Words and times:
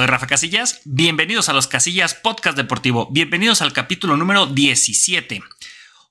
Soy 0.00 0.06
Rafa 0.06 0.28
Casillas, 0.28 0.80
bienvenidos 0.86 1.50
a 1.50 1.52
los 1.52 1.68
Casillas 1.68 2.14
Podcast 2.14 2.56
Deportivo, 2.56 3.10
bienvenidos 3.12 3.60
al 3.60 3.74
capítulo 3.74 4.16
número 4.16 4.46
17. 4.46 5.42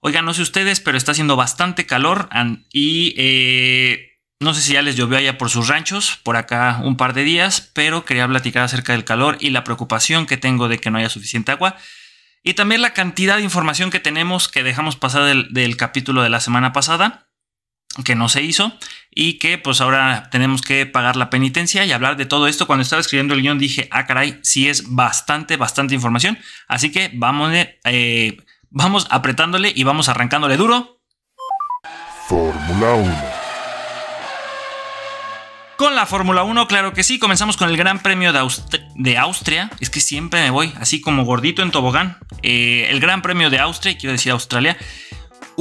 Oigan, 0.01 0.25
no 0.25 0.35
sé 0.35 0.43
ustedes, 0.43 0.79
pero 0.79 0.95
está 0.95 1.13
haciendo 1.13 1.35
bastante 1.35 1.87
calor 1.87 2.29
y 2.71 3.15
eh, 3.17 4.19
no 4.39 4.53
sé 4.53 4.61
si 4.61 4.73
ya 4.73 4.83
les 4.83 4.95
llovió 4.95 5.17
allá 5.17 5.39
por 5.39 5.49
sus 5.49 5.69
ranchos, 5.69 6.19
por 6.21 6.37
acá 6.37 6.81
un 6.83 6.97
par 6.97 7.15
de 7.15 7.23
días, 7.23 7.71
pero 7.73 8.05
quería 8.05 8.27
platicar 8.27 8.61
acerca 8.61 8.93
del 8.93 9.05
calor 9.05 9.37
y 9.39 9.49
la 9.49 9.63
preocupación 9.63 10.27
que 10.27 10.37
tengo 10.37 10.67
de 10.67 10.77
que 10.77 10.91
no 10.91 10.99
haya 10.99 11.09
suficiente 11.09 11.51
agua. 11.51 11.75
Y 12.43 12.53
también 12.53 12.83
la 12.83 12.93
cantidad 12.93 13.37
de 13.37 13.43
información 13.43 13.89
que 13.89 13.99
tenemos 13.99 14.49
que 14.49 14.61
dejamos 14.61 14.97
pasar 14.97 15.23
del, 15.23 15.77
capítulo 15.77 16.21
de 16.21 16.29
la 16.29 16.41
semana 16.41 16.73
pasada, 16.73 17.28
que 18.03 18.15
no 18.15 18.29
se 18.29 18.41
hizo, 18.41 18.73
y 19.11 19.39
que 19.39 19.57
pues 19.57 19.81
ahora 19.81 20.29
tenemos 20.31 20.61
que 20.61 20.85
pagar 20.85 21.15
la 21.15 21.29
penitencia 21.29 21.85
y 21.85 21.91
hablar 21.91 22.17
de 22.17 22.25
todo 22.25 22.47
esto. 22.47 22.67
Cuando 22.67 22.83
estaba 22.83 23.01
escribiendo 23.01 23.33
el 23.33 23.41
guion 23.41 23.59
dije, 23.59 23.87
ah 23.91 24.05
caray, 24.05 24.39
sí 24.43 24.67
es 24.67 24.93
bastante, 24.93 25.57
bastante 25.57 25.95
información. 25.95 26.37
Así 26.67 26.91
que 26.91 27.11
vamos, 27.13 27.51
eh, 27.53 28.37
vamos 28.69 29.07
apretándole 29.09 29.71
y 29.75 29.83
vamos 29.83 30.09
arrancándole 30.09 30.57
duro. 30.57 31.01
Fórmula 32.27 32.93
1. 32.93 33.39
Con 35.79 35.95
la 35.95 36.05
Fórmula 36.05 36.43
1, 36.43 36.67
claro 36.67 36.93
que 36.93 37.03
sí, 37.03 37.19
comenzamos 37.19 37.55
con 37.55 37.69
el 37.69 37.77
Gran 37.77 37.99
Premio 37.99 38.33
de, 38.33 39.17
Austria. 39.17 39.71
Es 39.79 39.89
que 39.89 40.01
siempre 40.01 40.41
me 40.41 40.49
voy 40.49 40.73
así 40.77 40.99
como 40.99 41.23
gordito 41.23 41.61
en 41.61 41.71
tobogán. 41.71 42.17
Eh, 42.43 42.87
el 42.89 42.99
Gran 42.99 43.21
Premio 43.21 43.49
de 43.49 43.59
Austria, 43.59 43.97
quiero 43.97 44.11
decir 44.11 44.33
Australia. 44.33 44.77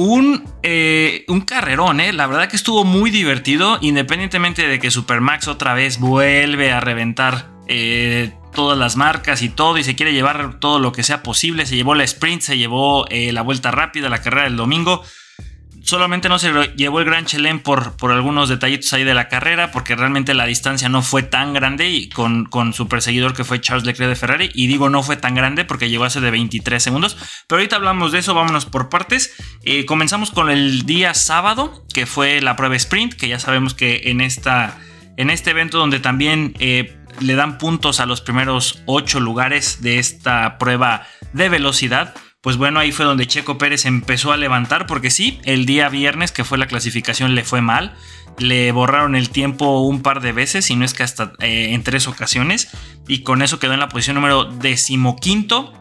Un, 0.01 0.45
eh, 0.63 1.25
un 1.27 1.41
carrerón, 1.41 1.99
¿eh? 1.99 2.13
La 2.13 2.25
verdad 2.25 2.47
que 2.47 2.55
estuvo 2.55 2.85
muy 2.85 3.11
divertido, 3.11 3.79
independientemente 3.81 4.65
de 4.65 4.79
que 4.79 4.91
Supermax 4.91 5.49
otra 5.49 5.73
vez 5.73 5.99
vuelve 5.99 6.71
a 6.71 6.79
reventar 6.79 7.49
eh, 7.67 8.31
todas 8.55 8.77
las 8.77 8.95
marcas 8.95 9.41
y 9.41 9.49
todo, 9.49 9.77
y 9.77 9.83
se 9.83 9.97
quiere 9.97 10.13
llevar 10.13 10.61
todo 10.61 10.79
lo 10.79 10.93
que 10.93 11.03
sea 11.03 11.21
posible. 11.21 11.65
Se 11.65 11.75
llevó 11.75 11.95
la 11.95 12.05
sprint, 12.05 12.43
se 12.43 12.57
llevó 12.57 13.07
la 13.11 13.41
vuelta 13.41 13.71
rápida, 13.71 14.07
la 14.07 14.21
carrera 14.21 14.45
del 14.45 14.55
domingo 14.55 15.03
solamente 15.83 16.29
no 16.29 16.39
se 16.39 16.51
llevó 16.75 16.99
el 16.99 17.05
Gran 17.05 17.25
Chelem 17.25 17.59
por, 17.59 17.95
algunos 18.01 18.49
detallitos 18.49 18.91
ahí 18.93 19.03
de 19.03 19.13
la 19.13 19.27
carrera, 19.27 19.71
porque 19.71 19.95
realmente 19.95 20.33
la 20.33 20.45
distancia 20.45 20.89
no 20.89 21.01
fue 21.01 21.23
tan 21.23 21.53
grande 21.53 21.89
y 21.89 22.09
con, 22.09 22.47
su 22.73 22.87
perseguidor 22.87 23.33
que 23.33 23.43
fue 23.43 23.61
Charles 23.61 23.85
Leclerc 23.85 24.09
de 24.09 24.15
Ferrari. 24.15 24.49
Y 24.53 24.67
digo 24.67 24.89
no 24.89 25.03
fue 25.03 25.17
tan 25.17 25.35
grande 25.35 25.65
porque 25.65 25.89
llegó 25.89 26.09
ser 26.09 26.21
de 26.21 26.31
23 26.31 26.81
segundos. 26.81 27.17
Pero 27.47 27.59
ahorita 27.59 27.75
hablamos 27.75 28.11
de 28.11 28.19
eso, 28.19 28.33
vámonos 28.33 28.65
por 28.65 28.89
partes. 28.89 29.33
Eh, 29.63 29.85
comenzamos 29.85 30.31
con 30.31 30.49
el 30.49 30.85
día 30.85 31.13
sábado, 31.13 31.85
que 31.93 32.05
fue 32.05 32.41
la 32.41 32.55
prueba 32.55 32.75
sprint, 32.75 33.13
que 33.13 33.27
ya 33.27 33.39
sabemos 33.39 33.73
que 33.73 34.03
en, 34.05 34.21
esta, 34.21 34.77
en 35.17 35.29
este 35.29 35.51
evento 35.51 35.77
donde 35.77 35.99
también... 35.99 36.53
Eh, 36.59 36.95
le 37.19 37.35
dan 37.35 37.57
puntos 37.57 37.99
a 37.99 38.05
los 38.05 38.21
primeros 38.21 38.81
8 38.85 39.19
lugares 39.19 39.81
de 39.81 39.99
esta 39.99 40.57
prueba 40.57 41.05
de 41.33 41.49
velocidad 41.49 42.15
pues 42.41 42.55
bueno, 42.55 42.79
ahí 42.79 42.91
fue 42.91 43.05
donde 43.05 43.27
Checo 43.27 43.57
Pérez 43.57 43.85
empezó 43.85 44.31
a 44.31 44.37
levantar, 44.37 44.87
porque 44.87 45.11
sí, 45.11 45.39
el 45.43 45.65
día 45.65 45.89
viernes 45.89 46.31
que 46.31 46.45
fue 46.45 46.57
la 46.57 46.67
clasificación 46.67 47.35
le 47.35 47.43
fue 47.43 47.61
mal, 47.61 47.95
le 48.37 48.71
borraron 48.71 49.15
el 49.15 49.29
tiempo 49.29 49.81
un 49.81 50.01
par 50.01 50.21
de 50.21 50.31
veces, 50.31 50.69
y 50.69 50.75
no 50.75 50.85
es 50.85 50.93
que 50.93 51.03
hasta 51.03 51.33
eh, 51.39 51.73
en 51.73 51.83
tres 51.83 52.07
ocasiones, 52.07 52.69
y 53.07 53.23
con 53.23 53.41
eso 53.41 53.59
quedó 53.59 53.73
en 53.73 53.81
la 53.81 53.89
posición 53.89 54.15
número 54.15 54.45
decimoquinto 54.45 55.73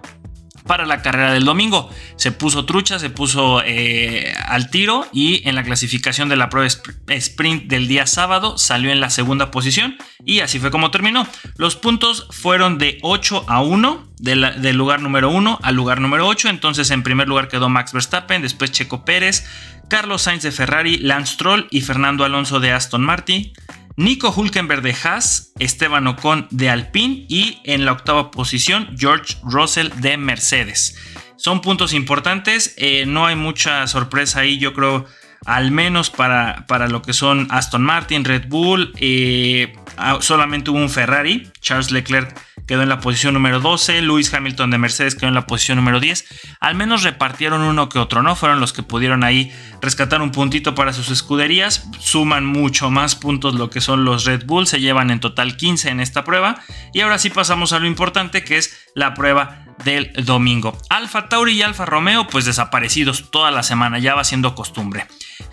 para 0.69 0.86
la 0.86 1.02
carrera 1.02 1.33
del 1.33 1.44
domingo. 1.44 1.91
Se 2.14 2.30
puso 2.30 2.64
trucha, 2.64 3.00
se 3.00 3.11
puso 3.11 3.61
eh, 3.64 4.33
al 4.47 4.70
tiro 4.70 5.05
y 5.12 5.48
en 5.48 5.56
la 5.56 5.64
clasificación 5.64 6.28
de 6.28 6.37
la 6.37 6.48
prueba 6.48 6.69
sprint 7.09 7.65
del 7.65 7.88
día 7.88 8.06
sábado 8.06 8.56
salió 8.59 8.93
en 8.93 9.00
la 9.00 9.10
segunda 9.10 9.50
posición 9.50 9.97
y 10.25 10.38
así 10.38 10.60
fue 10.60 10.70
como 10.70 10.93
terminó. 10.93 11.26
Los 11.56 11.75
puntos 11.75 12.28
fueron 12.31 12.78
de 12.78 12.98
8 13.03 13.47
a 13.48 13.62
1 13.62 14.06
del 14.19 14.76
lugar 14.76 15.00
número 15.00 15.31
1 15.31 15.59
al 15.62 15.75
lugar 15.75 16.00
número 16.00 16.28
8. 16.28 16.48
Entonces 16.48 16.91
en 16.93 17.03
primer 17.03 17.26
lugar 17.26 17.48
quedó 17.48 17.69
Max 17.69 17.93
Verstappen, 17.93 18.43
después 18.43 18.70
Checo 18.70 19.04
Pérez, 19.04 19.44
Carlos 19.88 20.22
Sainz 20.22 20.43
de 20.43 20.53
Ferrari, 20.53 20.98
Lance 20.98 21.34
Stroll 21.34 21.66
y 21.70 21.81
Fernando 21.81 22.25
Alonso 22.25 22.60
de 22.60 22.72
Aston 22.72 23.03
Martin. 23.03 23.53
Nico 23.98 24.31
Hulkenberg 24.31 24.81
de 24.82 24.94
Haas, 24.94 25.53
Esteban 25.59 26.06
Ocon 26.06 26.47
de 26.53 26.70
Alpine 26.70 27.26
y 27.28 27.59
en 27.64 27.84
la 27.84 27.91
octava 27.91 28.31
posición 28.31 28.94
George 28.97 29.34
Russell 29.42 29.91
de 29.97 30.16
Mercedes. 30.16 30.97
Son 31.34 31.60
puntos 31.60 31.92
importantes, 31.92 32.75
eh, 32.76 33.06
no 33.06 33.26
hay 33.26 33.34
mucha 33.34 33.88
sorpresa 33.88 34.38
ahí, 34.38 34.56
yo 34.58 34.72
creo, 34.72 35.04
al 35.47 35.72
menos 35.72 36.10
para, 36.10 36.64
para 36.69 36.87
lo 36.87 37.03
que 37.03 37.12
son 37.12 37.48
Aston 37.50 37.82
Martin, 37.82 38.25
Red 38.25 38.47
Bull, 38.47 38.92
eh, 39.00 39.72
solamente 40.20 40.70
hubo 40.70 40.78
un 40.78 40.91
Ferrari, 40.91 41.50
Charles 41.60 41.91
Leclerc 41.91 42.41
quedó 42.69 42.83
en 42.83 42.91
la 42.91 43.01
posición 43.01 43.34
número 43.34 43.59
12, 43.61 44.03
Lewis 44.03 44.33
Hamilton 44.33 44.71
de 44.71 44.79
Mercedes 44.79 45.15
quedó 45.15 45.29
en 45.29 45.34
la 45.34 45.47
posición 45.47 45.77
número 45.77 45.99
10. 45.99 46.56
Al 46.61 46.75
menos 46.75 47.03
repartieron 47.03 47.62
uno 47.62 47.89
que 47.89 47.99
otro, 47.99 48.23
¿no? 48.23 48.37
Fueron 48.37 48.61
los 48.61 48.75
que 48.75 48.83
pudieron 48.83 49.25
ahí 49.25 49.51
rescatar 49.81 50.21
un 50.21 50.31
puntito 50.31 50.75
para 50.75 50.93
sus 50.93 51.11
escuderías. 51.11 51.89
Suman 51.99 52.45
mucho 52.45 52.91
más 52.91 53.17
puntos 53.17 53.55
lo 53.55 53.71
que 53.71 53.81
son 53.81 54.05
los 54.05 54.27
Red 54.27 54.45
Bull, 54.45 54.67
se 54.67 54.81
llevan 54.81 55.11
en 55.11 55.19
total 55.19 55.56
15 55.56 55.89
en 55.89 56.01
esta 56.01 56.25
prueba. 56.25 56.62
Y 56.93 57.01
ahora 57.01 57.19
sí 57.19 57.31
pasamos 57.31 57.73
a 57.73 57.79
lo 57.79 57.87
importante 57.87 58.45
que 58.45 58.59
es 58.59 58.87
la 58.95 59.15
prueba 59.15 59.65
del 59.84 60.12
domingo. 60.25 60.77
Alfa 60.89 61.28
Tauri 61.28 61.53
y 61.53 61.62
Alfa 61.62 61.87
Romeo 61.87 62.27
pues 62.28 62.44
desaparecidos 62.44 63.31
toda 63.31 63.50
la 63.50 63.62
semana, 63.62 63.99
ya 63.99 64.15
va 64.15 64.25
siendo 64.25 64.55
costumbre. 64.55 65.06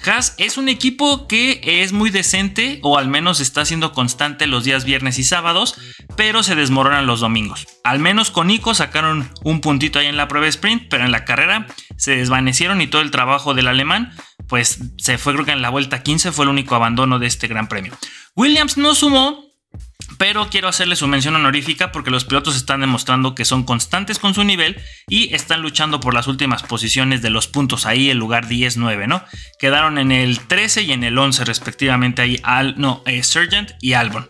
Haas 0.05 0.35
es 0.37 0.57
un 0.57 0.69
equipo 0.69 1.27
que 1.27 1.61
es 1.63 1.93
muy 1.93 2.09
decente 2.09 2.79
o 2.83 2.97
al 2.97 3.07
menos 3.07 3.39
está 3.39 3.65
siendo 3.65 3.91
constante 3.91 4.47
los 4.47 4.63
días 4.63 4.85
viernes 4.85 5.19
y 5.19 5.23
sábados, 5.23 5.75
pero 6.15 6.43
se 6.43 6.55
desmoronan 6.55 7.07
los 7.07 7.19
domingos. 7.19 7.67
Al 7.83 7.99
menos 7.99 8.31
con 8.31 8.47
Nico 8.47 8.73
sacaron 8.73 9.31
un 9.43 9.61
puntito 9.61 9.99
ahí 9.99 10.07
en 10.07 10.17
la 10.17 10.27
prueba 10.27 10.47
sprint, 10.47 10.87
pero 10.89 11.05
en 11.05 11.11
la 11.11 11.25
carrera 11.25 11.67
se 11.97 12.15
desvanecieron 12.15 12.81
y 12.81 12.87
todo 12.87 13.01
el 13.01 13.11
trabajo 13.11 13.53
del 13.53 13.67
alemán 13.67 14.13
pues 14.47 14.79
se 14.97 15.17
fue 15.17 15.33
creo 15.33 15.45
que 15.45 15.51
en 15.51 15.61
la 15.61 15.69
vuelta 15.69 16.03
15 16.03 16.31
fue 16.31 16.45
el 16.45 16.49
único 16.49 16.75
abandono 16.75 17.19
de 17.19 17.27
este 17.27 17.47
gran 17.47 17.67
premio. 17.67 17.93
Williams 18.35 18.77
no 18.77 18.95
sumó 18.95 19.44
pero 20.17 20.49
quiero 20.49 20.67
hacerle 20.67 20.95
su 20.95 21.07
mención 21.07 21.35
honorífica 21.35 21.91
porque 21.91 22.11
los 22.11 22.25
pilotos 22.25 22.55
están 22.55 22.81
demostrando 22.81 23.35
que 23.35 23.45
son 23.45 23.63
constantes 23.63 24.19
con 24.19 24.33
su 24.33 24.43
nivel 24.43 24.77
y 25.07 25.33
están 25.33 25.61
luchando 25.61 25.99
por 25.99 26.13
las 26.13 26.27
últimas 26.27 26.63
posiciones 26.63 27.21
de 27.21 27.29
los 27.29 27.47
puntos 27.47 27.85
ahí, 27.85 28.09
el 28.09 28.17
lugar 28.17 28.47
10-9, 28.47 29.07
¿no? 29.07 29.23
Quedaron 29.59 29.97
en 29.97 30.11
el 30.11 30.39
13 30.39 30.83
y 30.83 30.91
en 30.91 31.03
el 31.03 31.17
11 31.17 31.45
respectivamente 31.45 32.21
ahí, 32.21 32.39
Al, 32.43 32.75
no, 32.77 33.03
eh, 33.05 33.21
y 33.81 33.93
Albon. 33.93 34.27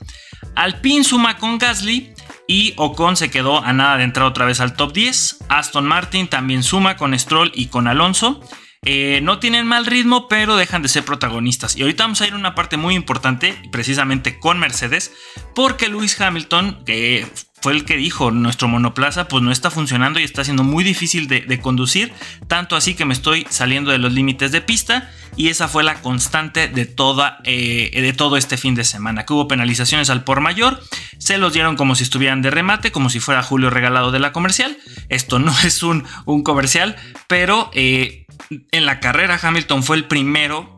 Alpine 0.55 1.03
suma 1.03 1.37
con 1.37 1.57
Gasly 1.57 2.13
y 2.47 2.73
Ocon 2.77 3.17
se 3.17 3.29
quedó 3.29 3.63
a 3.63 3.73
nada 3.73 3.97
de 3.97 4.03
entrar 4.03 4.25
otra 4.25 4.45
vez 4.45 4.59
al 4.59 4.75
top 4.75 4.93
10. 4.93 5.39
Aston 5.49 5.85
Martin 5.85 6.27
también 6.27 6.63
suma 6.63 6.95
con 6.97 7.17
Stroll 7.17 7.51
y 7.53 7.67
con 7.67 7.87
Alonso. 7.87 8.41
Eh, 8.85 9.19
no 9.23 9.39
tienen 9.39 9.65
mal 9.65 9.85
ritmo, 9.85 10.27
pero 10.27 10.55
dejan 10.55 10.83
de 10.83 10.89
ser 10.89 11.03
protagonistas. 11.03 11.75
Y 11.75 11.81
ahorita 11.81 12.03
vamos 12.03 12.21
a 12.21 12.27
ir 12.27 12.33
a 12.33 12.37
una 12.37 12.55
parte 12.55 12.77
muy 12.77 12.95
importante, 12.95 13.57
precisamente 13.71 14.39
con 14.39 14.59
Mercedes, 14.59 15.11
porque 15.55 15.89
Lewis 15.89 16.19
Hamilton, 16.21 16.83
que 16.85 17.27
fue 17.65 17.73
el 17.73 17.83
que 17.83 17.97
dijo, 17.97 18.29
nuestro 18.29 18.67
monoplaza 18.67 19.27
pues 19.27 19.41
no 19.41 19.51
está 19.51 19.71
funcionando 19.71 20.19
y 20.19 20.23
está 20.23 20.43
siendo 20.43 20.63
muy 20.63 20.83
difícil 20.83 21.27
de, 21.27 21.59
conducir, 21.59 22.13
tanto 22.47 22.75
así 22.75 22.93
que 22.93 23.05
me 23.05 23.13
estoy 23.15 23.47
saliendo 23.49 23.89
de 23.89 23.97
los 23.97 24.13
límites 24.13 24.51
de 24.51 24.61
pista 24.61 25.09
y 25.35 25.47
esa 25.47 25.67
fue 25.67 25.83
la 25.83 25.99
constante 26.01 26.67
de, 26.67 26.85
toda, 26.85 27.39
eh, 27.43 27.89
de 27.91 28.13
todo 28.13 28.37
este 28.37 28.57
fin 28.57 28.75
de 28.75 28.83
semana, 28.83 29.25
que 29.25 29.33
hubo 29.33 29.47
penalizaciones 29.47 30.11
al 30.11 30.23
por 30.23 30.41
mayor, 30.41 30.79
se 31.17 31.39
los 31.39 31.53
dieron 31.53 31.75
como 31.75 31.95
si 31.95 32.03
estuvieran 32.03 32.43
de 32.43 32.51
remate, 32.51 32.91
como 32.91 33.09
si 33.09 33.19
fuera 33.19 33.41
Julio 33.41 33.71
regalado 33.71 34.11
de 34.11 34.19
la 34.19 34.31
comercial, 34.31 34.77
esto 35.09 35.39
no 35.39 35.51
es 35.63 35.81
un, 35.81 36.03
un 36.25 36.43
comercial, 36.43 36.95
pero... 37.27 37.71
Eh, 37.73 38.24
en 38.49 38.85
la 38.85 38.99
carrera 38.99 39.39
Hamilton 39.41 39.83
fue 39.83 39.97
el 39.97 40.05
primero 40.05 40.75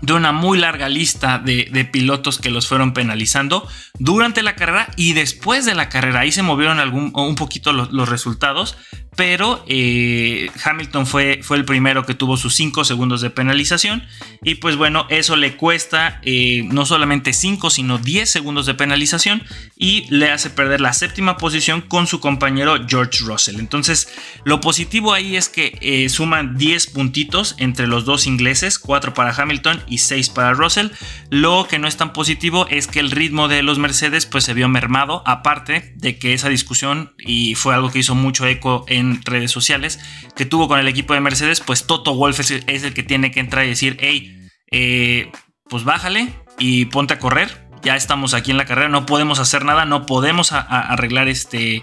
de 0.00 0.12
una 0.12 0.32
muy 0.32 0.58
larga 0.58 0.88
lista 0.88 1.38
de, 1.38 1.88
pilotos 1.90 2.38
que 2.38 2.50
los 2.50 2.66
fueron 2.66 2.92
penalizando 2.92 3.66
durante 3.98 4.42
la 4.42 4.56
carrera 4.56 4.88
y 4.96 5.12
después 5.12 5.64
de 5.64 5.74
la 5.74 5.88
carrera. 5.88 6.20
Ahí 6.20 6.32
se 6.32 6.42
movieron 6.42 6.80
algún, 6.80 7.12
un 7.14 7.34
poquito 7.36 7.72
los, 7.72 8.08
resultados, 8.08 8.76
pero 9.16 9.64
eh, 9.68 10.50
Hamilton 10.64 11.06
fue, 11.06 11.40
fue, 11.42 11.56
el 11.56 11.64
primero 11.64 12.04
que 12.04 12.14
tuvo 12.14 12.36
sus 12.36 12.54
5 12.54 12.84
segundos 12.84 13.20
de 13.20 13.30
penalización 13.30 14.04
y 14.42 14.56
pues 14.56 14.76
bueno, 14.76 15.06
eso 15.10 15.36
le 15.36 15.56
cuesta 15.56 16.20
eh, 16.22 16.62
no 16.70 16.86
solamente 16.86 17.32
5 17.32 17.70
sino 17.70 17.98
10 17.98 18.28
segundos 18.28 18.66
de 18.66 18.74
penalización 18.74 19.42
y 19.76 20.06
le 20.10 20.30
hace 20.30 20.50
perder 20.50 20.80
la 20.80 20.92
séptima 20.92 21.36
posición 21.36 21.80
con 21.80 22.06
su 22.06 22.20
compañero 22.20 22.76
George 22.88 23.24
Russell. 23.24 23.58
Entonces, 23.58 24.08
lo 24.44 24.60
positivo 24.60 25.12
ahí 25.12 25.36
es 25.36 25.48
que 25.48 25.78
eh, 25.80 26.08
suman 26.08 26.56
10 26.56 26.88
puntitos 26.88 27.54
entre 27.58 27.86
los 27.86 28.04
dos 28.04 28.26
ingleses, 28.26 28.78
4 28.78 29.14
para 29.14 29.34
Hamilton 29.34 29.82
y 29.88 29.98
6 29.98 30.30
para 30.30 30.52
Russell. 30.52 30.88
Lo 31.30 31.66
que 31.68 31.78
no 31.78 31.88
es 31.88 31.96
tan 31.96 32.12
positivo 32.12 32.66
es 32.68 32.86
que 32.86 33.00
el 33.00 33.10
ritmo 33.10 33.48
de 33.48 33.62
los 33.62 33.78
Mercedes 33.78 34.26
pues 34.26 34.44
se 34.44 34.54
vio 34.54 34.68
mermado, 34.68 35.22
aparte 35.26 35.92
de 35.96 36.18
que 36.18 36.32
esa 36.34 36.48
discusión, 36.48 37.14
y 37.18 37.54
fue 37.54 37.74
algo 37.74 37.90
que 37.90 37.98
hizo 38.00 38.14
mucho 38.14 38.46
eco 38.46 38.84
en 38.88 39.03
redes 39.24 39.50
sociales, 39.50 40.00
que 40.36 40.46
tuvo 40.46 40.68
con 40.68 40.78
el 40.78 40.88
equipo 40.88 41.14
de 41.14 41.20
Mercedes, 41.20 41.60
pues 41.60 41.86
Toto 41.86 42.14
Wolff 42.14 42.40
es 42.40 42.50
el, 42.50 42.94
que 42.94 43.02
tiene 43.02 43.30
que 43.30 43.40
entrar 43.40 43.64
y 43.64 43.68
decir, 43.68 43.96
hey, 44.00 44.48
eh, 44.70 45.30
pues 45.68 45.84
bájale 45.84 46.28
y 46.58 46.86
ponte 46.86 47.14
a 47.14 47.18
correr 47.18 47.64
ya 47.84 47.96
estamos 47.96 48.34
aquí 48.34 48.50
en 48.50 48.56
la 48.56 48.64
carrera, 48.64 48.88
no 48.88 49.06
podemos 49.06 49.38
hacer 49.38 49.64
nada, 49.64 49.84
no 49.84 50.06
podemos 50.06 50.52
arreglar 50.52 51.28
este... 51.28 51.82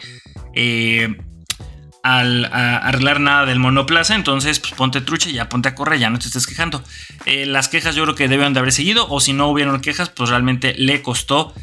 Eh, 0.53 1.15
al 2.03 2.45
arreglar 2.51 3.19
nada 3.19 3.45
del 3.45 3.59
monoplaza, 3.59 4.15
entonces 4.15 4.59
pues, 4.59 4.73
ponte 4.73 5.01
trucha 5.01 5.29
y 5.29 5.33
ya 5.33 5.49
ponte 5.49 5.69
a 5.69 5.75
correr, 5.75 5.99
ya 5.99 6.09
no 6.09 6.17
te 6.17 6.25
estés 6.25 6.47
quejando. 6.47 6.83
Eh, 7.27 7.45
las 7.45 7.67
quejas 7.67 7.93
yo 7.93 8.01
creo 8.03 8.15
que 8.15 8.27
deben 8.27 8.53
de 8.53 8.59
haber 8.59 8.71
seguido, 8.71 9.05
o 9.07 9.19
si 9.19 9.33
no 9.33 9.47
hubieron 9.47 9.79
quejas, 9.81 10.09
pues 10.09 10.31
realmente 10.31 10.73
le 10.77 11.03
costó 11.03 11.53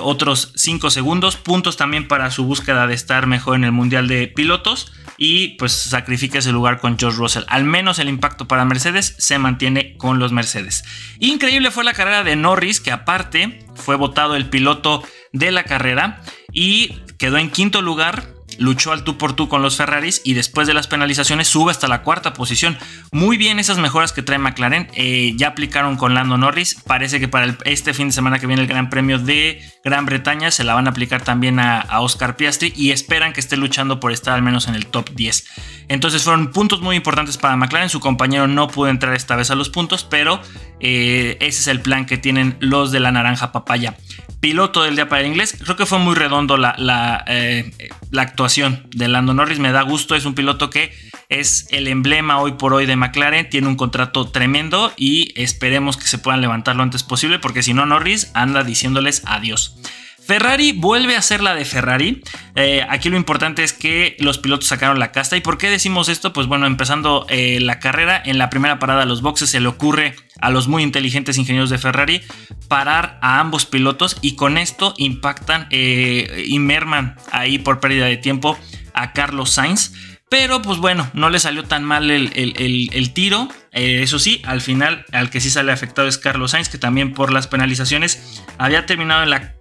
otros 0.00 0.52
5 0.54 0.90
segundos, 0.90 1.36
puntos 1.36 1.76
también 1.76 2.06
para 2.06 2.30
su 2.30 2.44
búsqueda 2.44 2.86
de 2.86 2.94
estar 2.94 3.26
mejor 3.26 3.56
en 3.56 3.64
el 3.64 3.72
Mundial 3.72 4.06
de 4.06 4.28
Pilotos 4.28 4.92
y 5.16 5.48
pues 5.58 5.72
sacrifica 5.72 6.38
ese 6.38 6.52
lugar 6.52 6.80
con 6.80 6.98
George 6.98 7.18
Russell. 7.18 7.44
Al 7.48 7.64
menos 7.64 7.98
el 7.98 8.08
impacto 8.08 8.46
para 8.48 8.64
Mercedes 8.64 9.14
se 9.18 9.38
mantiene 9.38 9.96
con 9.96 10.18
los 10.18 10.32
Mercedes. 10.32 10.84
Increíble 11.18 11.70
fue 11.70 11.84
la 11.84 11.94
carrera 11.94 12.24
de 12.24 12.36
Norris, 12.36 12.80
que 12.80 12.92
aparte 12.92 13.64
fue 13.74 13.96
votado 13.96 14.34
el 14.36 14.48
piloto 14.48 15.02
de 15.32 15.50
la 15.50 15.64
carrera 15.64 16.22
y 16.52 16.94
quedó 17.18 17.38
en 17.38 17.50
quinto 17.50 17.82
lugar 17.82 18.28
luchó 18.62 18.92
al 18.92 19.04
tú 19.04 19.18
por 19.18 19.34
tú 19.34 19.48
con 19.48 19.60
los 19.60 19.76
Ferraris 19.76 20.22
y 20.24 20.34
después 20.34 20.66
de 20.66 20.74
las 20.74 20.86
penalizaciones 20.86 21.48
sube 21.48 21.70
hasta 21.70 21.88
la 21.88 22.02
cuarta 22.02 22.32
posición. 22.32 22.78
Muy 23.10 23.36
bien 23.36 23.58
esas 23.58 23.78
mejoras 23.78 24.12
que 24.12 24.22
trae 24.22 24.38
McLaren. 24.38 24.88
Eh, 24.94 25.34
ya 25.36 25.48
aplicaron 25.48 25.96
con 25.96 26.14
Lando 26.14 26.38
Norris. 26.38 26.76
Parece 26.86 27.20
que 27.20 27.28
para 27.28 27.56
este 27.64 27.92
fin 27.92 28.08
de 28.08 28.12
semana 28.12 28.38
que 28.38 28.46
viene 28.46 28.62
el 28.62 28.68
Gran 28.68 28.88
Premio 28.88 29.18
de 29.18 29.60
Gran 29.84 30.06
Bretaña 30.06 30.50
se 30.50 30.64
la 30.64 30.74
van 30.74 30.86
a 30.86 30.90
aplicar 30.90 31.22
también 31.22 31.58
a, 31.58 31.82
Oscar 32.00 32.36
Piastri 32.36 32.72
y 32.74 32.90
esperan 32.90 33.32
que 33.32 33.40
esté 33.40 33.56
luchando 33.56 34.00
por 34.00 34.12
estar 34.12 34.34
al 34.34 34.42
menos 34.42 34.66
en 34.66 34.74
el 34.74 34.86
top 34.86 35.10
10. 35.10 35.44
Entonces 35.88 36.22
fueron 36.22 36.50
puntos 36.50 36.80
muy 36.80 36.96
importantes 36.96 37.36
para 37.36 37.56
McLaren. 37.56 37.88
Su 37.88 38.00
compañero 38.00 38.48
no 38.48 38.68
pudo 38.68 38.88
entrar 38.88 39.14
esta 39.14 39.36
vez 39.36 39.50
a 39.50 39.54
los 39.54 39.68
puntos, 39.68 40.04
pero 40.04 40.40
eh, 40.80 41.36
ese 41.40 41.60
es 41.60 41.66
el 41.66 41.80
plan 41.80 42.06
que 42.06 42.16
tienen 42.16 42.56
los 42.60 42.92
de 42.92 43.00
la 43.00 43.12
naranja 43.12 43.52
papaya 43.52 43.96
piloto 44.42 44.82
del 44.82 44.96
día 44.96 45.08
para 45.08 45.22
el 45.22 45.28
inglés. 45.28 45.56
Creo 45.62 45.76
que 45.76 45.86
fue 45.86 46.00
muy 46.00 46.16
redondo 46.16 46.56
la, 46.56 46.74
la, 46.76 47.24
eh, 47.28 47.70
la, 48.10 48.22
actuación 48.22 48.51
de 48.54 49.08
Lando 49.08 49.32
Norris. 49.32 49.58
Me 49.58 49.72
da 49.72 49.82
gusto. 49.82 50.14
Es 50.14 50.26
un 50.26 50.34
piloto 50.34 50.68
que 50.68 50.92
es 51.28 51.66
el 51.70 51.88
emblema 51.88 52.38
hoy 52.38 52.52
por 52.52 52.74
hoy 52.74 52.84
de 52.84 52.96
McLaren. 52.96 53.48
Tiene 53.48 53.68
un 53.68 53.76
contrato 53.76 54.28
tremendo 54.28 54.92
y 54.96 55.32
esperemos 55.40 55.96
que 55.96 56.06
se 56.06 56.18
puedan 56.18 56.42
levantar 56.42 56.76
lo 56.76 56.82
antes 56.82 57.02
posible 57.02 57.38
porque 57.38 57.62
si 57.62 57.72
no 57.72 57.86
Norris 57.86 58.30
anda 58.34 58.62
diciéndoles 58.64 59.22
adiós. 59.24 59.76
Ferrari 60.24 60.72
vuelve 60.72 61.16
a 61.16 61.22
ser 61.22 61.42
la 61.42 61.54
de 61.54 61.64
Ferrari. 61.64 62.22
Eh, 62.54 62.86
aquí 62.88 63.08
lo 63.08 63.16
importante 63.16 63.64
es 63.64 63.72
que 63.72 64.16
los 64.20 64.38
pilotos 64.38 64.68
sacaron 64.68 64.98
la 64.98 65.10
casta. 65.10 65.36
¿Y 65.36 65.40
por 65.40 65.58
qué 65.58 65.68
decimos 65.68 66.08
esto? 66.08 66.32
Pues 66.32 66.46
bueno, 66.46 66.66
empezando 66.66 67.26
eh, 67.28 67.58
la 67.60 67.80
carrera, 67.80 68.22
en 68.24 68.38
la 68.38 68.48
primera 68.48 68.78
parada 68.78 69.00
de 69.00 69.06
los 69.06 69.20
boxes 69.20 69.50
se 69.50 69.60
le 69.60 69.68
ocurre 69.68 70.14
a 70.40 70.50
los 70.50 70.68
muy 70.68 70.82
inteligentes 70.82 71.38
ingenieros 71.38 71.70
de 71.70 71.78
Ferrari 71.78 72.22
parar 72.68 73.18
a 73.20 73.40
ambos 73.40 73.66
pilotos 73.66 74.16
y 74.22 74.36
con 74.36 74.58
esto 74.58 74.94
impactan 74.96 75.66
eh, 75.70 76.44
y 76.46 76.58
merman 76.58 77.16
ahí 77.32 77.58
por 77.58 77.80
pérdida 77.80 78.06
de 78.06 78.16
tiempo 78.16 78.58
a 78.94 79.12
Carlos 79.12 79.50
Sainz. 79.50 79.92
Pero 80.28 80.62
pues 80.62 80.78
bueno, 80.78 81.10
no 81.12 81.28
le 81.28 81.40
salió 81.40 81.64
tan 81.64 81.84
mal 81.84 82.10
el, 82.10 83.10
tiro. 83.12 83.48
eso 83.72 84.18
sí, 84.18 84.40
al 84.46 84.62
final 84.62 85.04
al 85.12 85.28
que 85.28 85.42
sí 85.42 85.50
sale 85.50 85.72
afectado 85.72 86.08
es 86.08 86.16
Carlos 86.16 86.52
Sainz, 86.52 86.70
que 86.70 86.78
también 86.78 87.12
por 87.12 87.30
las 87.30 87.48
penalizaciones 87.48 88.42
había 88.56 88.86
terminado 88.86 89.24
en 89.24 89.30
la 89.30 89.52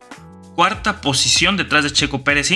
cuarta 0.55 1.01
posición 1.01 1.57
detrás 1.57 1.83
de 1.83 1.91
Checo 1.91 2.23
Pérez, 2.23 2.51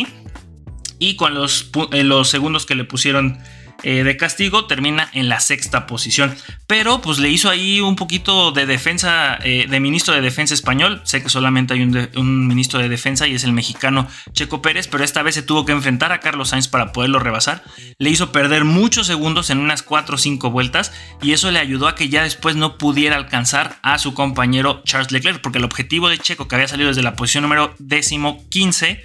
Y 1.00 1.16
con 1.16 1.34
los, 1.34 1.72
eh, 1.92 2.04
los 2.04 2.30
segundos 2.30 2.66
que 2.66 2.76
le 2.76 2.86
pusieron 2.86 3.40
eh, 3.84 4.04
de 4.04 4.18
castigo, 4.18 4.66
termina 4.66 5.10
en 5.14 5.30
la 5.30 5.40
sexta 5.40 5.86
posición. 5.88 6.36
Pero 6.68 7.02
pues 7.02 7.20
le 7.20 7.30
hizo 7.30 7.50
ahí 7.50 7.82
un 7.82 7.96
poquito 7.96 8.52
de 8.52 8.66
defensa, 8.66 9.38
eh, 9.44 9.68
de 9.70 9.80
ministro 9.80 10.14
de 10.14 10.22
defensa 10.22 10.54
español. 10.54 11.02
Sé 11.04 11.22
que 11.22 11.30
solamente 11.30 11.74
hay 11.74 11.82
un, 11.84 12.48
ministro 12.48 12.80
de 12.80 12.90
defensa 12.90 13.28
y 13.28 13.36
es 13.36 13.44
el 13.44 13.54
mexicano 13.54 14.08
Checo 14.34 14.62
Pérez, 14.62 14.88
pero 14.88 15.04
esta 15.04 15.24
vez 15.24 15.36
se 15.36 15.44
tuvo 15.44 15.66
que 15.66 15.72
enfrentar 15.72 16.12
a 16.12 16.20
Carlos 16.20 16.50
Sainz 16.50 16.68
para 16.68 16.92
poderlo 16.92 17.20
rebasar. 17.20 17.64
Le 18.00 18.10
hizo 18.10 18.32
perder 18.32 18.66
muchos 18.66 19.08
segundos 19.08 19.50
en 19.50 19.60
unas 19.60 19.84
4 19.84 20.16
o 20.16 20.18
5 20.18 20.50
vueltas 20.52 20.92
y 21.22 21.34
eso 21.34 21.52
le 21.52 21.60
ayudó 21.60 21.88
a 21.88 21.96
que 21.96 22.10
ya 22.10 22.24
después 22.24 22.56
no 22.56 22.78
pudiera 22.78 23.16
alcanzar 23.16 23.78
a 23.84 24.00
su 24.00 24.14
compañero 24.14 24.82
Charles 24.84 25.12
Leclerc, 25.12 25.42
porque 25.42 25.60
el 25.60 25.66
objetivo 25.66 26.10
de 26.10 26.18
Checo, 26.18 26.48
que 26.48 26.56
había 26.56 26.68
salido 26.68 26.90
desde 26.90 27.04
la 27.04 27.16
posición 27.16 27.44
número 27.44 27.76
décimo 27.80 28.44
15, 28.50 29.04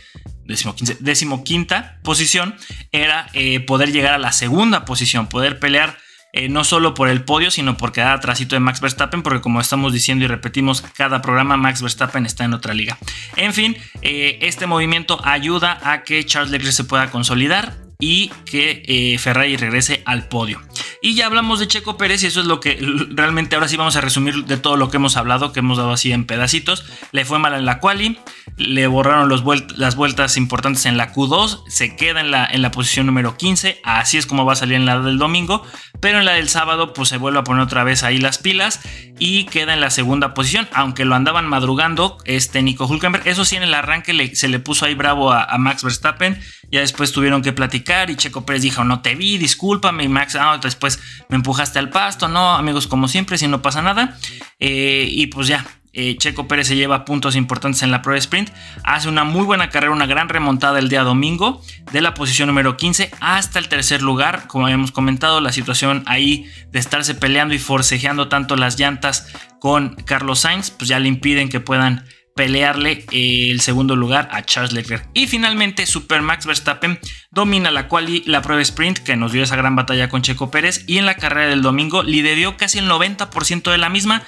décimo, 1.01 1.45
quinta 1.45 1.99
posición 2.03 2.55
era 2.93 3.29
eh, 3.33 3.61
poder 3.61 3.93
llegar 3.93 4.15
a 4.15 4.19
la 4.19 4.33
segunda 4.33 4.85
posición, 4.85 5.29
poder 5.29 5.59
pelear 5.59 5.97
eh, 6.33 6.49
no 6.49 6.63
solo 6.63 6.95
por 6.95 7.09
el 7.09 7.25
podio, 7.25 7.51
sino 7.51 7.77
por 7.77 7.93
quedar 7.93 8.13
atrásito 8.13 8.55
de 8.55 8.61
Max 8.61 8.81
Verstappen, 8.81 9.23
porque 9.23 9.41
como 9.41 9.61
estamos 9.61 9.93
diciendo 9.93 10.25
y 10.25 10.29
repetimos 10.29 10.83
cada 10.97 11.23
programa, 11.23 11.57
Max 11.57 11.83
Verstappen 11.83 12.25
está 12.25 12.45
en 12.45 12.55
otra 12.55 12.73
liga. 12.73 12.99
En 13.37 13.53
fin, 13.53 13.77
eh, 14.03 14.39
este 14.43 14.67
movimiento 14.67 15.21
ayuda 15.25 15.81
a 15.83 16.05
que 16.05 16.25
Charles 16.25 16.53
Leclerc 16.53 16.75
se 16.75 16.85
pueda 16.85 17.11
consolidar 17.11 17.75
y 18.01 18.29
que 18.51 19.17
Ferrari 19.21 19.57
regrese 19.57 20.03
al 20.07 20.29
podio. 20.29 20.61
Y 21.03 21.15
ya 21.15 21.27
hablamos 21.27 21.61
de 21.61 21.69
Checo 21.69 21.97
Pérez 21.97 22.23
y 22.23 22.27
eso 22.27 22.41
es 22.41 22.47
lo 22.47 22.61
que 22.61 22.79
realmente 23.11 23.55
ahora 23.55 23.69
sí 23.69 23.77
vamos 23.77 23.97
a 23.97 24.03
resumir 24.03 24.45
de 24.45 24.57
todo 24.59 24.77
lo 24.77 24.91
que 24.91 24.99
hemos 24.99 25.17
hablado, 25.17 25.53
que 25.53 25.61
hemos 25.61 25.79
dado 25.79 25.93
así 25.93 26.13
en 26.13 26.27
pedacitos. 26.27 26.85
Le 27.13 27.25
fue 27.25 27.39
mal 27.39 27.55
en 27.55 27.65
la 27.65 27.79
quali, 27.79 28.19
le 28.57 28.87
borraron 28.87 29.31
las 29.31 29.95
vueltas 29.97 30.37
importantes 30.37 30.85
en 30.85 30.99
la 30.99 31.15
Q2, 31.15 31.65
se 31.69 31.97
queda 31.97 32.21
en 32.21 32.31
la, 32.31 32.45
en 32.45 32.61
la 32.61 32.71
posición 32.71 33.07
número 33.07 33.37
15, 33.37 33.81
así 33.83 34.19
es 34.19 34.27
como 34.27 34.45
va 34.45 34.53
a 34.53 34.57
salir 34.57 34.75
en 34.75 34.85
la 34.85 35.01
del 35.01 35.19
domingo, 35.19 35.65
pero 36.01 36.19
en 36.19 36.25
la 36.25 36.33
del 36.33 36.49
sábado 36.49 36.93
pues 36.93 37.09
se 37.09 37.17
vuelve 37.17 37.39
a 37.39 37.45
poner 37.45 37.63
otra 37.63 37.85
vez 37.85 38.03
ahí 38.03 38.19
las 38.19 38.39
pilas 38.39 38.81
y 39.19 39.45
queda 39.45 39.75
en 39.75 39.81
la 39.81 39.91
segunda 39.91 40.35
posición, 40.35 40.69
aunque 40.73 41.05
lo 41.05 41.15
andaban 41.15 41.47
madrugando 41.47 42.19
este 42.25 42.63
Nico 42.63 42.87
Hulkenberg, 42.87 43.27
eso 43.27 43.45
sí 43.45 43.57
en 43.57 43.63
el 43.63 43.75
arranque 43.75 44.35
se 44.35 44.49
le 44.49 44.59
puso 44.59 44.85
ahí 44.85 44.95
bravo 44.95 45.33
a, 45.33 45.57
Max 45.59 45.83
Verstappen, 45.83 46.41
ya 46.71 46.81
después 46.81 47.13
tuvieron 47.13 47.43
que 47.43 47.53
platicar 47.53 48.11
y 48.11 48.17
Checo 48.17 48.47
Pérez 48.47 48.63
dijo 48.63 48.85
no 48.85 49.01
te 49.03 49.15
vi, 49.15 49.39
discúlpame 49.39 50.05
y 50.05 50.09
Max 50.09 50.37
ah, 50.37 50.59
después 50.63 51.01
me 51.29 51.37
empujaste 51.37 51.79
al 51.79 51.91
pasto, 51.91 52.29
no 52.29 52.55
amigos 52.55 52.87
como 52.87 53.09
siempre 53.09 53.39
si 53.39 53.49
no 53.49 53.63
pasa 53.63 53.83
nada 53.83 54.19
eh, 54.59 55.07
y 55.09 55.27
pues 55.27 55.49
ya 55.49 55.67
eh, 55.93 56.17
Checo 56.17 56.47
Pérez 56.47 56.69
se 56.69 56.77
lleva 56.77 57.05
puntos 57.05 57.35
importantes 57.35 57.83
en 57.83 57.91
la 57.91 58.01
Pro 58.01 58.15
Sprint. 58.15 58.51
Hace 58.85 59.09
una 59.09 59.25
muy 59.25 59.43
buena 59.43 59.71
carrera, 59.71 59.93
una 59.93 60.07
gran 60.07 60.29
remontada 60.29 60.79
el 60.79 60.89
día 60.89 61.03
domingo, 61.03 61.63
de 61.91 62.01
la 62.01 62.15
posición 62.15 62.47
número 62.47 62.77
15 62.77 63.11
hasta 63.21 63.59
el 63.59 63.69
tercer 63.69 64.01
lugar. 64.01 64.47
Como 64.47 64.67
habíamos 64.67 64.93
comentado, 64.93 65.41
la 65.41 65.53
situación 65.53 66.05
ahí 66.07 66.47
de 66.71 66.79
estarse 66.79 67.15
peleando 67.15 67.55
y 67.55 67.59
forcejeando 67.59 68.29
tanto 68.29 68.55
las 68.57 68.79
llantas 68.79 69.33
con 69.59 69.97
Carlos 69.97 70.41
Sainz, 70.41 70.71
pues 70.71 70.89
ya 70.89 71.01
le 71.01 71.09
impiden 71.09 71.49
que 71.49 71.61
puedan 71.61 72.05
pelearle 72.41 73.05
eh, 73.13 73.51
el 73.51 73.61
segundo 73.61 73.97
lugar 73.97 74.31
a 74.33 74.43
Charles 74.43 74.73
Leclerc. 74.73 75.07
Y 75.13 75.27
finalmente, 75.27 75.85
Super 75.85 76.23
Max 76.23 76.47
Verstappen 76.47 76.99
domina 77.31 77.71
la 77.71 77.87
quali, 77.87 78.23
la 78.25 78.41
prueba 78.41 78.63
sprint 78.63 79.01
que 79.01 79.15
nos 79.15 79.33
dio 79.33 79.43
esa 79.43 79.57
gran 79.57 79.77
batalla 79.77 80.09
con 80.09 80.23
Checo 80.23 80.51
Pérez 80.51 80.85
y 80.87 80.97
en 80.97 81.05
la 81.05 81.17
carrera 81.17 81.51
del 81.51 81.61
domingo 81.61 82.03
lideró 82.03 82.57
casi 82.57 82.79
el 82.79 82.89
90% 82.89 83.71
de 83.71 83.77
la 83.77 83.91
misma, 83.91 84.23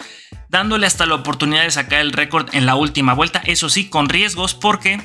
dándole 0.50 0.86
hasta 0.86 1.06
la 1.06 1.14
oportunidad 1.14 1.62
de 1.62 1.70
sacar 1.70 2.00
el 2.00 2.12
récord 2.12 2.54
en 2.54 2.66
la 2.66 2.74
última 2.74 3.14
vuelta, 3.14 3.40
eso 3.46 3.70
sí, 3.70 3.88
con 3.88 4.10
riesgos 4.10 4.52
porque 4.52 5.00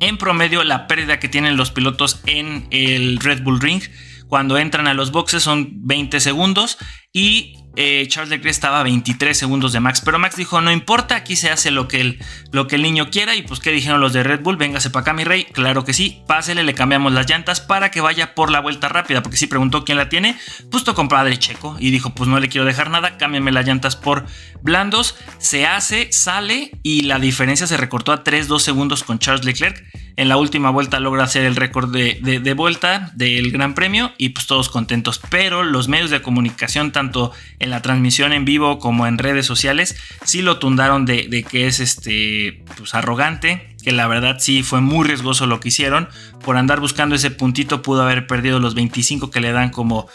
en 0.00 0.18
promedio 0.18 0.64
la 0.64 0.88
pérdida 0.88 1.20
que 1.20 1.28
tienen 1.28 1.56
los 1.56 1.70
pilotos 1.70 2.22
en 2.26 2.66
el 2.72 3.20
Red 3.20 3.44
Bull 3.44 3.60
Ring 3.60 3.84
cuando 4.26 4.58
entran 4.58 4.88
a 4.88 4.94
los 4.94 5.12
boxes 5.12 5.44
son 5.44 5.86
20 5.86 6.18
segundos 6.18 6.76
y 7.12 7.54
eh, 7.76 8.06
Charles 8.08 8.30
Leclerc 8.30 8.50
estaba 8.50 8.80
a 8.80 8.82
23 8.82 9.36
segundos 9.36 9.72
de 9.72 9.80
Max. 9.80 10.00
Pero 10.04 10.18
Max 10.18 10.36
dijo, 10.36 10.60
no 10.60 10.72
importa, 10.72 11.16
aquí 11.16 11.36
se 11.36 11.50
hace 11.50 11.70
lo 11.70 11.88
que, 11.88 12.00
el, 12.00 12.18
lo 12.50 12.66
que 12.66 12.76
el 12.76 12.82
niño 12.82 13.10
quiera. 13.10 13.36
Y 13.36 13.42
pues, 13.42 13.60
¿qué 13.60 13.70
dijeron 13.70 14.00
los 14.00 14.12
de 14.12 14.22
Red 14.22 14.40
Bull? 14.40 14.56
Véngase 14.56 14.90
para 14.90 15.02
acá, 15.02 15.12
mi 15.12 15.24
rey. 15.24 15.44
Claro 15.44 15.84
que 15.84 15.92
sí, 15.92 16.22
pásele, 16.26 16.64
le 16.64 16.74
cambiamos 16.74 17.12
las 17.12 17.28
llantas 17.28 17.60
para 17.60 17.90
que 17.90 18.00
vaya 18.00 18.34
por 18.34 18.50
la 18.50 18.60
vuelta 18.60 18.88
rápida. 18.88 19.22
Porque 19.22 19.36
si 19.36 19.46
preguntó 19.46 19.84
quién 19.84 19.98
la 19.98 20.08
tiene, 20.08 20.38
pues 20.70 20.84
tu 20.84 20.94
compadre 20.94 21.38
Checo. 21.38 21.76
Y 21.78 21.90
dijo, 21.90 22.14
pues 22.14 22.28
no 22.28 22.40
le 22.40 22.48
quiero 22.48 22.64
dejar 22.64 22.90
nada, 22.90 23.18
cámbiame 23.18 23.52
las 23.52 23.66
llantas 23.66 23.94
por 23.94 24.26
blandos. 24.62 25.16
Se 25.38 25.66
hace, 25.66 26.12
sale 26.12 26.72
y 26.82 27.02
la 27.02 27.18
diferencia 27.18 27.66
se 27.66 27.76
recortó 27.76 28.12
a 28.12 28.24
3-2 28.24 28.60
segundos 28.60 29.04
con 29.04 29.18
Charles 29.18 29.44
Leclerc. 29.44 29.84
En 30.16 30.30
la 30.30 30.38
última 30.38 30.70
vuelta 30.70 30.98
logra 30.98 31.24
hacer 31.24 31.44
el 31.44 31.56
récord 31.56 31.92
de, 31.92 32.40
de 32.42 32.54
vuelta 32.54 33.10
del 33.14 33.50
Gran 33.50 33.74
Premio 33.74 34.12
y 34.16 34.30
pues 34.30 34.46
todos 34.46 34.70
contentos. 34.70 35.20
Pero 35.28 35.62
los 35.62 35.88
medios 35.88 36.08
de 36.08 36.22
comunicación, 36.22 36.90
tanto 36.90 37.32
en 37.58 37.68
la 37.68 37.82
transmisión 37.82 38.32
en 38.32 38.46
vivo 38.46 38.78
como 38.78 39.06
en 39.06 39.18
redes 39.18 39.44
sociales, 39.44 39.96
sí 40.24 40.40
lo 40.40 40.58
tundaron 40.58 41.04
de, 41.04 41.44
que 41.48 41.66
es 41.66 41.80
este, 41.80 42.64
pues 42.78 42.94
arrogante, 42.94 43.76
que 43.82 43.92
la 43.92 44.06
verdad 44.06 44.38
sí 44.40 44.62
fue 44.62 44.80
muy 44.80 45.06
riesgoso 45.06 45.46
lo 45.46 45.60
que 45.60 45.68
hicieron. 45.68 46.08
Por 46.44 46.56
andar 46.56 46.80
buscando 46.80 47.14
ese 47.14 47.30
puntito 47.30 47.82
pudo 47.82 48.02
haber 48.02 48.26
perdido 48.26 48.58
los 48.58 48.74
25 48.74 49.30
que 49.30 49.40
le 49.40 49.52
dan 49.52 49.70
como, 49.70 50.08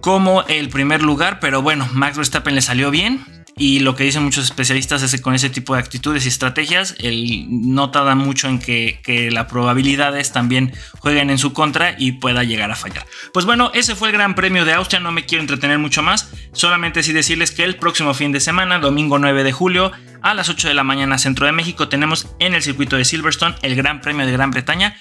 como 0.00 0.44
el 0.44 0.70
primer 0.70 1.02
lugar, 1.02 1.40
pero 1.40 1.60
bueno, 1.60 1.86
Max 1.92 2.16
Verstappen 2.16 2.54
le 2.54 2.62
salió 2.62 2.90
bien. 2.90 3.24
Y 3.56 3.80
lo 3.80 3.94
que 3.94 4.04
dicen 4.04 4.22
muchos 4.22 4.44
especialistas 4.44 5.02
es 5.02 5.10
que 5.10 5.20
con 5.20 5.34
ese 5.34 5.50
tipo 5.50 5.74
de 5.74 5.80
actitudes 5.80 6.24
y 6.24 6.28
estrategias, 6.28 6.94
él 6.98 7.46
no 7.48 7.90
tarda 7.90 8.14
mucho 8.14 8.48
en 8.48 8.58
que, 8.58 9.00
que 9.02 9.30
las 9.30 9.46
probabilidades 9.46 10.32
también 10.32 10.72
jueguen 10.98 11.30
en 11.30 11.38
su 11.38 11.52
contra 11.52 11.94
y 11.98 12.12
pueda 12.12 12.44
llegar 12.44 12.70
a 12.70 12.76
fallar. 12.76 13.04
Pues 13.32 13.44
bueno, 13.46 13.70
ese 13.74 13.96
fue 13.96 14.08
el 14.08 14.14
Gran 14.14 14.34
Premio 14.34 14.64
de 14.64 14.72
Austria, 14.72 15.00
no 15.00 15.12
me 15.12 15.26
quiero 15.26 15.42
entretener 15.42 15.78
mucho 15.78 16.02
más, 16.02 16.30
solamente 16.52 17.02
sí 17.02 17.12
decirles 17.12 17.50
que 17.50 17.64
el 17.64 17.76
próximo 17.76 18.14
fin 18.14 18.32
de 18.32 18.40
semana, 18.40 18.78
domingo 18.78 19.18
9 19.18 19.44
de 19.44 19.52
julio, 19.52 19.92
a 20.22 20.34
las 20.34 20.48
8 20.48 20.68
de 20.68 20.74
la 20.74 20.84
mañana 20.84 21.18
centro 21.18 21.46
de 21.46 21.52
México, 21.52 21.88
tenemos 21.88 22.28
en 22.38 22.54
el 22.54 22.62
circuito 22.62 22.96
de 22.96 23.04
Silverstone 23.04 23.56
el 23.62 23.74
Gran 23.74 24.00
Premio 24.00 24.26
de 24.26 24.32
Gran 24.32 24.50
Bretaña, 24.50 24.96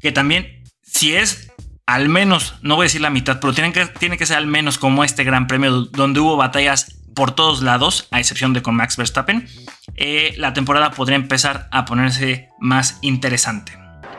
que 0.00 0.12
también, 0.12 0.64
si 0.82 1.14
es 1.14 1.52
al 1.86 2.08
menos, 2.08 2.54
no 2.62 2.74
voy 2.74 2.84
a 2.84 2.86
decir 2.86 3.00
la 3.00 3.10
mitad, 3.10 3.38
pero 3.40 3.52
tiene 3.52 3.72
que, 3.72 3.86
tiene 3.86 4.18
que 4.18 4.26
ser 4.26 4.38
al 4.38 4.48
menos 4.48 4.76
como 4.76 5.04
este 5.04 5.22
Gran 5.22 5.46
Premio 5.46 5.82
donde 5.82 6.20
hubo 6.20 6.36
batallas 6.36 6.96
por 7.16 7.32
todos 7.32 7.62
lados, 7.62 8.06
a 8.12 8.20
excepción 8.20 8.52
de 8.52 8.62
con 8.62 8.76
Max 8.76 8.96
Verstappen, 8.96 9.48
eh, 9.96 10.34
la 10.36 10.52
temporada 10.52 10.92
podría 10.92 11.16
empezar 11.16 11.66
a 11.72 11.86
ponerse 11.86 12.50
más 12.60 12.98
interesante. 13.00 13.72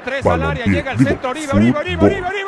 Tres 0.04 0.25
al 0.25 0.42
área, 0.42 0.66
llega 0.66 0.92
al 0.92 0.98
centro, 0.98 1.30
Oribe, 1.30 1.51
Oribe, 1.54 1.77
Oribe, 1.77 1.98
Oribe, 2.06 2.25
Oribe, 2.25 2.48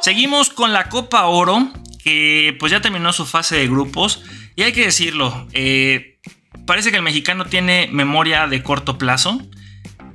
Seguimos 0.00 0.50
con 0.50 0.72
la 0.72 0.88
Copa 0.88 1.24
Oro, 1.24 1.68
que 2.04 2.56
pues 2.60 2.70
ya 2.70 2.80
terminó 2.80 3.12
su 3.12 3.26
fase 3.26 3.56
de 3.56 3.66
grupos. 3.66 4.22
Y 4.54 4.62
hay 4.62 4.72
que 4.72 4.84
decirlo, 4.84 5.48
eh, 5.52 6.20
parece 6.64 6.92
que 6.92 6.98
el 6.98 7.02
mexicano 7.02 7.46
tiene 7.46 7.88
memoria 7.90 8.46
de 8.46 8.62
corto 8.62 8.98
plazo. 8.98 9.40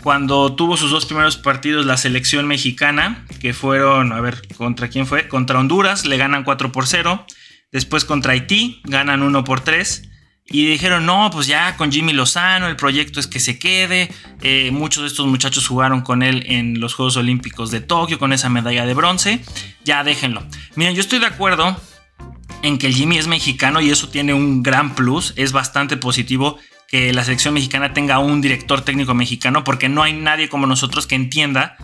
Cuando 0.03 0.55
tuvo 0.55 0.77
sus 0.77 0.89
dos 0.89 1.05
primeros 1.05 1.37
partidos 1.37 1.85
la 1.85 1.97
selección 1.97 2.47
mexicana, 2.47 3.25
que 3.39 3.53
fueron, 3.53 4.13
a 4.13 4.21
ver, 4.21 4.41
¿contra 4.57 4.89
quién 4.89 5.05
fue? 5.05 5.27
Contra 5.27 5.59
Honduras, 5.59 6.05
le 6.05 6.17
ganan 6.17 6.43
4 6.43 6.71
por 6.71 6.87
0. 6.87 7.25
Después 7.71 8.03
contra 8.03 8.33
Haití, 8.33 8.81
ganan 8.85 9.21
1 9.21 9.43
por 9.43 9.61
3. 9.61 10.09
Y 10.47 10.65
dijeron, 10.65 11.05
no, 11.05 11.29
pues 11.31 11.47
ya 11.47 11.77
con 11.77 11.91
Jimmy 11.91 12.13
Lozano, 12.13 12.67
el 12.67 12.75
proyecto 12.75 13.19
es 13.19 13.27
que 13.27 13.39
se 13.39 13.59
quede. 13.59 14.11
Eh, 14.41 14.71
muchos 14.71 15.03
de 15.03 15.07
estos 15.07 15.27
muchachos 15.27 15.67
jugaron 15.67 16.01
con 16.01 16.23
él 16.23 16.43
en 16.47 16.79
los 16.79 16.93
Juegos 16.93 17.15
Olímpicos 17.15 17.71
de 17.71 17.79
Tokio 17.79 18.19
con 18.19 18.33
esa 18.33 18.49
medalla 18.49 18.85
de 18.85 18.93
bronce. 18.93 19.39
Ya 19.85 20.03
déjenlo. 20.03 20.43
Miren, 20.75 20.95
yo 20.95 21.01
estoy 21.01 21.19
de 21.19 21.27
acuerdo 21.27 21.79
en 22.63 22.77
que 22.77 22.91
Jimmy 22.91 23.17
es 23.17 23.27
mexicano 23.27 23.81
y 23.81 23.91
eso 23.91 24.09
tiene 24.09 24.33
un 24.33 24.61
gran 24.63 24.93
plus. 24.93 25.33
Es 25.37 25.51
bastante 25.51 25.95
positivo 25.95 26.57
que 26.91 27.13
la 27.13 27.23
selección 27.23 27.53
mexicana 27.53 27.93
tenga 27.93 28.19
un 28.19 28.41
director 28.41 28.81
técnico 28.81 29.13
mexicano 29.13 29.63
porque 29.63 29.87
no 29.87 30.03
hay 30.03 30.11
nadie 30.11 30.49
como 30.49 30.67
nosotros 30.67 31.07
que 31.07 31.15
entienda 31.15 31.77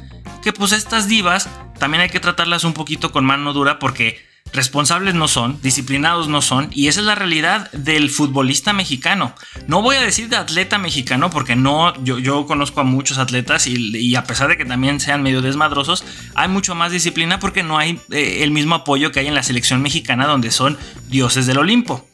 que 0.44 0.52
pues 0.52 0.74
estas 0.74 1.08
divas 1.08 1.50
también 1.80 2.02
hay 2.02 2.10
que 2.10 2.20
tratarlas 2.20 2.66
un 2.66 2.74
poquito 2.74 3.14
con 3.14 3.24
mano 3.24 3.54
dura 3.54 3.80
porque 3.80 4.28
responsables 4.54 5.14
no 5.14 5.28
son, 5.28 5.62
disciplinados 5.62 6.28
no 6.28 6.42
son, 6.42 6.70
y 6.72 6.88
esa 6.88 7.02
es 7.02 7.06
la 7.06 7.16
realidad 7.16 7.72
del 7.72 8.10
futbolista 8.10 8.72
mexicano. 8.74 9.34
No 9.68 9.82
voy 9.82 9.98
a 9.98 10.02
decir 10.02 10.30
de 10.30 10.38
atleta 10.38 10.78
mexicano, 10.78 11.30
porque 11.30 11.56
no, 11.56 11.94
yo, 12.04 12.46
conozco 12.46 12.80
a 12.80 12.84
muchos 12.84 13.18
atletas 13.18 13.68
y, 13.68 14.16
a 14.16 14.24
pesar 14.24 14.48
de 14.48 14.58
que 14.58 14.64
también 14.64 15.00
sean 15.00 15.22
medio 15.22 15.42
desmadrosos, 15.42 16.06
hay 16.34 16.48
mucho 16.48 16.76
más 16.76 16.92
disciplina 16.92 17.40
porque 17.40 17.62
no 17.62 17.78
hay 17.78 18.00
eh, 18.12 18.40
el 18.44 18.52
mismo 18.52 18.76
apoyo 18.76 19.12
que 19.12 19.20
hay 19.20 19.28
en 19.28 19.36
la 19.36 19.44
selección 19.44 19.82
mexicana, 19.82 20.28
donde 20.28 20.52
son 20.52 20.78
dioses 21.10 21.46
del 21.46 21.58
Olimpo. 21.58 22.08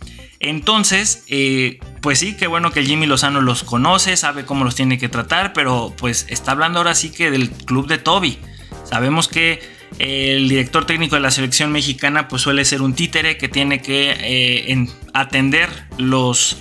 Entonces, 0.44 1.24
eh, 1.30 1.80
pues 2.02 2.20
sí, 2.20 2.36
qué 2.36 2.48
bueno 2.48 2.72
que 2.72 2.84
Jimmy 2.84 3.06
Lozano 3.06 3.42
los 3.42 3.64
conoce, 3.64 4.18
sabe 4.18 4.46
cómo 4.46 4.66
los 4.66 4.76
tiene 4.76 4.98
que 4.98 5.08
tratar, 5.10 5.54
pero 5.54 5.94
pues 5.98 6.26
está 6.30 6.52
hablando 6.52 6.80
ahora 6.80 6.96
sí 6.96 7.12
que 7.12 7.32
del 7.32 7.50
club 7.50 7.88
de 7.88 7.98
Toby. 7.98 8.38
Sabemos 8.84 9.30
que 9.30 9.62
el 10.00 10.50
director 10.50 10.86
técnico 10.86 11.16
de 11.16 11.22
la 11.22 11.32
selección 11.32 11.72
mexicana 11.72 12.28
pues 12.28 12.42
suele 12.42 12.66
ser 12.66 12.82
un 12.82 12.94
títere 12.94 13.38
que 13.38 13.48
tiene 13.48 13.82
que 13.82 14.12
eh, 14.20 14.88
atender 15.14 15.70
los 15.98 16.58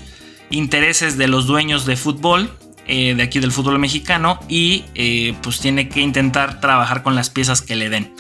intereses 0.51 1.19
de 1.19 1.27
los 1.27 1.47
dueños 1.47 1.85
de 1.85 1.97
fútbol 1.97 2.51
eh, 2.89 3.15
de 3.15 3.23
aquí 3.23 3.39
del 3.39 3.53
fútbol 3.53 3.79
mexicano 3.79 4.41
y 4.49 4.85
eh, 4.97 5.35
pues 5.41 5.61
tiene 5.61 5.89
que 5.89 6.01
intentar 6.01 6.61
trabajar 6.61 7.05
con 7.05 7.15
las 7.15 7.31
piezas 7.31 7.63
que 7.63 7.77
le 7.77 7.89
den. 7.89 8.13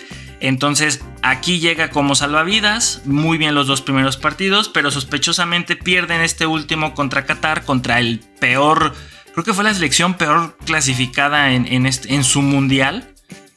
Entonces 0.42 1.04
aquí 1.22 1.60
llega 1.60 1.90
como 1.90 2.16
salvavidas, 2.16 3.02
muy 3.04 3.38
bien 3.38 3.54
los 3.54 3.68
dos 3.68 3.80
primeros 3.80 4.16
partidos, 4.16 4.68
pero 4.68 4.90
sospechosamente 4.90 5.76
pierden 5.76 6.20
este 6.20 6.46
último 6.46 6.94
contra 6.94 7.24
Qatar, 7.24 7.64
contra 7.64 8.00
el 8.00 8.18
peor, 8.40 8.92
creo 9.32 9.44
que 9.44 9.54
fue 9.54 9.62
la 9.62 9.72
selección 9.72 10.14
peor 10.14 10.58
clasificada 10.66 11.52
en, 11.52 11.86
este, 11.86 12.12
en 12.12 12.24
su 12.24 12.42
mundial 12.42 13.08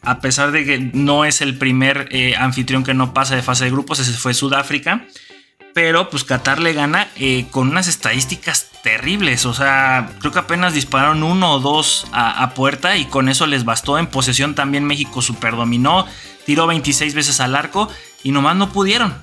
a 0.03 0.19
pesar 0.19 0.51
de 0.51 0.63
que 0.63 0.77
no 0.93 1.25
es 1.25 1.41
el 1.41 1.57
primer 1.57 2.07
eh, 2.11 2.35
anfitrión 2.37 2.83
que 2.83 2.93
no 2.93 3.15
pasa 3.15 3.35
de 3.35 3.41
fase 3.41 3.65
de 3.65 3.71
grupos, 3.71 3.97
ese 3.97 4.13
fue 4.13 4.35
Sudáfrica. 4.35 5.07
Pero 5.75 6.09
pues 6.09 6.23
Qatar 6.23 6.61
le 6.61 6.71
gana 6.71 7.09
eh, 7.17 7.47
con 7.51 7.67
unas 7.67 7.89
estadísticas 7.89 8.71
terribles. 8.81 9.45
O 9.45 9.53
sea, 9.53 10.09
creo 10.19 10.31
que 10.31 10.39
apenas 10.39 10.73
dispararon 10.73 11.21
uno 11.21 11.51
o 11.51 11.59
dos 11.59 12.07
a, 12.13 12.49
puerta 12.53 12.95
y 12.95 13.03
con 13.03 13.27
eso 13.27 13.45
les 13.45 13.65
bastó. 13.65 13.99
En 13.99 14.07
posesión 14.07 14.55
también 14.55 14.85
México 14.85 15.21
superdominó, 15.21 16.07
tiró 16.45 16.65
26 16.65 17.13
veces 17.13 17.41
al 17.41 17.57
arco 17.57 17.89
y 18.23 18.31
nomás 18.31 18.55
no 18.55 18.71
pudieron. 18.71 19.15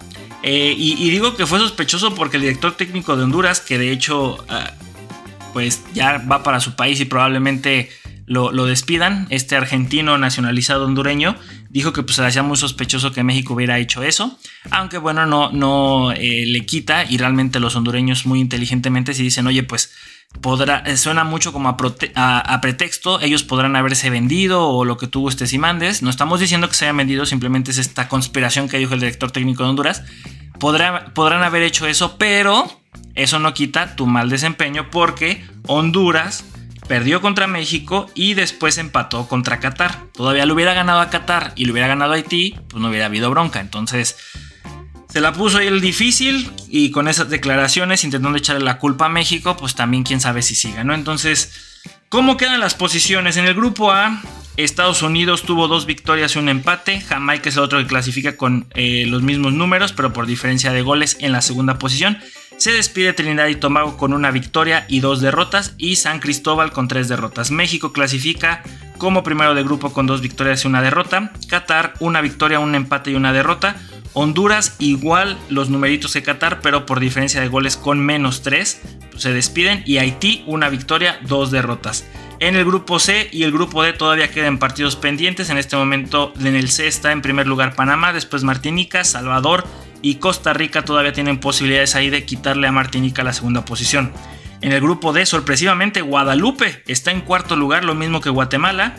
Eh, 0.43 0.75
y, 0.77 1.09
digo 1.09 1.37
que 1.37 1.47
fue 1.47 1.59
sospechoso 1.59 2.15
porque 2.15 2.37
el 2.37 2.43
director 2.43 2.77
técnico 2.77 3.17
de 3.17 3.23
Honduras, 3.23 3.61
que 3.61 3.79
de 3.79 3.91
hecho 3.91 4.45
ah, 4.51 4.73
pues 5.55 5.83
ya 5.95 6.19
va 6.19 6.43
para 6.43 6.61
su 6.61 6.77
país 6.77 7.01
y 7.01 7.07
probablemente 7.07 7.89
lo, 8.27 8.67
despidan. 8.67 9.27
Este 9.31 9.57
argentino 9.57 10.19
nacionalizado 10.19 10.85
hondureño 10.85 11.37
dijo 11.73 11.93
que 11.93 12.03
pues, 12.03 12.17
se 12.17 12.23
le 12.23 12.29
hacía 12.29 12.43
muy 12.43 12.57
sospechoso 12.57 13.13
que 13.13 13.25
México 13.25 13.55
hubiera 13.55 13.79
hecho 13.79 14.03
eso. 14.03 14.39
Aunque 14.71 14.99
bueno, 14.99 15.27
no, 15.27 15.51
no 15.51 16.13
eh, 16.13 16.45
le 16.47 16.67
quita 16.67 17.05
y 17.09 17.17
realmente 17.17 17.61
los 17.61 17.75
hondureños 17.75 18.27
muy 18.27 18.41
inteligentemente 18.41 19.15
si 19.15 19.23
dicen, 19.23 19.47
oye, 19.47 19.63
pues 19.63 19.93
eh, 20.85 20.97
suena 20.97 21.25
mucho 21.25 21.53
como 21.53 21.69
a, 21.69 22.61
pretexto, 22.61 23.21
ellos 23.21 23.43
podrán 23.43 23.75
haberse 23.77 24.11
vendido 24.11 24.69
o 24.69 24.85
lo 24.85 24.99
que 24.99 25.07
tuvo 25.07 25.31
este 25.31 25.47
Simandes. 25.47 26.03
No 26.03 26.11
estamos 26.11 26.41
diciendo 26.41 26.69
que 26.69 26.75
se 26.75 26.85
hayan 26.85 26.99
vendido, 26.99 27.25
simplemente 27.27 27.71
es 27.71 27.79
esta 27.79 28.09
conspiración 28.09 28.69
que 28.69 28.79
dijo 28.79 28.95
el 28.95 29.01
director 29.01 29.31
técnico 29.31 29.63
de 29.63 29.71
Honduras. 29.71 30.03
podrán 30.59 31.43
haber 31.43 31.63
hecho 31.63 31.87
eso, 31.87 32.17
pero 32.19 32.71
eso 33.15 33.39
no 33.39 33.55
quita 33.55 33.97
tu 33.97 34.07
mal 34.07 34.29
desempeño 34.29 34.91
porque 34.91 35.45
Honduras 35.67 36.45
perdió 36.93 37.23
contra 37.23 37.47
México 37.47 38.11
y 38.15 38.35
después 38.35 38.77
empató 38.77 39.27
contra 39.27 39.61
Qatar. 39.61 40.09
Todavía 40.13 40.45
lo 40.45 40.53
hubiera 40.53 40.75
ganado 40.75 41.01
a 41.01 41.09
Qatar 41.09 41.55
y 41.57 41.65
lo 41.65 41.73
hubiera 41.73 41.89
ganado 41.89 42.13
a 42.13 42.17
Haití, 42.17 42.55
pues 42.69 42.83
no 42.83 42.91
hubiera 42.91 43.07
habido 43.07 43.31
bronca. 43.31 43.61
Entonces 43.61 44.19
se 45.09 45.23
la 45.23 45.33
puso 45.33 45.57
ahí 45.57 45.69
el 45.69 45.81
difícil 45.81 46.53
y 46.69 46.91
con 46.91 47.09
esas 47.09 47.31
declaraciones 47.31 48.05
intentando 48.05 48.37
echarle 48.37 48.63
la 48.63 48.77
culpa 48.77 49.07
a 49.07 49.09
México, 49.09 49.57
pues 49.57 49.75
también 49.75 50.03
quién 50.03 50.21
sabe 50.21 50.43
si 50.43 50.55
siga, 50.55 50.85
¿no? 50.85 50.93
Entonces, 50.93 51.81
¿cómo 52.11 52.37
quedan 52.37 52.61
las 52.61 52.75
posiciones? 52.75 53.39
En 53.39 53.47
el 53.47 53.55
grupo 53.55 53.91
A, 53.91 54.21
Estados 54.59 55.01
Unidos 55.01 55.45
tuvo 55.45 55.69
dos 55.69 55.87
victorias 55.87 56.37
y 56.37 56.41
un 56.41 56.51
empate. 56.51 57.01
Jamaica 57.01 57.49
es 57.49 57.57
el 57.57 57.63
otro 57.63 57.79
que 57.79 57.87
clasifica 57.87 58.37
con 58.37 58.67
eh, 58.75 59.07
los 59.07 59.23
mismos 59.23 59.55
números, 59.55 59.95
pero 59.95 60.13
por 60.13 60.27
diferencia 60.27 60.75
de 60.75 60.83
goles 60.83 61.17
en 61.21 61.33
la 61.33 61.41
segunda 61.41 61.79
posición. 61.79 62.19
Se 62.63 62.71
despide 62.71 63.13
Trinidad 63.13 63.49
y 63.49 63.57
Tobago 63.57 63.97
con 63.97 64.13
una 64.13 64.31
victoria 64.31 64.87
y 64.89 65.01
dos 65.01 65.21
derrotas 65.21 65.75
y 65.79 65.97
San 65.97 66.21
Cristóbal 66.21 66.71
con 66.71 66.87
tres 66.87 67.09
derrotas. 67.09 67.51
México 67.51 67.93
clasifica 67.93 68.63
como 68.99 69.25
primero 69.25 69.57
de 69.57 69.65
grupo 69.65 69.93
con 69.93 70.07
dos 70.07 70.21
victorias 70.21 70.63
y 70.63 70.69
una 70.69 70.81
derrota. 70.81 71.33
Qatar 71.49 71.95
una 71.99 72.21
victoria, 72.21 72.61
un 72.61 72.77
empate 72.77 73.11
y 73.11 73.15
una 73.17 73.33
derrota. 73.33 73.75
Honduras 74.13 74.77
igual 74.79 75.37
los 75.49 75.71
numeritos 75.71 76.13
que 76.13 76.23
Qatar, 76.23 76.61
pero 76.61 76.87
por 76.87 77.01
diferencia 77.01 77.41
de 77.41 77.49
goles 77.49 77.77
con 77.77 77.99
menos 77.99 78.43
tres. 78.43 78.81
Se 79.17 79.33
despiden 79.33 79.83
y 79.85 79.99
Haití 79.99 80.45
una 80.47 80.69
victoria, 80.69 81.19
dos 81.23 81.51
derrotas. 81.51 82.05
En 82.43 82.57
el 82.57 82.65
grupo 82.65 82.99
C 82.99 83.29
y 83.31 83.45
el 83.45 83.53
grupo 83.53 83.85
D 83.85 83.93
todavía 83.93 84.33
quedan 84.33 84.59
partidos 84.59 84.97
pendientes. 84.97 85.49
En 85.49 85.59
este 85.59 85.77
momento 85.77 86.35
en 86.41 86.57
el 86.57 86.71
C 86.71 86.89
está 86.89 87.13
en 87.13 87.23
primer 87.23 87.47
lugar 87.47 87.77
Panamá, 87.77 88.13
después 88.13 88.43
Martinica, 88.43 89.05
Salvador 89.05 89.65
y 90.03 90.17
Costa 90.17 90.53
Rica 90.53 90.85
todavía 90.85 91.13
tienen 91.13 91.39
posibilidades 91.39 91.95
ahí 91.95 92.11
de 92.11 92.25
quitarle 92.25 92.67
a 92.67 92.73
Martinica 92.73 93.23
la 93.23 93.33
segunda 93.33 93.65
posición. 93.65 94.11
En 94.61 94.73
el 94.73 94.81
grupo 94.81 95.13
D, 95.13 95.25
sorpresivamente, 95.25 96.01
Guadalupe 96.01 96.83
está 96.89 97.13
en 97.13 97.21
cuarto 97.21 97.55
lugar, 97.55 97.85
lo 97.85 97.95
mismo 97.95 98.21
que 98.21 98.31
Guatemala. 98.31 98.97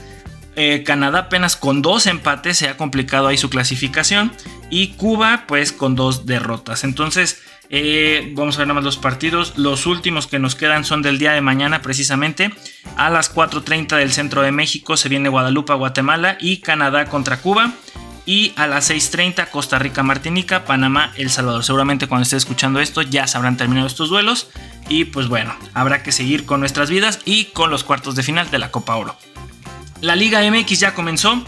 Eh, 0.55 0.83
Canadá 0.85 1.19
apenas 1.19 1.57
con 1.57 1.81
dos 1.81 2.07
empates 2.07 2.59
se 2.59 2.69
ha 2.69 2.77
complicado 2.77 3.27
ahí 3.27 3.37
su 3.37 3.49
clasificación. 3.49 4.31
Y 4.69 4.93
Cuba 4.93 5.43
pues 5.47 5.73
con 5.73 5.95
dos 5.95 6.25
derrotas. 6.25 6.85
Entonces 6.85 7.42
eh, 7.69 8.31
vamos 8.35 8.55
a 8.55 8.59
ver 8.59 8.67
nada 8.67 8.75
más 8.75 8.83
los 8.83 8.97
partidos. 8.97 9.57
Los 9.57 9.85
últimos 9.85 10.27
que 10.27 10.39
nos 10.39 10.55
quedan 10.55 10.83
son 10.83 11.01
del 11.01 11.17
día 11.17 11.31
de 11.31 11.41
mañana 11.41 11.81
precisamente. 11.81 12.53
A 12.97 13.09
las 13.09 13.33
4.30 13.33 13.97
del 13.97 14.11
centro 14.11 14.41
de 14.41 14.51
México 14.51 14.97
se 14.97 15.09
viene 15.09 15.29
Guadalupe, 15.29 15.73
Guatemala 15.73 16.37
y 16.39 16.57
Canadá 16.57 17.05
contra 17.05 17.37
Cuba. 17.37 17.73
Y 18.25 18.53
a 18.55 18.67
las 18.67 18.89
6.30 18.89 19.49
Costa 19.49 19.79
Rica, 19.79 20.01
Martinica, 20.01 20.65
Panamá, 20.65 21.11
El 21.17 21.29
Salvador. 21.29 21.63
Seguramente 21.63 22.07
cuando 22.07 22.23
esté 22.23 22.37
escuchando 22.37 22.79
esto 22.79 23.01
ya 23.01 23.27
se 23.27 23.37
habrán 23.37 23.57
terminado 23.57 23.87
estos 23.87 24.09
duelos. 24.09 24.49
Y 24.89 25.05
pues 25.05 25.27
bueno, 25.27 25.55
habrá 25.73 26.03
que 26.03 26.11
seguir 26.11 26.45
con 26.45 26.59
nuestras 26.59 26.89
vidas 26.89 27.19
y 27.25 27.45
con 27.45 27.69
los 27.69 27.83
cuartos 27.83 28.15
de 28.15 28.23
final 28.23 28.51
de 28.51 28.59
la 28.59 28.71
Copa 28.71 28.95
Oro. 28.95 29.17
La 30.01 30.15
Liga 30.15 30.41
MX 30.41 30.79
ya 30.79 30.93
comenzó. 30.93 31.43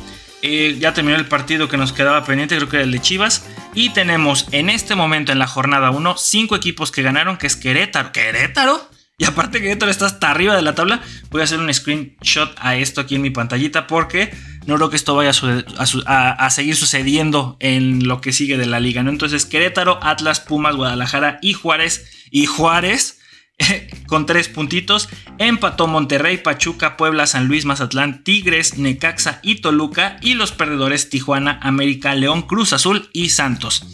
Eh, 0.48 0.78
ya 0.78 0.94
terminó 0.94 1.18
el 1.18 1.26
partido 1.26 1.68
que 1.68 1.76
nos 1.76 1.92
quedaba 1.92 2.24
pendiente, 2.24 2.56
creo 2.56 2.70
que 2.70 2.76
era 2.78 2.86
el 2.86 2.92
de 2.92 3.02
Chivas. 3.02 3.48
Y 3.74 3.90
tenemos 3.90 4.46
en 4.52 4.70
este 4.70 4.94
momento 4.94 5.32
en 5.32 5.40
la 5.40 5.48
jornada 5.48 5.90
1 5.90 6.18
cinco 6.20 6.56
equipos 6.56 6.92
que 6.92 7.02
ganaron, 7.02 7.38
que 7.38 7.48
es 7.48 7.56
Querétaro. 7.56 8.12
¿Querétaro? 8.12 8.88
Y 9.18 9.26
aparte 9.26 9.60
Querétaro 9.60 9.90
está 9.90 10.06
hasta 10.06 10.30
arriba 10.30 10.56
de 10.56 10.62
la 10.62 10.76
tabla. 10.76 11.02
Voy 11.32 11.42
a 11.42 11.46
hacer 11.46 11.60
un 11.60 11.74
screenshot 11.74 12.54
a 12.60 12.76
esto 12.76 13.02
aquí 13.02 13.16
en 13.16 13.24
mi 13.24 13.32
pantallita 13.32 13.88
porque 13.88 14.32
no 14.68 14.76
creo 14.76 14.92
que 14.92 14.98
esto 14.98 15.16
vaya 15.16 15.32
a, 16.06 16.50
seguir 16.52 16.76
sucediendo 16.76 17.58
en 17.60 18.08
lo 18.08 18.22
que 18.22 18.32
sigue 18.32 18.56
de 18.60 18.68
la 18.68 18.80
liga. 18.80 19.02
¿no? 19.02 19.10
Entonces 19.10 19.48
Querétaro, 19.48 19.98
Atlas, 20.04 20.42
Pumas, 20.42 20.76
Guadalajara 20.76 21.40
y 21.42 21.54
Juárez. 21.54 22.06
Y 22.30 22.46
Juárez 22.46 23.20
con 24.08 24.26
tres 24.26 24.50
puntitos. 24.50 25.10
Empató 25.38 25.88
Monterrey, 25.88 26.38
Pachuca, 26.38 26.98
Puebla, 26.98 27.28
San 27.28 27.48
Luis, 27.48 27.66
Mazatlán, 27.66 28.24
Tigres, 28.24 28.78
Necaxa 28.78 29.40
y 29.44 29.56
Toluca. 29.62 30.18
Y 30.22 30.34
los 30.34 30.52
perdedores 30.52 31.10
Tijuana, 31.10 31.60
América, 31.62 32.16
León, 32.16 32.44
Cruz 32.44 32.74
Azul 32.74 33.10
y 33.14 33.30
Santos. 33.30 33.86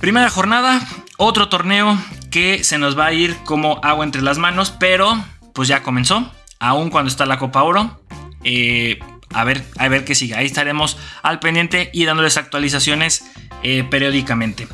Primera 0.00 0.28
jornada, 0.28 0.86
otro 1.16 1.48
torneo 1.48 1.98
que 2.30 2.64
se 2.64 2.78
nos 2.78 2.98
va 2.98 3.06
a 3.06 3.12
ir 3.12 3.36
como 3.44 3.80
agua 3.82 4.04
entre 4.04 4.22
las 4.22 4.38
manos, 4.38 4.70
pero 4.70 5.24
pues 5.54 5.68
ya 5.68 5.82
comenzó. 5.82 6.30
Aún 6.58 6.90
cuando 6.90 7.08
está 7.08 7.26
la 7.26 7.38
Copa 7.38 7.62
Oro. 7.62 8.00
Eh, 8.42 8.98
a, 9.32 9.44
ver, 9.44 9.64
a 9.78 9.88
ver 9.88 10.04
qué 10.04 10.14
sigue. 10.14 10.34
Ahí 10.34 10.46
estaremos 10.46 10.98
al 11.22 11.40
pendiente 11.40 11.90
y 11.92 12.04
dándoles 12.04 12.36
actualizaciones 12.36 13.24
eh, 13.62 13.84
periódicamente. 13.88 14.68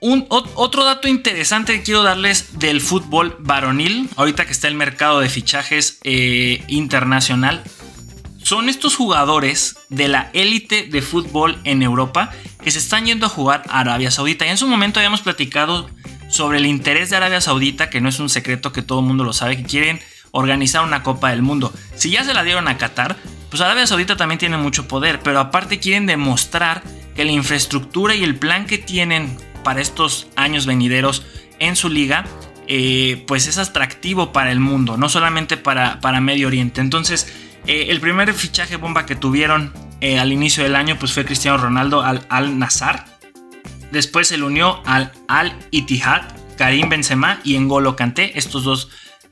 Un, 0.00 0.26
otro 0.28 0.84
dato 0.84 1.08
interesante 1.08 1.74
que 1.74 1.82
quiero 1.82 2.04
darles 2.04 2.58
del 2.58 2.80
fútbol 2.80 3.36
varonil, 3.40 4.08
ahorita 4.16 4.46
que 4.46 4.52
está 4.52 4.68
el 4.68 4.74
mercado 4.74 5.18
de 5.18 5.28
fichajes 5.28 5.98
eh, 6.04 6.62
internacional, 6.68 7.64
son 8.42 8.68
estos 8.68 8.94
jugadores 8.94 9.76
de 9.88 10.08
la 10.08 10.30
élite 10.32 10.84
de 10.84 11.02
fútbol 11.02 11.58
en 11.64 11.82
Europa 11.82 12.30
que 12.62 12.70
se 12.70 12.78
están 12.78 13.06
yendo 13.06 13.26
a 13.26 13.28
jugar 13.28 13.64
a 13.68 13.80
Arabia 13.80 14.10
Saudita. 14.10 14.46
Y 14.46 14.50
en 14.50 14.56
su 14.56 14.68
momento 14.68 15.00
habíamos 15.00 15.20
platicado 15.20 15.90
sobre 16.28 16.58
el 16.58 16.66
interés 16.66 17.10
de 17.10 17.16
Arabia 17.16 17.40
Saudita, 17.40 17.90
que 17.90 18.00
no 18.00 18.08
es 18.08 18.20
un 18.20 18.28
secreto 18.28 18.72
que 18.72 18.82
todo 18.82 19.00
el 19.00 19.06
mundo 19.06 19.24
lo 19.24 19.32
sabe, 19.32 19.56
que 19.56 19.64
quieren 19.64 20.00
organizar 20.30 20.84
una 20.84 21.02
Copa 21.02 21.30
del 21.30 21.42
Mundo. 21.42 21.72
Si 21.96 22.10
ya 22.10 22.22
se 22.22 22.34
la 22.34 22.44
dieron 22.44 22.68
a 22.68 22.78
Qatar, 22.78 23.16
pues 23.50 23.60
Arabia 23.60 23.86
Saudita 23.86 24.16
también 24.16 24.38
tiene 24.38 24.58
mucho 24.58 24.86
poder, 24.86 25.20
pero 25.20 25.40
aparte 25.40 25.80
quieren 25.80 26.06
demostrar 26.06 26.82
que 27.16 27.24
la 27.24 27.32
infraestructura 27.32 28.14
y 28.14 28.22
el 28.22 28.36
plan 28.36 28.66
que 28.66 28.78
tienen 28.78 29.36
para 29.68 29.82
estos 29.82 30.28
años 30.34 30.64
venideros 30.64 31.26
en 31.58 31.76
su 31.76 31.90
liga, 31.90 32.24
eh, 32.68 33.22
pues 33.26 33.46
es 33.48 33.58
atractivo 33.58 34.32
para 34.32 34.50
el 34.50 34.60
mundo, 34.60 34.96
no 34.96 35.10
solamente 35.10 35.58
para, 35.58 36.00
para 36.00 36.22
Medio 36.22 36.46
Oriente. 36.46 36.80
Entonces, 36.80 37.30
eh, 37.66 37.88
el 37.90 38.00
primer 38.00 38.32
fichaje 38.32 38.76
bomba 38.76 39.04
que 39.04 39.14
tuvieron 39.14 39.74
eh, 40.00 40.18
al 40.18 40.32
inicio 40.32 40.62
del 40.62 40.74
año 40.74 40.96
pues 40.98 41.12
fue 41.12 41.26
Cristiano 41.26 41.58
Ronaldo 41.58 42.00
al 42.00 42.24
Al 42.30 42.58
Nazar. 42.58 43.04
Después 43.92 44.28
se 44.28 44.38
le 44.38 44.44
unió 44.44 44.80
al 44.86 45.12
Al 45.28 45.52
Ittihad, 45.70 46.22
Karim 46.56 46.88
Benzema 46.88 47.38
y 47.44 47.58
N'Golo 47.58 47.94
Kanté, 47.94 48.38
estos 48.38 48.64
dos 48.64 48.88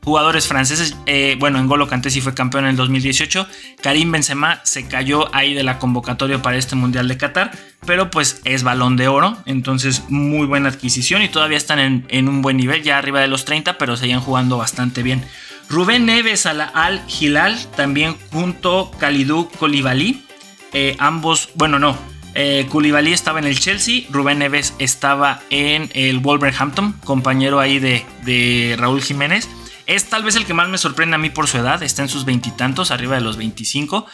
jugadores 0.06 0.46
franceses. 0.46 0.96
Eh, 1.06 1.36
bueno, 1.40 1.60
N'Golo 1.60 1.88
Kanté 1.88 2.10
sí 2.10 2.20
fue 2.20 2.32
campeón 2.32 2.62
en 2.64 2.70
el 2.70 2.76
2018. 2.76 3.44
Karim 3.82 4.12
Benzema 4.12 4.60
se 4.62 4.86
cayó 4.86 5.34
ahí 5.34 5.52
de 5.52 5.64
la 5.64 5.80
convocatoria 5.80 6.40
para 6.40 6.56
este 6.56 6.76
Mundial 6.76 7.08
de 7.08 7.16
Qatar, 7.16 7.50
pero 7.84 8.08
pues 8.08 8.40
es 8.44 8.62
balón 8.62 8.96
de 8.96 9.08
oro, 9.08 9.36
entonces 9.46 10.04
muy 10.08 10.46
buena 10.46 10.68
adquisición 10.68 11.22
y 11.22 11.28
todavía 11.28 11.58
están 11.58 12.04
en, 12.08 12.28
un 12.28 12.40
buen 12.40 12.56
nivel, 12.56 12.84
ya 12.84 12.98
arriba 12.98 13.18
de 13.18 13.26
los 13.26 13.44
30, 13.44 13.78
pero 13.78 13.96
seguían 13.96 14.20
jugando 14.20 14.56
bastante 14.56 15.02
bien. 15.02 15.24
Rubén 15.68 16.06
Neves 16.06 16.46
al 16.46 16.60
Al 16.60 17.02
Hilal, 17.08 17.58
también 17.74 18.16
junto 18.30 18.92
Kalidou 19.00 19.50
Koulibaly, 19.58 20.22
eh, 20.72 20.94
ambos, 21.00 21.48
bueno, 21.56 21.80
no, 21.80 21.98
eh, 22.36 22.68
estaba 23.06 23.40
en 23.40 23.46
el 23.46 23.58
Chelsea, 23.58 24.04
Rubén 24.10 24.38
Neves 24.38 24.72
estaba 24.78 25.40
en 25.50 25.90
el 25.94 26.20
Wolverhampton, 26.20 26.92
compañero 27.02 27.58
ahí 27.58 27.80
de 27.80 28.76
Raúl 28.78 29.02
Jiménez. 29.02 29.48
Es 29.86 30.08
tal 30.08 30.24
vez 30.24 30.34
el 30.36 30.46
que 30.46 30.54
más 30.54 30.68
me 30.68 30.78
sorprende 30.78 31.14
a 31.14 31.18
mí 31.18 31.30
por 31.30 31.46
su 31.46 31.58
edad, 31.58 31.82
está 31.82 32.02
en 32.02 32.08
sus 32.08 32.24
veintitantos, 32.24 32.90
arriba 32.90 33.14
de 33.14 33.20
los 33.20 33.36
25. 33.36 34.06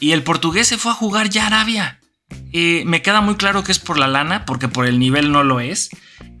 Y 0.00 0.12
el 0.12 0.22
portugués 0.22 0.66
se 0.66 0.78
fue 0.78 0.92
a 0.92 0.96
jugar 0.96 1.30
ya 1.30 1.44
a 1.44 1.46
Arabia. 1.46 2.00
Eh, 2.52 2.82
me 2.86 3.02
queda 3.02 3.20
muy 3.20 3.36
claro 3.36 3.62
que 3.62 3.72
es 3.72 3.78
por 3.78 3.98
la 3.98 4.08
lana, 4.08 4.44
porque 4.44 4.68
por 4.68 4.86
el 4.86 4.98
nivel 4.98 5.30
no 5.30 5.44
lo 5.44 5.60
es. 5.60 5.90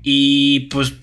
Y 0.02 0.68
pues 0.70 0.94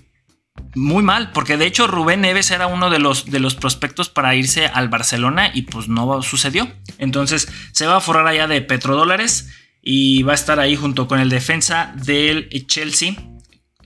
muy 0.75 1.03
mal, 1.03 1.31
porque 1.31 1.57
de 1.57 1.65
hecho 1.65 1.87
Rubén 1.87 2.21
Neves 2.21 2.51
era 2.51 2.67
uno 2.67 2.89
de 2.89 2.99
los, 2.99 3.25
de 3.25 3.39
los 3.39 3.55
prospectos 3.55 4.09
para 4.09 4.35
irse 4.35 4.67
al 4.67 4.89
Barcelona 4.89 5.51
y 5.53 5.63
pues 5.63 5.87
no 5.87 6.21
sucedió. 6.23 6.69
Entonces 6.97 7.47
se 7.71 7.87
va 7.87 7.97
a 7.97 8.01
forrar 8.01 8.27
allá 8.27 8.47
de 8.47 8.61
petrodólares 8.61 9.49
y 9.81 10.23
va 10.23 10.33
a 10.33 10.35
estar 10.35 10.59
ahí 10.59 10.75
junto 10.75 11.07
con 11.07 11.19
el 11.19 11.29
defensa 11.29 11.93
del 11.95 12.49
Chelsea 12.67 13.15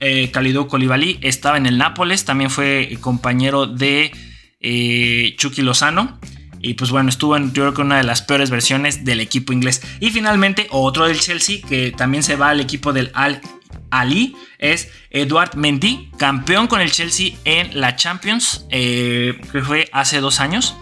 eh, 0.02 0.30
Kalidou 0.32 0.68
estaba 1.20 1.56
en 1.56 1.66
el 1.66 1.78
Nápoles, 1.78 2.24
también 2.24 2.50
fue 2.50 2.98
compañero 3.00 3.66
de 3.66 4.10
eh, 4.60 5.34
Chucky 5.38 5.62
Lozano. 5.62 6.18
Y 6.60 6.74
pues 6.74 6.90
bueno, 6.90 7.08
estuvo 7.08 7.36
en 7.36 7.52
yo 7.52 7.62
creo 7.62 7.74
que 7.74 7.82
una 7.82 7.98
de 7.98 8.04
las 8.04 8.22
peores 8.22 8.50
versiones 8.50 9.04
del 9.04 9.20
equipo 9.20 9.52
inglés. 9.52 9.80
Y 10.00 10.10
finalmente, 10.10 10.66
otro 10.70 11.06
del 11.06 11.20
Chelsea 11.20 11.60
que 11.68 11.92
también 11.92 12.22
se 12.22 12.36
va 12.36 12.50
al 12.50 12.60
equipo 12.60 12.92
del 12.92 13.10
Al 13.14 13.40
Ali 13.90 14.34
es 14.58 14.90
Eduard 15.10 15.54
Mendy, 15.56 16.10
campeón 16.18 16.66
con 16.66 16.80
el 16.80 16.90
Chelsea 16.90 17.36
en 17.44 17.80
la 17.80 17.94
Champions, 17.94 18.66
eh, 18.70 19.40
que 19.52 19.60
fue 19.62 19.88
hace 19.92 20.20
dos 20.20 20.40
años. 20.40 20.76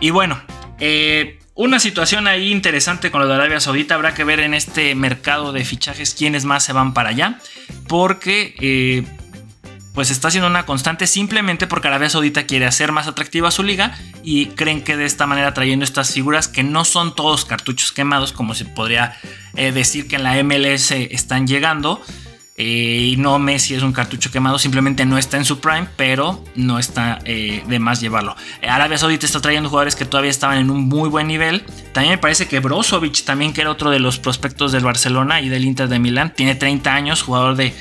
Y 0.00 0.10
bueno, 0.10 0.40
eh, 0.78 1.37
una 1.58 1.80
situación 1.80 2.28
ahí 2.28 2.52
interesante 2.52 3.10
con 3.10 3.20
lo 3.20 3.26
de 3.26 3.34
Arabia 3.34 3.58
Saudita. 3.58 3.96
Habrá 3.96 4.14
que 4.14 4.22
ver 4.22 4.38
en 4.38 4.54
este 4.54 4.94
mercado 4.94 5.52
de 5.52 5.64
fichajes 5.64 6.14
quiénes 6.14 6.44
más 6.44 6.62
se 6.62 6.72
van 6.72 6.94
para 6.94 7.08
allá. 7.08 7.40
Porque 7.88 8.54
eh, 8.60 9.04
pues 9.92 10.12
está 10.12 10.30
siendo 10.30 10.46
una 10.46 10.64
constante 10.66 11.08
simplemente 11.08 11.66
porque 11.66 11.88
Arabia 11.88 12.10
Saudita 12.10 12.44
quiere 12.44 12.64
hacer 12.64 12.92
más 12.92 13.08
atractiva 13.08 13.50
su 13.50 13.64
liga 13.64 13.98
y 14.22 14.46
creen 14.46 14.82
que 14.82 14.96
de 14.96 15.04
esta 15.04 15.26
manera 15.26 15.52
trayendo 15.52 15.84
estas 15.84 16.14
figuras 16.14 16.46
que 16.46 16.62
no 16.62 16.84
son 16.84 17.16
todos 17.16 17.44
cartuchos 17.44 17.90
quemados 17.90 18.32
como 18.32 18.54
se 18.54 18.64
podría 18.64 19.16
eh, 19.56 19.72
decir 19.72 20.06
que 20.06 20.14
en 20.14 20.22
la 20.22 20.40
MLS 20.44 20.92
están 20.92 21.48
llegando 21.48 22.00
eh, 22.60 23.12
y 23.12 23.16
no 23.16 23.38
Messi 23.38 23.74
es 23.74 23.84
un 23.84 23.92
cartucho 23.92 24.32
quemado, 24.32 24.58
simplemente 24.58 25.06
no 25.06 25.16
está 25.16 25.36
en 25.36 25.44
su 25.44 25.60
prime, 25.60 25.86
pero 25.96 26.44
no 26.56 26.80
está 26.80 27.20
eh, 27.24 27.62
de 27.68 27.78
más 27.78 28.00
llevarlo. 28.00 28.34
Arabia 28.68 28.98
Saudita 28.98 29.26
está 29.26 29.40
trayendo 29.40 29.68
jugadores 29.68 29.94
que 29.94 30.04
todavía 30.04 30.32
estaban 30.32 30.58
en 30.58 30.68
un 30.68 30.88
muy 30.88 31.08
buen 31.08 31.28
nivel. 31.28 31.64
También 31.92 32.14
me 32.14 32.18
parece 32.18 32.48
que 32.48 32.58
Brozovic, 32.58 33.24
también 33.24 33.52
que 33.52 33.60
era 33.60 33.70
otro 33.70 33.90
de 33.90 34.00
los 34.00 34.18
prospectos 34.18 34.72
del 34.72 34.82
Barcelona 34.82 35.40
y 35.40 35.48
del 35.48 35.64
Inter 35.64 35.88
de 35.88 36.00
Milán, 36.00 36.34
tiene 36.34 36.56
30 36.56 36.92
años, 36.92 37.22
jugador 37.22 37.54
de, 37.54 37.72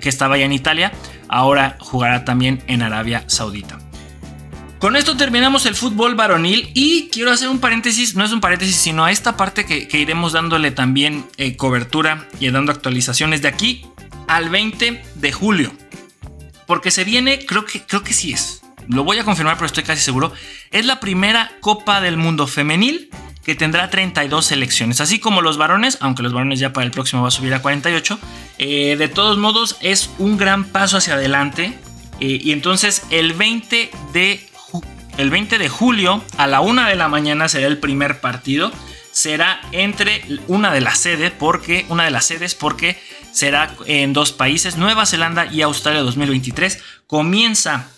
que 0.00 0.08
estaba 0.08 0.36
ya 0.36 0.46
en 0.46 0.52
Italia, 0.52 0.92
ahora 1.28 1.76
jugará 1.78 2.24
también 2.24 2.60
en 2.66 2.82
Arabia 2.82 3.22
Saudita. 3.28 3.78
Con 4.80 4.96
esto 4.96 5.16
terminamos 5.16 5.64
el 5.66 5.76
fútbol 5.76 6.16
varonil 6.16 6.72
y 6.74 7.08
quiero 7.10 7.30
hacer 7.30 7.48
un 7.48 7.60
paréntesis, 7.60 8.16
no 8.16 8.24
es 8.24 8.32
un 8.32 8.40
paréntesis, 8.40 8.74
sino 8.74 9.04
a 9.04 9.12
esta 9.12 9.36
parte 9.36 9.64
que, 9.64 9.86
iremos 9.96 10.32
dándole 10.32 10.72
también 10.72 11.24
eh, 11.36 11.56
cobertura 11.56 12.26
y 12.40 12.50
dando 12.50 12.72
actualizaciones 12.72 13.42
de 13.42 13.48
aquí 13.48 13.86
al 14.32 14.48
20 14.48 15.02
de 15.14 15.32
julio. 15.32 15.72
Porque 16.66 16.90
se 16.90 17.04
viene, 17.04 17.44
creo 17.44 17.66
que, 17.66 17.82
creo 17.82 18.02
que 18.02 18.14
sí 18.14 18.32
es. 18.32 18.62
Lo 18.88 19.04
voy 19.04 19.18
a 19.18 19.24
confirmar, 19.24 19.56
pero 19.56 19.66
estoy 19.66 19.84
casi 19.84 20.00
seguro. 20.00 20.32
Es 20.70 20.86
la 20.86 21.00
primera 21.00 21.52
Copa 21.60 22.00
del 22.00 22.16
Mundo 22.16 22.46
femenil 22.46 23.10
que 23.44 23.54
tendrá 23.54 23.90
32 23.90 24.46
selecciones. 24.46 25.00
Así 25.00 25.18
como 25.18 25.42
los 25.42 25.58
varones, 25.58 25.98
aunque 26.00 26.22
los 26.22 26.32
varones 26.32 26.60
ya 26.60 26.72
para 26.72 26.86
el 26.86 26.92
próximo 26.92 27.22
va 27.22 27.28
a 27.28 27.32
subir 27.32 27.52
a 27.52 27.60
48. 27.60 28.18
Eh, 28.58 28.96
de 28.96 29.08
todos 29.08 29.36
modos, 29.36 29.76
es 29.80 30.10
un 30.18 30.38
gran 30.38 30.64
paso 30.64 30.96
hacia 30.96 31.14
adelante. 31.14 31.76
Eh, 32.20 32.40
y 32.42 32.52
entonces 32.52 33.02
el 33.10 33.34
20 33.34 33.90
de 34.14 34.48
el 35.18 35.28
20 35.28 35.58
de 35.58 35.68
julio 35.68 36.24
a 36.38 36.46
la 36.46 36.62
1 36.62 36.86
de 36.86 36.94
la 36.94 37.08
mañana 37.08 37.48
será 37.48 37.66
el 37.66 37.78
primer 37.78 38.20
partido. 38.20 38.72
Será 39.10 39.60
entre 39.72 40.24
una 40.46 40.72
de 40.72 40.80
las 40.80 40.98
sedes, 40.98 41.32
porque 41.32 41.84
una 41.90 42.04
de 42.04 42.10
las 42.10 42.24
sedes, 42.24 42.54
porque 42.54 42.98
será 43.32 43.74
en 43.86 44.12
dos 44.12 44.32
países, 44.32 44.76
Nueva 44.76 45.06
Zelanda 45.06 45.46
y 45.46 45.62
Australia 45.62 46.02
2023. 46.02 46.82
Comienza 47.06 47.88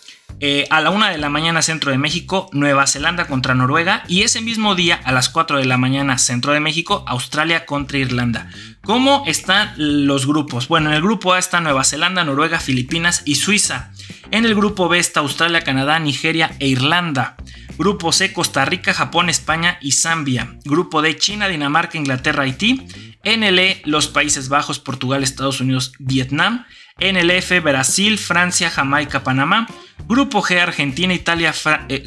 eh, 0.41 0.67
a 0.71 0.81
la 0.81 0.91
1 0.91 1.07
de 1.07 1.19
la 1.19 1.29
mañana 1.29 1.63
centro 1.63 1.91
de 1.93 1.99
México, 1.99 2.49
Nueva 2.53 2.87
Zelanda 2.87 3.27
contra 3.27 3.55
Noruega 3.55 4.03
y 4.09 4.23
ese 4.23 4.41
mismo 4.41 4.75
día 4.75 5.01
a 5.05 5.13
las 5.13 5.29
4 5.29 5.59
de 5.59 5.65
la 5.65 5.79
mañana 5.79 6.19
centro 6.19 6.53
de 6.53 6.61
México, 6.61 7.05
Australia 7.07 7.67
contra 7.67 7.99
Irlanda. 7.99 8.51
¿Cómo 8.83 9.23
están 9.27 9.73
los 9.77 10.27
grupos? 10.27 10.69
Bueno, 10.69 10.91
en 10.91 10.97
el 10.97 11.03
grupo 11.03 11.33
A 11.33 11.39
está 11.39 11.61
Nueva 11.61 11.85
Zelanda, 11.85 12.25
Noruega, 12.25 12.59
Filipinas 12.59 13.23
y 13.25 13.37
Suiza. 13.37 13.93
En 14.31 14.45
el 14.45 14.55
grupo 14.55 14.89
B 14.89 14.99
está 14.99 15.21
Australia, 15.21 15.63
Canadá, 15.63 15.99
Nigeria 15.99 16.55
e 16.59 16.69
Irlanda. 16.69 17.37
Grupo 17.79 18.13
C, 18.13 18.33
Costa 18.33 18.65
Rica, 18.65 18.95
Japón, 18.95 19.29
España 19.29 19.79
y 19.81 19.93
Zambia. 19.93 20.59
Grupo 20.65 21.03
D, 21.03 21.17
China, 21.17 21.49
Dinamarca, 21.49 21.99
Inglaterra, 21.99 22.45
Haití. 22.45 22.87
NL, 23.25 23.83
los 23.85 24.09
Países 24.09 24.49
Bajos, 24.49 24.79
Portugal, 24.79 25.23
Estados 25.23 25.61
Unidos, 25.61 25.93
Vietnam. 25.99 26.67
NLF, 26.99 27.61
Brasil, 27.63 28.19
Francia, 28.19 28.71
Jamaica, 28.71 29.25
Panamá. 29.25 29.67
Grupo 30.07 30.43
G, 30.43 30.61
Argentina, 30.61 31.13
Italia, 31.13 31.53
eh, 31.89 32.05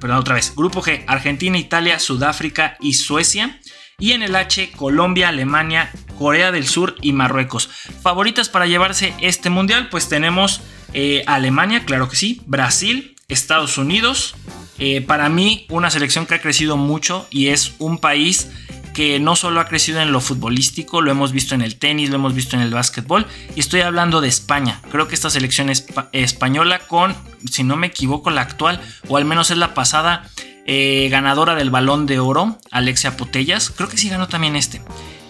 perdón, 0.00 0.18
otra 0.18 0.34
vez. 0.34 0.54
Grupo 0.56 0.82
G, 0.82 1.04
Argentina, 1.06 1.58
Italia, 1.58 1.98
Sudáfrica 1.98 2.76
y 2.80 2.94
Suecia. 2.94 3.60
Y 3.98 4.12
en 4.12 4.22
el 4.22 4.34
H, 4.34 4.72
Colombia, 4.72 5.28
Alemania, 5.28 5.92
Corea 6.18 6.50
del 6.50 6.66
Sur 6.66 6.96
y 7.00 7.12
Marruecos. 7.12 7.68
Favoritas 8.02 8.48
para 8.48 8.66
llevarse 8.66 9.14
este 9.20 9.50
mundial, 9.50 9.88
pues 9.88 10.08
tenemos 10.08 10.62
eh, 10.92 11.22
Alemania, 11.26 11.84
claro 11.84 12.08
que 12.08 12.16
sí, 12.16 12.42
Brasil, 12.46 13.14
Estados 13.28 13.78
Unidos. 13.78 14.34
Eh, 14.78 15.00
para 15.00 15.28
mí, 15.28 15.66
una 15.70 15.90
selección 15.90 16.26
que 16.26 16.34
ha 16.34 16.40
crecido 16.40 16.76
mucho 16.76 17.28
y 17.30 17.48
es 17.48 17.74
un 17.78 17.98
país 17.98 18.50
que 18.94 19.20
no 19.20 19.36
solo 19.36 19.60
ha 19.60 19.66
crecido 19.66 20.00
en 20.00 20.12
lo 20.12 20.20
futbolístico, 20.20 21.02
lo 21.02 21.10
hemos 21.10 21.32
visto 21.32 21.54
en 21.54 21.60
el 21.60 21.76
tenis, 21.76 22.08
lo 22.08 22.16
hemos 22.16 22.34
visto 22.34 22.56
en 22.56 22.62
el 22.62 22.70
básquetbol, 22.70 23.26
y 23.54 23.60
estoy 23.60 23.82
hablando 23.82 24.22
de 24.22 24.28
España. 24.28 24.80
Creo 24.90 25.08
que 25.08 25.14
esta 25.14 25.28
selección 25.28 25.70
española 26.12 26.78
con, 26.78 27.14
si 27.50 27.64
no 27.64 27.76
me 27.76 27.88
equivoco, 27.88 28.30
la 28.30 28.40
actual, 28.40 28.80
o 29.08 29.16
al 29.16 29.24
menos 29.26 29.50
es 29.50 29.58
la 29.58 29.74
pasada 29.74 30.30
eh, 30.66 31.08
ganadora 31.10 31.54
del 31.54 31.70
balón 31.70 32.06
de 32.06 32.20
oro, 32.20 32.58
Alexia 32.70 33.16
Potellas, 33.16 33.70
creo 33.70 33.88
que 33.88 33.98
sí 33.98 34.08
ganó 34.08 34.28
también 34.28 34.56
este. 34.56 34.80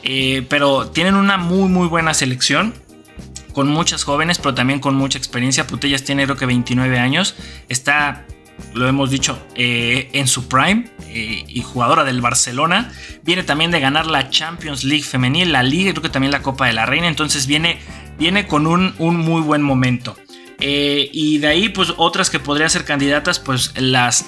Eh, 0.05 0.46
pero 0.50 0.90
tienen 0.90 1.14
una 1.14 1.38
muy 1.38 1.70
muy 1.70 1.88
buena 1.88 2.12
selección 2.12 2.74
con 3.55 3.68
muchas 3.68 4.05
jóvenes, 4.05 4.38
pero 4.38 4.55
también 4.55 4.81
con 4.81 4.94
mucha 4.94 5.16
experiencia. 5.16 5.66
Putellas 5.66 6.05
tiene 6.05 6.24
creo 6.24 6.37
que 6.37 6.44
29 6.44 6.98
años. 6.98 7.35
Está 7.70 8.27
lo 8.74 8.88
hemos 8.88 9.10
dicho, 9.10 9.38
eh, 9.54 10.10
en 10.12 10.26
su 10.26 10.48
prime 10.48 10.86
eh, 11.08 11.44
y 11.48 11.62
jugadora 11.62 12.04
del 12.04 12.20
Barcelona. 12.20 12.92
Viene 13.22 13.42
también 13.42 13.70
de 13.70 13.80
ganar 13.80 14.06
la 14.06 14.30
Champions 14.30 14.84
League 14.84 15.04
femenil, 15.04 15.52
la 15.52 15.62
Liga 15.62 15.90
y 15.90 15.92
creo 15.92 16.02
que 16.02 16.08
también 16.08 16.32
la 16.32 16.42
Copa 16.42 16.66
de 16.66 16.72
la 16.72 16.86
Reina. 16.86 17.08
Entonces 17.08 17.46
viene, 17.46 17.78
viene 18.18 18.46
con 18.46 18.66
un, 18.66 18.94
muy 18.98 19.42
buen 19.42 19.62
momento. 19.62 20.16
Eh, 20.60 21.10
y 21.12 21.38
de 21.38 21.46
ahí, 21.46 21.68
pues 21.68 21.92
otras 21.96 22.30
que 22.30 22.40
podrían 22.40 22.70
ser 22.70 22.84
candidatas, 22.84 23.38
pues 23.38 23.72
las 23.76 24.26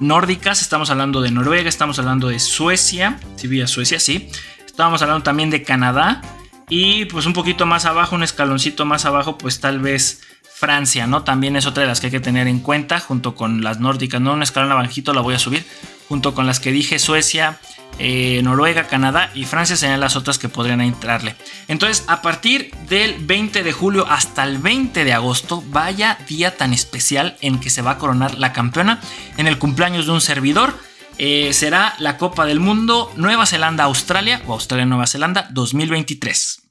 nórdicas. 0.00 0.62
Estamos 0.62 0.90
hablando 0.90 1.20
de 1.20 1.30
Noruega, 1.30 1.68
estamos 1.68 1.98
hablando 1.98 2.28
de 2.28 2.38
Suecia. 2.38 3.18
Si 3.36 3.48
sí, 3.48 3.66
Suecia, 3.66 4.00
sí. 4.00 4.28
Estamos 4.64 5.02
hablando 5.02 5.24
también 5.24 5.50
de 5.50 5.62
Canadá. 5.62 6.22
Y 6.68 7.06
pues 7.06 7.26
un 7.26 7.32
poquito 7.32 7.66
más 7.66 7.86
abajo, 7.86 8.14
un 8.14 8.22
escaloncito 8.22 8.84
más 8.84 9.06
abajo, 9.06 9.38
pues 9.38 9.60
tal 9.60 9.80
vez 9.80 10.20
Francia, 10.58 11.06
¿no? 11.06 11.22
También 11.22 11.54
es 11.54 11.66
otra 11.66 11.84
de 11.84 11.88
las 11.88 12.00
que 12.00 12.08
hay 12.08 12.10
que 12.10 12.18
tener 12.18 12.48
en 12.48 12.58
cuenta, 12.58 12.98
junto 12.98 13.36
con 13.36 13.62
las 13.62 13.78
nórdicas, 13.78 14.20
no 14.20 14.32
un 14.32 14.42
escalón 14.42 14.72
abajito, 14.72 15.14
la 15.14 15.20
voy 15.20 15.34
a 15.34 15.38
subir, 15.38 15.64
junto 16.08 16.34
con 16.34 16.48
las 16.48 16.58
que 16.58 16.72
dije 16.72 16.98
Suecia, 16.98 17.60
eh, 18.00 18.40
Noruega, 18.42 18.88
Canadá 18.88 19.30
y 19.36 19.44
Francia 19.44 19.76
serían 19.76 20.00
las 20.00 20.16
otras 20.16 20.36
que 20.36 20.48
podrían 20.48 20.80
entrarle. 20.80 21.36
Entonces, 21.68 22.04
a 22.08 22.22
partir 22.22 22.72
del 22.88 23.24
20 23.24 23.62
de 23.62 23.70
julio 23.70 24.04
hasta 24.08 24.42
el 24.42 24.58
20 24.58 25.04
de 25.04 25.12
agosto, 25.12 25.62
vaya 25.68 26.18
día 26.28 26.56
tan 26.56 26.72
especial 26.72 27.36
en 27.40 27.60
que 27.60 27.70
se 27.70 27.82
va 27.82 27.92
a 27.92 27.98
coronar 27.98 28.36
la 28.36 28.52
campeona 28.52 29.00
en 29.36 29.46
el 29.46 29.58
cumpleaños 29.58 30.06
de 30.06 30.12
un 30.12 30.20
servidor. 30.20 30.76
Eh, 31.18 31.52
será 31.52 31.94
la 31.98 32.16
Copa 32.16 32.46
del 32.46 32.58
Mundo 32.58 33.12
Nueva 33.14 33.46
Zelanda-Australia 33.46 34.42
o 34.46 34.54
Australia-Nueva 34.54 35.06
Zelanda 35.06 35.48
2023. 35.52 36.67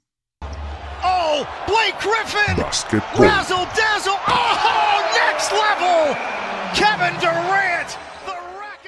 Blake 1.67 1.97
Griffin. 2.01 2.57
Razzle 3.17 3.67
dazzle. 3.75 4.13
Oh, 4.27 5.01
next 5.13 5.51
level. 5.51 6.15
Kevin 6.73 7.19
Durant. 7.19 8.07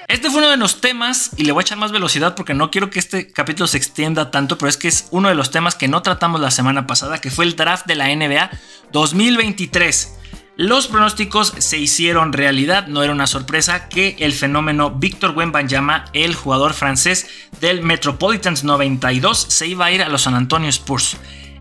Este 0.08 0.28
fue 0.28 0.40
uno 0.40 0.50
de 0.50 0.56
los 0.56 0.80
temas, 0.80 1.30
y 1.36 1.44
le 1.44 1.52
voy 1.52 1.60
a 1.60 1.62
echar 1.62 1.78
más 1.78 1.92
velocidad 1.92 2.34
porque 2.34 2.52
no 2.52 2.72
quiero 2.72 2.90
que 2.90 2.98
este 2.98 3.30
capítulo 3.30 3.68
se 3.68 3.76
extienda 3.76 4.32
tanto, 4.32 4.58
pero 4.58 4.68
es 4.68 4.76
que 4.76 4.88
es 4.88 5.06
uno 5.12 5.28
de 5.28 5.36
los 5.36 5.52
temas 5.52 5.76
que 5.76 5.86
no 5.86 6.02
tratamos 6.02 6.40
la 6.40 6.50
semana 6.50 6.86
pasada, 6.88 7.20
que 7.20 7.30
fue 7.30 7.44
el 7.44 7.54
draft 7.54 7.86
de 7.86 7.94
la 7.94 8.08
NBA 8.08 8.50
2023. 8.90 10.16
Los 10.56 10.88
pronósticos 10.88 11.54
se 11.56 11.78
hicieron 11.78 12.32
realidad, 12.32 12.88
no 12.88 13.04
era 13.04 13.12
una 13.12 13.28
sorpresa 13.28 13.88
que 13.88 14.16
el 14.18 14.32
fenómeno 14.32 14.90
Víctor 14.90 15.30
Wembanyama, 15.36 16.06
el 16.12 16.34
jugador 16.34 16.74
francés 16.74 17.28
del 17.60 17.80
Metropolitans 17.80 18.64
92, 18.64 19.46
se 19.48 19.68
iba 19.68 19.86
a 19.86 19.92
ir 19.92 20.02
a 20.02 20.08
los 20.08 20.22
San 20.22 20.34
Antonio 20.34 20.68
Spurs. 20.68 21.16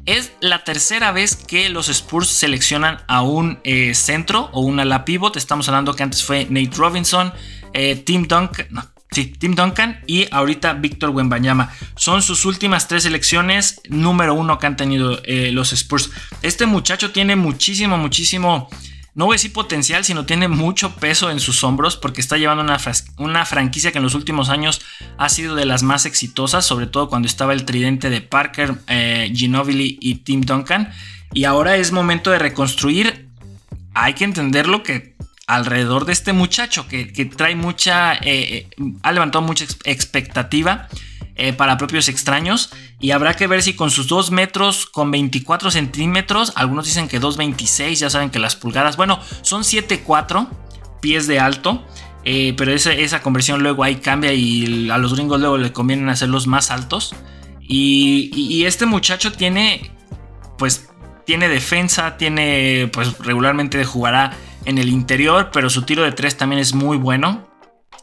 Es 0.10 0.32
la 0.42 0.64
tercera 0.64 1.12
vez 1.12 1.36
que 1.36 1.70
los 1.70 1.88
Spurs 1.88 2.30
seleccionan 2.30 2.98
a 3.08 3.22
un 3.22 3.60
eh, 3.64 3.94
centro 3.94 4.50
o 4.54 4.62
un 4.62 4.80
ala 4.80 5.06
pivot. 5.06 5.38
Estamos 5.38 5.70
hablando 5.70 5.94
que 5.94 6.02
antes 6.02 6.24
fue 6.24 6.48
Nate 6.50 6.76
Robinson, 6.78 7.32
eh, 7.74 7.96
Tim 7.96 8.28
Duncan, 8.28 8.66
sí, 9.12 9.28
Tim 9.38 9.54
Duncan 9.54 10.02
y 10.08 10.26
ahorita 10.32 10.74
Víctor 10.74 11.12
Wembanyama. 11.12 11.72
Son 11.96 12.24
sus 12.24 12.46
últimas 12.46 12.88
tres 12.88 13.04
selecciones 13.04 13.82
número 13.88 14.34
uno 14.34 14.58
que 14.58 14.66
han 14.66 14.78
tenido 14.78 15.22
eh, 15.26 15.52
los 15.52 15.74
Spurs. 15.74 16.10
Este 16.42 16.66
muchacho 16.66 17.12
tiene 17.12 17.36
muchísimo, 17.36 17.96
muchísimo 18.00 18.68
no 19.16 19.26
voy 19.26 19.34
a 19.34 19.36
decir 19.36 19.54
potencial, 19.54 20.06
sino 20.06 20.26
tiene 20.26 20.48
mucho 20.48 20.96
peso 20.96 21.32
en 21.32 21.40
sus 21.40 21.64
hombros 21.64 21.98
porque 21.98 22.22
está 22.22 22.38
llevando 22.38 22.64
una, 22.64 22.78
una, 23.18 23.46
franquicia 23.46 23.92
que 23.92 23.98
en 23.98 24.04
los 24.04 24.16
últimos 24.16 24.50
años 24.50 24.82
ha 25.18 25.30
sido 25.30 25.56
de 25.56 25.66
las 25.66 25.84
más 25.84 26.06
exitosas, 26.06 26.66
sobre 26.66 26.88
todo 26.88 27.10
cuando 27.10 27.28
estaba 27.28 27.54
el 27.54 27.66
tridente 27.66 28.10
de 28.10 28.22
Parker, 28.22 28.76
eh, 28.88 29.32
Ginobili 29.36 29.98
y 30.00 30.16
Tim 30.16 30.42
Duncan. 30.42 30.92
Y 31.34 31.46
ahora 31.46 31.76
es 31.76 31.92
momento 31.92 32.32
de 32.32 32.40
reconstruir. 32.40 33.30
Hay 33.94 34.14
que 34.14 34.24
entenderlo 34.24 34.84
que 34.84 35.16
alrededor 35.48 36.06
de 36.06 36.14
este 36.14 36.32
muchacho 36.32 36.88
que, 36.88 37.06
trae 37.36 37.56
mucha, 37.56 38.14
eh, 38.14 38.20
eh, 38.24 38.68
ha 39.02 39.12
levantado 39.12 39.44
mucha 39.44 39.66
expectativa 39.84 40.88
eh, 41.42 41.54
para 41.54 41.78
propios 41.78 42.10
extraños. 42.10 42.70
Y 43.00 43.12
habrá 43.12 43.34
que 43.34 43.48
ver 43.48 43.64
si 43.64 43.74
con 43.74 43.92
sus 43.92 44.08
2 44.08 44.32
metros 44.32 44.86
con 44.86 45.10
24 45.10 45.72
centímetros, 45.72 46.52
algunos 46.56 46.86
dicen 46.86 47.08
que 47.08 47.22
2,26, 47.22 47.94
ya 47.94 48.10
saben 48.10 48.30
que 48.30 48.40
las 48.40 48.58
pulgadas, 48.58 48.98
bueno, 48.98 49.22
son 49.42 49.64
7,4 49.64 50.50
pies 51.02 51.28
de 51.28 51.40
alto. 51.40 51.82
Eh, 52.26 52.54
pero 52.58 52.74
esa, 52.74 52.92
esa, 52.92 53.22
conversión 53.22 53.64
luego 53.64 53.86
ahí 53.86 53.96
cambia 53.96 54.34
y 54.34 54.90
a 54.90 54.98
los 54.98 55.14
gringos 55.14 55.40
luego 55.40 55.58
le 55.58 55.72
convienen 55.72 56.10
hacerlos 56.10 56.46
más 56.46 56.72
altos. 56.72 57.16
Y, 57.62 58.66
este 58.66 58.86
muchacho 58.86 59.32
tiene, 59.32 59.92
pues, 60.58 60.90
tiene 61.26 61.48
defensa, 61.48 62.18
tiene, 62.18 62.90
pues, 62.92 63.18
regularmente 63.20 63.86
jugará 63.86 64.32
en 64.66 64.78
el 64.78 64.90
interior, 64.90 65.52
pero 65.54 65.70
su 65.70 65.84
tiro 65.84 66.04
de 66.04 66.12
3 66.12 66.36
también 66.36 66.60
es 66.60 66.74
muy 66.74 66.98
bueno. 66.98 67.48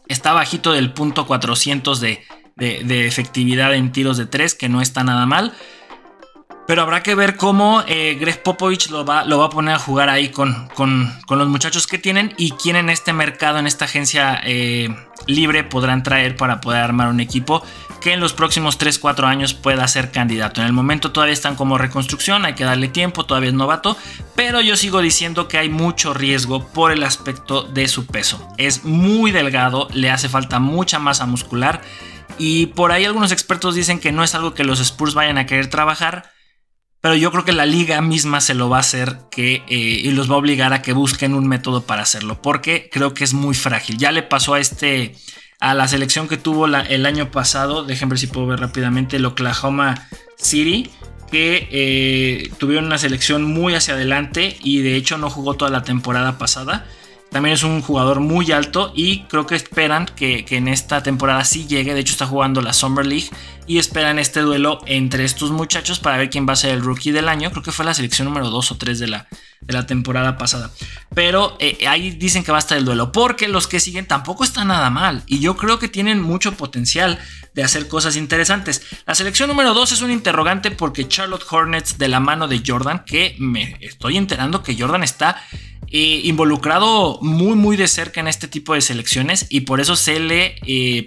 Está 0.07 0.33
bajito 0.33 0.71
del 0.71 0.91
punto 0.91 1.27
400 1.27 1.99
de, 1.99 2.23
de, 2.57 3.07
efectividad 3.07 3.73
en 3.73 3.91
tiros 3.91 4.17
de 4.17 4.25
tres, 4.25 4.55
que 4.55 4.69
no 4.69 4.81
está 4.81 5.03
nada 5.03 5.25
mal. 5.25 5.53
Pero 6.67 6.81
habrá 6.81 7.01
que 7.01 7.15
ver 7.15 7.37
cómo 7.37 7.81
eh, 7.87 8.39
Popovich 8.43 8.89
lo 8.89 9.05
va, 9.05 9.23
lo 9.23 9.39
va, 9.39 9.45
a 9.45 9.49
poner 9.49 9.75
a 9.75 9.79
jugar 9.79 10.09
ahí 10.09 10.29
con, 10.29 10.67
con, 10.75 11.09
los 11.29 11.47
muchachos 11.47 11.87
que 11.87 11.97
tienen 11.97 12.33
y 12.37 12.51
quién 12.51 12.75
en 12.75 12.89
este 12.89 13.13
mercado, 13.13 13.57
en 13.57 13.67
esta 13.67 13.85
agencia 13.85 14.41
eh, 14.43 14.93
libre, 15.27 15.63
podrán 15.63 16.03
traer 16.03 16.35
para 16.35 16.59
poder 16.59 16.81
armar 16.81 17.07
un 17.07 17.21
equipo 17.21 17.63
que 18.01 18.11
en 18.11 18.19
los 18.19 18.33
próximos 18.33 18.77
3-4 18.77 19.23
años 19.23 19.53
pueda 19.53 19.87
ser 19.87 20.11
candidato. 20.11 20.59
En 20.59 20.67
el 20.67 20.73
momento 20.73 21.11
todavía 21.11 21.33
están 21.33 21.55
como 21.55 21.77
reconstrucción, 21.77 22.43
hay 22.43 22.53
que 22.53 22.65
darle 22.65 22.89
tiempo, 22.89 23.25
todavía 23.25 23.49
es 23.49 23.55
novato, 23.55 23.97
pero 24.35 24.59
yo 24.59 24.75
sigo 24.75 25.01
diciendo 25.01 25.47
que 25.47 25.57
hay 25.57 25.69
mucho 25.69 26.13
riesgo 26.13 26.67
por 26.67 26.91
el 26.91 27.03
aspecto 27.03 27.63
de 27.63 27.87
su 27.87 28.05
peso. 28.05 28.45
Es 28.57 28.83
muy 28.83 29.31
delgado, 29.31 29.87
le 29.93 30.11
hace 30.11 30.27
falta 30.27 30.59
mucha 30.59 30.99
masa 30.99 31.25
muscular 31.25 31.81
y 32.37 32.67
por 32.67 32.91
ahí 32.91 33.05
algunos 33.05 33.31
expertos 33.31 33.75
dicen 33.75 33.99
que 33.99 34.11
no 34.11 34.23
es 34.23 34.35
algo 34.35 34.53
que 34.53 34.63
los 34.63 34.79
Spurs 34.79 35.13
vayan 35.13 35.37
a 35.37 35.45
querer 35.45 35.69
trabajar, 35.69 36.31
pero 37.01 37.15
yo 37.15 37.31
creo 37.31 37.45
que 37.45 37.53
la 37.53 37.65
liga 37.65 38.01
misma 38.01 38.41
se 38.41 38.53
lo 38.53 38.69
va 38.69 38.77
a 38.77 38.81
hacer 38.81 39.17
que, 39.29 39.63
eh, 39.67 40.01
y 40.03 40.11
los 40.11 40.29
va 40.29 40.35
a 40.35 40.39
obligar 40.39 40.73
a 40.73 40.81
que 40.81 40.93
busquen 40.93 41.33
un 41.33 41.47
método 41.47 41.83
para 41.83 42.01
hacerlo, 42.01 42.41
porque 42.41 42.89
creo 42.91 43.13
que 43.13 43.23
es 43.23 43.33
muy 43.33 43.55
frágil. 43.55 43.97
Ya 43.97 44.11
le 44.11 44.23
pasó 44.23 44.55
a 44.55 44.59
este 44.59 45.15
a 45.59 45.73
la 45.73 45.87
selección 45.87 46.27
que 46.27 46.37
tuvo 46.37 46.67
el 46.67 47.05
año 47.05 47.31
pasado, 47.31 47.83
déjenme 47.83 48.11
ver 48.11 48.19
si 48.19 48.27
puedo 48.27 48.45
ver 48.45 48.59
rápidamente, 48.59 49.17
el 49.17 49.25
Oklahoma 49.25 50.07
City, 50.37 50.91
que 51.31 51.67
eh, 51.71 52.51
tuvieron 52.57 52.85
una 52.85 52.97
selección 52.97 53.43
muy 53.43 53.73
hacia 53.73 53.95
adelante 53.95 54.57
y 54.61 54.81
de 54.81 54.95
hecho 54.95 55.17
no 55.17 55.29
jugó 55.29 55.55
toda 55.55 55.71
la 55.71 55.83
temporada 55.83 56.37
pasada. 56.37 56.85
También 57.31 57.53
es 57.53 57.63
un 57.63 57.81
jugador 57.81 58.19
muy 58.19 58.51
alto 58.51 58.93
y 58.95 59.23
creo 59.23 59.45
que 59.45 59.55
esperan 59.55 60.05
que, 60.05 60.45
en 60.49 60.67
esta 60.67 61.03
temporada 61.03 61.43
sí 61.43 61.67
llegue. 61.67 61.93
De 61.93 61.99
hecho 61.99 62.13
está 62.13 62.25
jugando 62.25 62.61
la 62.61 62.73
Summer 62.73 63.05
League 63.05 63.29
y 63.67 63.79
esperan 63.79 64.17
este 64.17 64.39
duelo 64.39 64.79
entre 64.85 65.25
estos 65.25 65.51
muchachos 65.51 65.99
para 65.99 66.17
ver 66.17 66.29
quién 66.29 66.47
va 66.47 66.53
a 66.53 66.55
ser 66.55 66.71
el 66.71 66.81
rookie 66.81 67.11
del 67.11 67.27
año. 67.27 67.51
Creo 67.51 67.63
que 67.63 67.71
fue 67.71 67.85
la 67.85 67.93
selección 67.93 68.27
número 68.27 68.49
2 68.49 68.71
o 68.71 68.77
3 68.77 68.99
de 68.99 69.07
la, 69.07 69.27
de 69.61 69.73
la 69.73 69.85
temporada 69.85 70.37
pasada. 70.37 70.71
Pero 71.13 71.57
eh, 71.59 71.85
ahí 71.87 72.11
dicen 72.11 72.43
que 72.43 72.51
va 72.51 72.57
a 72.57 72.59
estar 72.59 72.77
el 72.77 72.85
duelo 72.85 73.11
porque 73.11 73.47
los 73.47 73.67
que 73.67 73.79
siguen 73.79 74.07
tampoco 74.07 74.43
están 74.43 74.69
nada 74.69 74.89
mal 74.89 75.23
y 75.27 75.39
yo 75.39 75.57
creo 75.57 75.79
que 75.79 75.89
tienen 75.89 76.21
mucho 76.21 76.53
potencial 76.53 77.19
de 77.53 77.63
hacer 77.63 77.87
cosas 77.87 78.15
interesantes. 78.15 78.83
La 79.05 79.15
selección 79.15 79.49
número 79.49 79.73
2 79.73 79.91
es 79.91 80.01
un 80.01 80.11
interrogante 80.11 80.71
porque 80.71 81.07
Charlotte 81.07 81.45
Hornets 81.49 81.97
de 81.97 82.07
la 82.07 82.19
mano 82.19 82.47
de 82.47 82.61
Jordan, 82.65 83.03
que 83.03 83.35
me 83.39 83.77
estoy 83.81 84.15
enterando 84.15 84.63
que 84.63 84.79
Jordan 84.79 85.03
está 85.03 85.41
involucrado 85.89 87.19
muy 87.21 87.55
muy 87.55 87.77
de 87.77 87.87
cerca 87.87 88.19
en 88.19 88.27
este 88.27 88.47
tipo 88.47 88.73
de 88.73 88.81
selecciones 88.81 89.47
y 89.49 89.61
por 89.61 89.79
eso 89.79 89.95
se 89.95 90.19
le, 90.19 90.55
eh, 90.65 91.05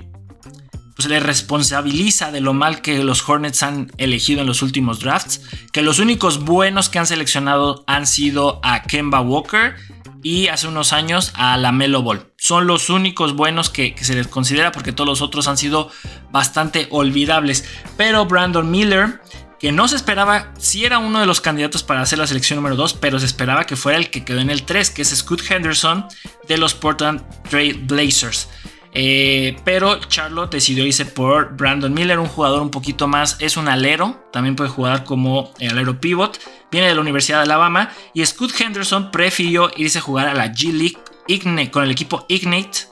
pues 0.97 1.09
le 1.09 1.21
responsabiliza 1.21 2.31
de 2.33 2.41
lo 2.41 2.55
mal 2.55 2.81
que 2.81 3.03
los 3.05 3.29
Hornets 3.29 3.63
han 3.63 3.93
elegido 3.99 4.41
en 4.41 4.47
los 4.47 4.63
últimos 4.63 5.01
drafts, 5.01 5.43
que 5.73 5.83
los 5.83 5.99
únicos 5.99 6.45
buenos 6.45 6.89
que 6.89 6.99
han 6.99 7.07
seleccionado 7.07 7.85
han 7.87 8.07
sido 8.07 8.61
a 8.63 8.83
Kemba 8.83 9.21
Walker 9.21 9.75
y 10.23 10.49
hace 10.49 10.69
unos 10.69 10.93
años 10.93 11.33
a 11.35 11.57
la 11.57 11.73
Melo 11.73 12.03
Ball. 12.03 12.27
Son 12.37 12.67
los 12.67 12.91
únicos 12.91 13.35
buenos 13.35 13.71
que, 13.71 13.95
se 14.01 14.15
les 14.15 14.29
considera 14.29 14.73
porque 14.73 14.93
todos 14.93 15.09
los 15.09 15.23
otros 15.23 15.49
han 15.49 15.57
sido 15.57 15.91
bastante 16.31 16.89
olvidables. 16.91 17.65
Pero 17.97 18.27
Brandon 18.27 18.71
Miller, 18.71 19.21
que 19.61 19.73
no 19.73 19.87
se 19.89 19.97
esperaba, 19.97 20.53
si 20.59 20.87
era 20.87 20.99
uno 20.99 21.21
de 21.21 21.27
los 21.27 21.43
candidatos 21.43 21.83
para 21.83 22.01
hacer 22.01 22.19
la 22.19 22.27
selección 22.27 22.57
número 22.57 22.77
2, 22.77 22.95
pero 22.95 23.19
se 23.19 23.27
esperaba 23.27 23.67
que 23.67 23.77
fuera 23.77 23.99
el 23.99 24.11
que 24.11 24.25
quedó 24.25 24.41
en 24.41 24.49
el 24.49 24.65
3, 24.65 24.91
que 24.91 25.03
es 25.03 25.11
Scott 25.11 25.43
Henderson 25.49 26.07
de 26.49 26.57
los 26.57 26.75
Portland 26.75 27.23
Trail 27.49 27.75
Blazers. 27.85 28.49
Eh, 28.93 29.57
pero 29.65 30.01
Charlotte 30.01 30.51
decidió 30.51 30.85
irse 30.85 31.05
por 31.05 31.57
Brandon 31.57 31.93
Miller, 31.93 32.19
un 32.19 32.27
jugador 32.27 32.63
un 32.63 32.71
poquito 32.71 33.07
más, 33.07 33.37
es 33.39 33.57
un 33.57 33.69
alero, 33.69 34.27
también 34.33 34.57
puede 34.57 34.71
jugar 34.71 35.05
como 35.05 35.53
alero 35.61 36.01
pivot, 36.01 36.41
viene 36.73 36.89
de 36.89 36.95
la 36.95 37.01
Universidad 37.01 37.39
de 37.39 37.45
Alabama 37.45 37.91
y 38.15 38.25
Scott 38.25 38.59
Henderson 38.59 39.11
prefirió 39.11 39.71
irse 39.77 39.99
a 39.99 40.03
jugar 40.03 40.27
a 40.27 40.35
la 40.35 40.53
G 40.53 40.73
League 40.73 41.71
con 41.71 41.85
el 41.85 41.91
equipo 41.91 42.25
Ignite 42.29 42.91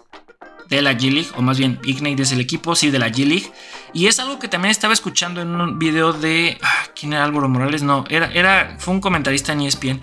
de 0.69 0.83
la 0.83 0.93
G 0.93 1.11
League, 1.13 1.29
o 1.37 1.43
más 1.43 1.59
bien 1.59 1.81
Ignite 1.85 2.23
es 2.23 2.33
el 2.33 2.41
equipo, 2.41 2.75
sí, 2.77 2.91
de 2.91 2.99
la 2.99 3.09
G 3.09 3.27
League. 3.27 3.53
Y 3.93 4.07
es 4.07 4.19
algo 4.19 4.39
que 4.39 4.49
también 4.49 4.71
estaba 4.71 4.93
escuchando 4.93 5.41
en 5.41 5.49
un 5.49 5.79
video 5.79 6.13
de... 6.13 6.59
Ah, 6.63 6.87
¿Quién 6.95 7.13
era 7.15 7.25
Álvaro 7.25 7.49
Morales? 7.49 7.83
No, 7.83 8.05
era, 8.09 8.31
era, 8.33 8.77
fue 8.79 8.95
un 8.95 9.01
comentarista 9.01 9.53
en 9.53 9.63
ESPN 9.63 10.01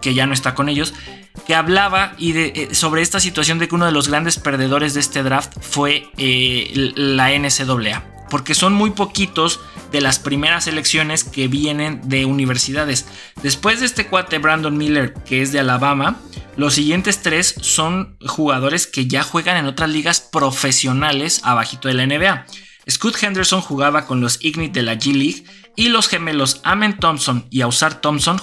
que 0.00 0.14
ya 0.14 0.26
no 0.26 0.34
está 0.34 0.54
con 0.54 0.68
ellos, 0.68 0.92
que 1.46 1.54
hablaba 1.54 2.14
y 2.18 2.36
eh, 2.36 2.68
sobre 2.72 3.00
esta 3.02 3.20
situación 3.20 3.58
de 3.58 3.68
que 3.68 3.74
uno 3.74 3.86
de 3.86 3.92
los 3.92 4.08
grandes 4.08 4.38
perdedores 4.38 4.94
de 4.94 5.00
este 5.00 5.22
draft 5.22 5.52
fue 5.60 6.10
eh, 6.18 6.92
la 6.96 7.30
NCAA. 7.30 8.04
Porque 8.32 8.54
son 8.54 8.72
muy 8.72 8.92
poquitos 8.92 9.60
de 9.92 10.00
las 10.00 10.18
primeras 10.18 10.66
elecciones 10.66 11.22
que 11.22 11.48
vienen 11.48 12.00
de 12.08 12.24
universidades. 12.24 13.06
Después 13.42 13.80
de 13.80 13.86
este 13.86 14.06
cuate 14.06 14.38
Brandon 14.38 14.74
Miller, 14.74 15.12
que 15.12 15.42
es 15.42 15.52
de 15.52 15.60
Alabama, 15.60 16.18
los 16.56 16.72
siguientes 16.72 17.20
tres 17.20 17.54
son 17.60 18.16
jugadores 18.26 18.86
que 18.86 19.06
ya 19.06 19.22
juegan 19.22 19.58
en 19.58 19.66
otras 19.66 19.90
ligas 19.90 20.22
profesionales 20.22 21.42
abajito 21.44 21.88
de 21.88 21.94
la 21.94 22.06
NBA. 22.06 22.46
Scott 22.90 23.22
Henderson 23.22 23.60
jugaba 23.60 24.06
con 24.06 24.22
los 24.22 24.42
Ignite 24.42 24.80
de 24.80 24.86
la 24.86 24.94
G 24.94 25.12
League 25.12 25.44
y 25.76 25.90
los 25.90 26.08
gemelos 26.08 26.62
Amen 26.64 26.98
Thompson 26.98 27.44
y 27.50 27.60
Ausar 27.60 28.00
Thompson 28.00 28.40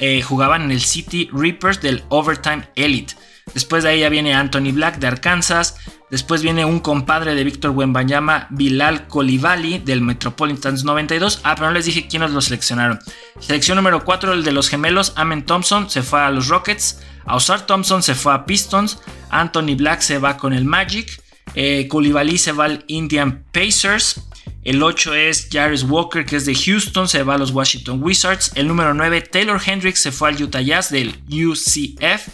eh, 0.00 0.20
jugaban 0.20 0.62
en 0.64 0.70
el 0.70 0.82
City 0.82 1.30
Reapers 1.32 1.80
del 1.80 2.04
Overtime 2.10 2.68
Elite. 2.76 3.14
Después 3.54 3.82
de 3.82 3.90
ahí 3.90 4.00
ya 4.00 4.08
viene 4.08 4.34
Anthony 4.34 4.72
Black 4.72 4.98
de 4.98 5.06
Arkansas. 5.06 5.76
Después 6.10 6.42
viene 6.42 6.64
un 6.64 6.80
compadre 6.80 7.34
de 7.34 7.44
Víctor 7.44 7.70
Wembanyama, 7.70 8.48
Bilal 8.50 9.06
Colivali 9.06 9.78
del 9.78 10.00
Metropolitans 10.00 10.84
92. 10.84 11.40
Ah, 11.44 11.54
pero 11.54 11.68
no 11.68 11.74
les 11.74 11.86
dije 11.86 12.08
quiénes 12.08 12.32
lo 12.32 12.40
seleccionaron. 12.40 12.98
Selección 13.38 13.76
número 13.76 14.04
4, 14.04 14.32
el 14.32 14.44
de 14.44 14.52
los 14.52 14.68
gemelos, 14.68 15.12
Amen 15.16 15.44
Thompson, 15.44 15.88
se 15.88 16.02
fue 16.02 16.20
a 16.20 16.30
los 16.30 16.48
Rockets. 16.48 17.00
Ausar 17.26 17.66
Thompson 17.66 18.02
se 18.02 18.14
fue 18.14 18.34
a 18.34 18.44
Pistons. 18.44 18.98
Anthony 19.30 19.76
Black 19.76 20.00
se 20.00 20.18
va 20.18 20.36
con 20.36 20.52
el 20.52 20.64
Magic. 20.64 21.22
Eh, 21.54 21.88
se 22.36 22.52
va 22.52 22.64
al 22.64 22.84
Indian 22.88 23.44
Pacers. 23.52 24.26
El 24.62 24.82
8 24.82 25.14
es 25.14 25.48
Jarvis 25.50 25.84
Walker, 25.84 26.26
que 26.26 26.36
es 26.36 26.44
de 26.44 26.54
Houston, 26.54 27.08
se 27.08 27.22
va 27.22 27.34
a 27.34 27.38
los 27.38 27.50
Washington 27.50 28.02
Wizards. 28.02 28.52
El 28.56 28.68
número 28.68 28.92
9, 28.92 29.22
Taylor 29.22 29.60
Hendricks, 29.64 30.02
se 30.02 30.12
fue 30.12 30.28
al 30.28 30.42
Utah 30.42 30.60
Jazz 30.60 30.90
del 30.90 31.22
UCF. 31.28 32.28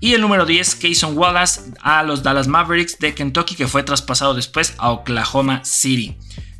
Y 0.00 0.14
el 0.14 0.22
número 0.22 0.46
10, 0.46 0.76
Cason 0.76 1.16
Wallace, 1.16 1.60
a 1.82 2.02
los 2.02 2.22
Dallas 2.22 2.48
Mavericks 2.48 2.98
de 2.98 3.14
Kentucky, 3.14 3.54
que 3.54 3.68
fue 3.68 3.82
traspasado 3.82 4.32
después 4.34 4.74
a 4.78 4.90
Oklahoma 4.90 5.62
City. 5.64 6.16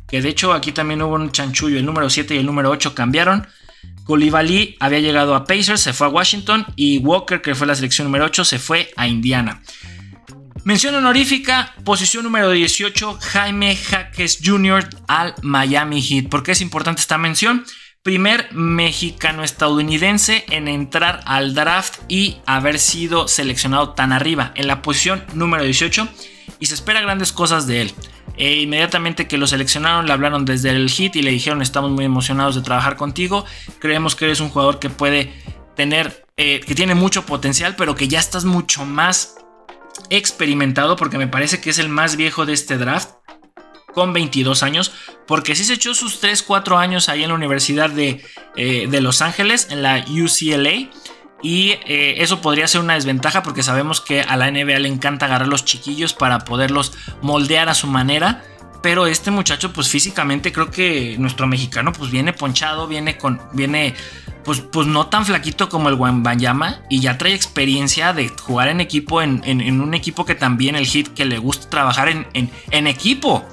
Que 0.07 0.21
de 0.21 0.29
hecho 0.29 0.53
aquí 0.53 0.71
también 0.71 1.01
hubo 1.01 1.15
un 1.15 1.31
chanchullo. 1.31 1.79
El 1.79 1.85
número 1.85 2.09
7 2.09 2.35
y 2.35 2.37
el 2.37 2.45
número 2.45 2.69
8 2.69 2.93
cambiaron. 2.93 3.47
Colibali 4.03 4.75
había 4.79 4.99
llegado 4.99 5.35
a 5.35 5.45
Pacers, 5.45 5.81
se 5.81 5.93
fue 5.93 6.07
a 6.07 6.09
Washington. 6.11 6.67
Y 6.75 6.99
Walker, 6.99 7.41
que 7.41 7.55
fue 7.55 7.65
la 7.65 7.75
selección 7.75 8.05
número 8.05 8.25
8, 8.25 8.45
se 8.45 8.59
fue 8.59 8.91
a 8.95 9.07
Indiana. 9.07 9.61
Mención 10.63 10.93
honorífica, 10.93 11.73
posición 11.83 12.23
número 12.23 12.51
18, 12.51 13.17
Jaime 13.19 13.75
Jaques 13.75 14.39
Jr. 14.43 14.87
al 15.07 15.33
Miami 15.41 16.03
Heat. 16.03 16.29
¿Por 16.29 16.43
qué 16.43 16.51
es 16.51 16.61
importante 16.61 17.01
esta 17.01 17.17
mención? 17.17 17.65
Primer 18.03 18.51
mexicano 18.51 19.43
estadounidense 19.43 20.43
en 20.49 20.67
entrar 20.67 21.19
al 21.25 21.53
draft 21.53 21.99
y 22.07 22.37
haber 22.47 22.79
sido 22.79 23.27
seleccionado 23.27 23.91
tan 23.91 24.11
arriba, 24.11 24.53
en 24.55 24.65
la 24.65 24.81
posición 24.81 25.23
número 25.35 25.63
18, 25.63 26.07
y 26.59 26.65
se 26.65 26.73
espera 26.73 27.01
grandes 27.01 27.31
cosas 27.31 27.67
de 27.67 27.81
él. 27.83 27.93
E 28.37 28.55
inmediatamente 28.61 29.27
que 29.27 29.37
lo 29.37 29.45
seleccionaron, 29.45 30.07
le 30.07 30.13
hablaron 30.13 30.45
desde 30.45 30.71
el 30.71 30.89
hit 30.89 31.15
y 31.15 31.21
le 31.21 31.29
dijeron: 31.29 31.61
Estamos 31.61 31.91
muy 31.91 32.05
emocionados 32.05 32.55
de 32.55 32.63
trabajar 32.63 32.95
contigo. 32.95 33.45
Creemos 33.77 34.15
que 34.15 34.25
eres 34.25 34.39
un 34.39 34.49
jugador 34.49 34.79
que 34.79 34.89
puede 34.89 35.31
tener, 35.75 36.25
eh, 36.37 36.59
que 36.65 36.73
tiene 36.73 36.95
mucho 36.95 37.27
potencial, 37.27 37.75
pero 37.75 37.93
que 37.93 38.07
ya 38.07 38.19
estás 38.19 38.45
mucho 38.45 38.83
más 38.83 39.35
experimentado 40.09 40.95
porque 40.95 41.19
me 41.19 41.27
parece 41.27 41.61
que 41.61 41.69
es 41.69 41.77
el 41.77 41.89
más 41.89 42.15
viejo 42.15 42.47
de 42.47 42.53
este 42.53 42.79
draft 42.79 43.09
con 43.93 44.13
22 44.13 44.63
años, 44.63 44.91
porque 45.27 45.55
sí 45.55 45.63
se 45.63 45.73
echó 45.73 45.93
sus 45.93 46.21
3-4 46.21 46.77
años 46.77 47.09
ahí 47.09 47.23
en 47.23 47.29
la 47.29 47.35
Universidad 47.35 47.89
de, 47.89 48.23
eh, 48.55 48.87
de, 48.89 49.01
Los 49.01 49.21
Ángeles, 49.21 49.67
en 49.69 49.83
la 49.83 50.05
UCLA, 50.07 50.89
y 51.43 51.71
eh, 51.85 52.15
eso 52.17 52.41
podría 52.41 52.67
ser 52.67 52.81
una 52.81 52.93
desventaja 52.93 53.41
porque 53.43 53.63
sabemos 53.63 53.99
que 54.01 54.21
a 54.21 54.37
la 54.37 54.51
NBA 54.51 54.79
le 54.79 54.87
encanta 54.87 55.25
agarrar 55.25 55.47
los 55.47 55.65
chiquillos 55.65 56.13
para 56.13 56.39
poderlos 56.39 56.93
moldear 57.21 57.69
a 57.69 57.73
su 57.73 57.87
manera. 57.87 58.43
Pero 58.83 59.05
este 59.05 59.29
muchacho, 59.29 59.73
pues 59.73 59.89
físicamente 59.89 60.51
creo 60.51 60.71
que 60.71 61.15
nuestro 61.19 61.45
mexicano, 61.45 61.93
pues 61.93 62.09
viene 62.09 62.33
ponchado, 62.33 62.87
viene 62.87 63.15
con, 63.15 63.39
viene 63.53 63.93
pues, 64.43 64.61
pues 64.61 64.87
no 64.87 65.07
tan 65.07 65.25
flaquito 65.25 65.69
como 65.69 65.89
el 65.89 65.95
Banyama 65.95 66.81
y 66.89 66.99
ya 66.99 67.17
trae 67.17 67.33
experiencia 67.33 68.13
de 68.13 68.29
jugar 68.29 68.69
en 68.69 68.81
equipo, 68.81 69.21
en, 69.21 69.81
un 69.81 69.93
equipo 69.93 70.25
que 70.25 70.35
también 70.35 70.75
el 70.75 70.85
hit 70.85 71.09
que 71.09 71.25
le 71.25 71.37
gusta 71.37 71.69
trabajar 71.69 72.09
en, 72.09 72.25
en, 72.33 72.87
equipo, 72.87 73.45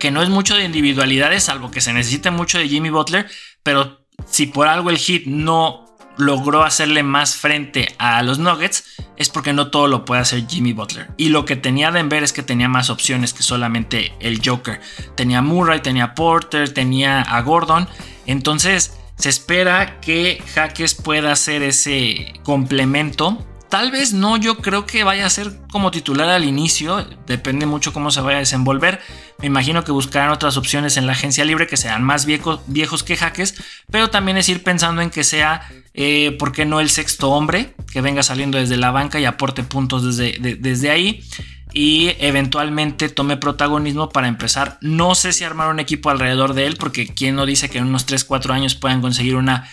que 0.00 0.10
no 0.10 0.22
es 0.22 0.28
mucho 0.28 0.56
de 0.56 0.64
individualidades, 0.64 1.44
salvo 1.44 1.70
que 1.70 1.80
se 1.80 1.92
necesite 1.92 2.32
mucho 2.32 2.58
de 2.58 2.68
Jimmy 2.68 2.90
Butler, 2.90 3.30
pero 3.62 4.04
si 4.28 4.46
por 4.46 4.66
algo 4.66 4.90
el 4.90 4.98
hit 4.98 5.26
no 5.26 5.86
logró 6.16 6.64
hacerle 6.64 7.02
más 7.02 7.36
frente 7.36 7.94
a 7.98 8.22
los 8.22 8.38
Nuggets 8.38 8.84
es 9.16 9.28
porque 9.28 9.52
no 9.52 9.70
todo 9.70 9.86
lo 9.86 10.04
puede 10.04 10.22
hacer 10.22 10.46
Jimmy 10.46 10.72
Butler. 10.72 11.08
Y 11.16 11.28
lo 11.28 11.44
que 11.44 11.56
tenía 11.56 11.90
Denver 11.90 12.22
es 12.22 12.32
que 12.32 12.42
tenía 12.42 12.68
más 12.68 12.90
opciones 12.90 13.32
que 13.34 13.42
solamente 13.42 14.14
el 14.20 14.40
Joker. 14.44 14.80
Tenía 15.14 15.42
Murray, 15.42 15.80
tenía 15.80 16.14
Porter, 16.14 16.72
tenía 16.72 17.20
a 17.20 17.40
Gordon. 17.42 17.88
Entonces, 18.26 18.98
se 19.16 19.28
espera 19.28 20.00
que 20.00 20.42
Jaques 20.54 20.94
pueda 20.94 21.32
hacer 21.32 21.62
ese 21.62 22.32
complemento. 22.42 23.46
Tal 23.70 23.92
vez 23.92 24.12
no, 24.12 24.36
yo 24.36 24.58
creo 24.58 24.84
que 24.84 25.04
vaya 25.04 25.24
a 25.24 25.30
ser 25.30 25.52
como 25.70 25.92
titular 25.92 26.28
al 26.28 26.44
inicio, 26.44 27.06
depende 27.26 27.66
mucho 27.66 27.92
cómo 27.92 28.10
se 28.10 28.20
vaya 28.20 28.38
a 28.38 28.40
desenvolver. 28.40 29.00
Me 29.38 29.46
imagino 29.46 29.84
que 29.84 29.92
buscarán 29.92 30.30
otras 30.30 30.56
opciones 30.56 30.96
en 30.96 31.06
la 31.06 31.12
agencia 31.12 31.44
libre 31.44 31.68
que 31.68 31.76
sean 31.76 32.02
más 32.02 32.26
viejos, 32.26 33.04
que 33.04 33.16
Jaques, 33.16 33.54
pero 33.88 34.10
también 34.10 34.36
es 34.38 34.48
ir 34.48 34.64
pensando 34.64 35.02
en 35.02 35.10
que 35.10 35.22
sea, 35.22 35.62
eh, 35.94 36.36
¿por 36.36 36.50
qué 36.50 36.66
no 36.66 36.80
el 36.80 36.90
sexto 36.90 37.30
hombre? 37.30 37.74
Que 37.92 38.00
venga 38.00 38.24
saliendo 38.24 38.58
desde 38.58 38.76
la 38.76 38.90
banca 38.90 39.20
y 39.20 39.24
aporte 39.24 39.62
puntos 39.62 40.04
desde, 40.04 40.56
desde 40.56 40.90
ahí 40.90 41.24
y 41.72 42.16
eventualmente 42.18 43.08
tome 43.08 43.36
protagonismo 43.36 44.08
para 44.08 44.28
empezar. 44.28 44.78
No 44.80 45.14
sé 45.14 45.32
si 45.32 45.44
armar 45.44 45.68
un 45.68 45.80
equipo 45.80 46.10
alrededor 46.10 46.54
de 46.54 46.66
él, 46.66 46.76
porque 46.76 47.06
quién 47.06 47.36
no 47.36 47.46
dice 47.46 47.70
que 47.70 47.78
en 47.78 47.86
unos 47.86 48.08
3-4 48.08 48.50
años 48.50 48.74
puedan 48.74 49.00
conseguir 49.00 49.36
una, 49.36 49.68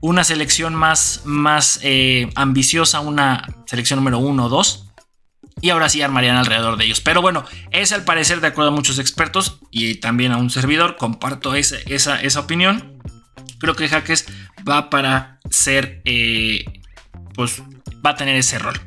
una 0.00 0.24
selección 0.24 0.74
más, 0.74 1.22
más 1.24 1.80
eh, 1.82 2.30
ambiciosa, 2.34 3.00
una 3.00 3.46
selección 3.66 3.98
número 3.98 4.18
1 4.18 4.44
o 4.44 4.48
2. 4.48 4.84
Y 5.60 5.70
ahora 5.70 5.88
sí 5.88 6.00
armarían 6.02 6.36
alrededor 6.36 6.76
de 6.76 6.84
ellos. 6.84 7.00
Pero 7.00 7.20
bueno, 7.20 7.44
es 7.72 7.90
al 7.92 8.04
parecer, 8.04 8.40
de 8.40 8.46
acuerdo 8.46 8.70
a 8.70 8.74
muchos 8.74 9.00
expertos 9.00 9.58
y 9.72 9.96
también 9.96 10.30
a 10.30 10.36
un 10.36 10.50
servidor, 10.50 10.96
comparto 10.96 11.54
esa, 11.56 11.76
esa, 11.86 12.40
opinión. 12.40 13.02
Creo 13.58 13.74
que 13.74 13.88
Jaques 13.88 14.26
va 14.68 14.88
para 14.88 15.40
ser, 15.50 16.00
eh, 16.04 16.64
pues 17.34 17.60
va 18.06 18.10
a 18.10 18.14
tener 18.14 18.36
ese 18.36 18.60
rol. 18.60 18.80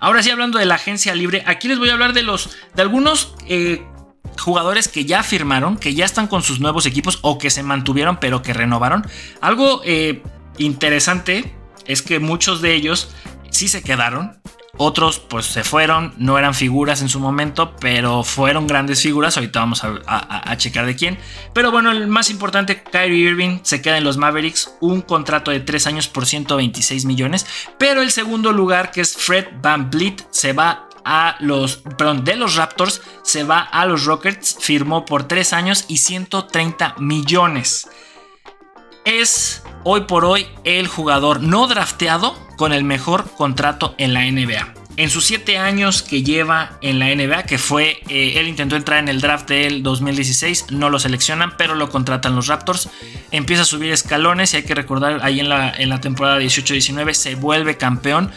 Ahora 0.00 0.22
sí, 0.24 0.30
hablando 0.30 0.58
de 0.58 0.66
la 0.66 0.74
agencia 0.74 1.14
libre, 1.14 1.44
aquí 1.46 1.68
les 1.68 1.78
voy 1.78 1.90
a 1.90 1.92
hablar 1.92 2.12
de 2.12 2.24
los 2.24 2.50
de 2.74 2.82
algunos 2.82 3.34
eh, 3.46 3.86
jugadores 4.36 4.88
que 4.88 5.04
ya 5.04 5.22
firmaron, 5.22 5.76
que 5.76 5.94
ya 5.94 6.04
están 6.04 6.26
con 6.26 6.42
sus 6.42 6.58
nuevos 6.58 6.86
equipos 6.86 7.20
o 7.22 7.38
que 7.38 7.50
se 7.50 7.62
mantuvieron 7.62 8.18
pero 8.18 8.42
que 8.42 8.52
renovaron. 8.52 9.06
Algo 9.40 9.82
interesante 10.58 11.54
es 11.86 12.02
que 12.02 12.18
muchos 12.18 12.60
de 12.60 12.74
ellos 12.74 13.10
sí 13.50 13.68
se 13.68 13.82
quedaron. 13.82 14.38
Otros 14.78 15.18
pues 15.18 15.46
se 15.46 15.64
fueron, 15.64 16.12
no 16.18 16.38
eran 16.38 16.52
figuras 16.54 17.00
en 17.00 17.08
su 17.08 17.18
momento, 17.18 17.74
pero 17.80 18.22
fueron 18.22 18.66
grandes 18.66 19.00
figuras. 19.00 19.36
Ahorita 19.36 19.60
vamos 19.60 19.82
a, 19.82 20.56
checar 20.58 20.84
de 20.84 20.94
quién. 20.94 21.18
Pero 21.54 21.70
bueno, 21.70 21.90
el 21.90 22.06
más 22.08 22.28
importante, 22.28 22.82
Kyrie 22.82 23.30
Irving 23.30 23.60
se 23.62 23.80
queda 23.80 23.96
en 23.96 24.04
los 24.04 24.18
Mavericks, 24.18 24.76
un 24.80 25.00
contrato 25.00 25.50
de 25.50 25.60
3 25.60 25.86
años 25.86 26.08
por 26.08 26.26
126 26.26 27.06
millones. 27.06 27.46
Pero 27.78 28.02
el 28.02 28.10
segundo 28.10 28.52
lugar, 28.52 28.90
que 28.90 29.00
es 29.00 29.16
Fred 29.16 29.46
Van 29.62 29.90
Vliet, 29.90 30.26
se 30.30 30.52
va 30.52 30.88
a 31.06 31.36
los, 31.40 31.78
perdón, 31.96 32.24
de 32.24 32.36
los 32.36 32.56
Raptors, 32.56 33.00
se 33.22 33.44
va 33.44 33.60
a 33.60 33.86
los 33.86 34.04
Rockets, 34.04 34.58
firmó 34.60 35.06
por 35.06 35.26
3 35.26 35.54
años 35.54 35.86
y 35.88 35.98
130 35.98 36.96
millones. 36.98 37.88
Es 39.06 39.62
hoy 39.84 40.00
por 40.00 40.24
hoy 40.24 40.48
el 40.64 40.88
jugador 40.88 41.40
no 41.40 41.68
drafteado 41.68 42.36
con 42.56 42.72
el 42.72 42.82
mejor 42.82 43.30
contrato 43.36 43.94
en 43.98 44.12
la 44.12 44.24
NBA. 44.24 44.74
En 44.96 45.10
sus 45.10 45.26
siete 45.26 45.58
años 45.58 46.02
que 46.02 46.24
lleva 46.24 46.76
en 46.80 46.98
la 46.98 47.14
NBA, 47.14 47.44
que 47.44 47.56
fue, 47.56 47.98
eh, 48.08 48.32
él 48.40 48.48
intentó 48.48 48.74
entrar 48.74 48.98
en 48.98 49.06
el 49.06 49.20
draft 49.20 49.48
del 49.48 49.84
2016, 49.84 50.72
no 50.72 50.90
lo 50.90 50.98
seleccionan, 50.98 51.56
pero 51.56 51.76
lo 51.76 51.88
contratan 51.88 52.34
los 52.34 52.48
Raptors. 52.48 52.88
Empieza 53.30 53.62
a 53.62 53.64
subir 53.64 53.92
escalones 53.92 54.54
y 54.54 54.56
hay 54.56 54.62
que 54.64 54.74
recordar, 54.74 55.20
ahí 55.22 55.38
en 55.38 55.50
la, 55.50 55.70
en 55.70 55.88
la 55.88 56.00
temporada 56.00 56.40
18-19 56.40 57.12
se 57.12 57.36
vuelve 57.36 57.76
campeón. 57.76 58.32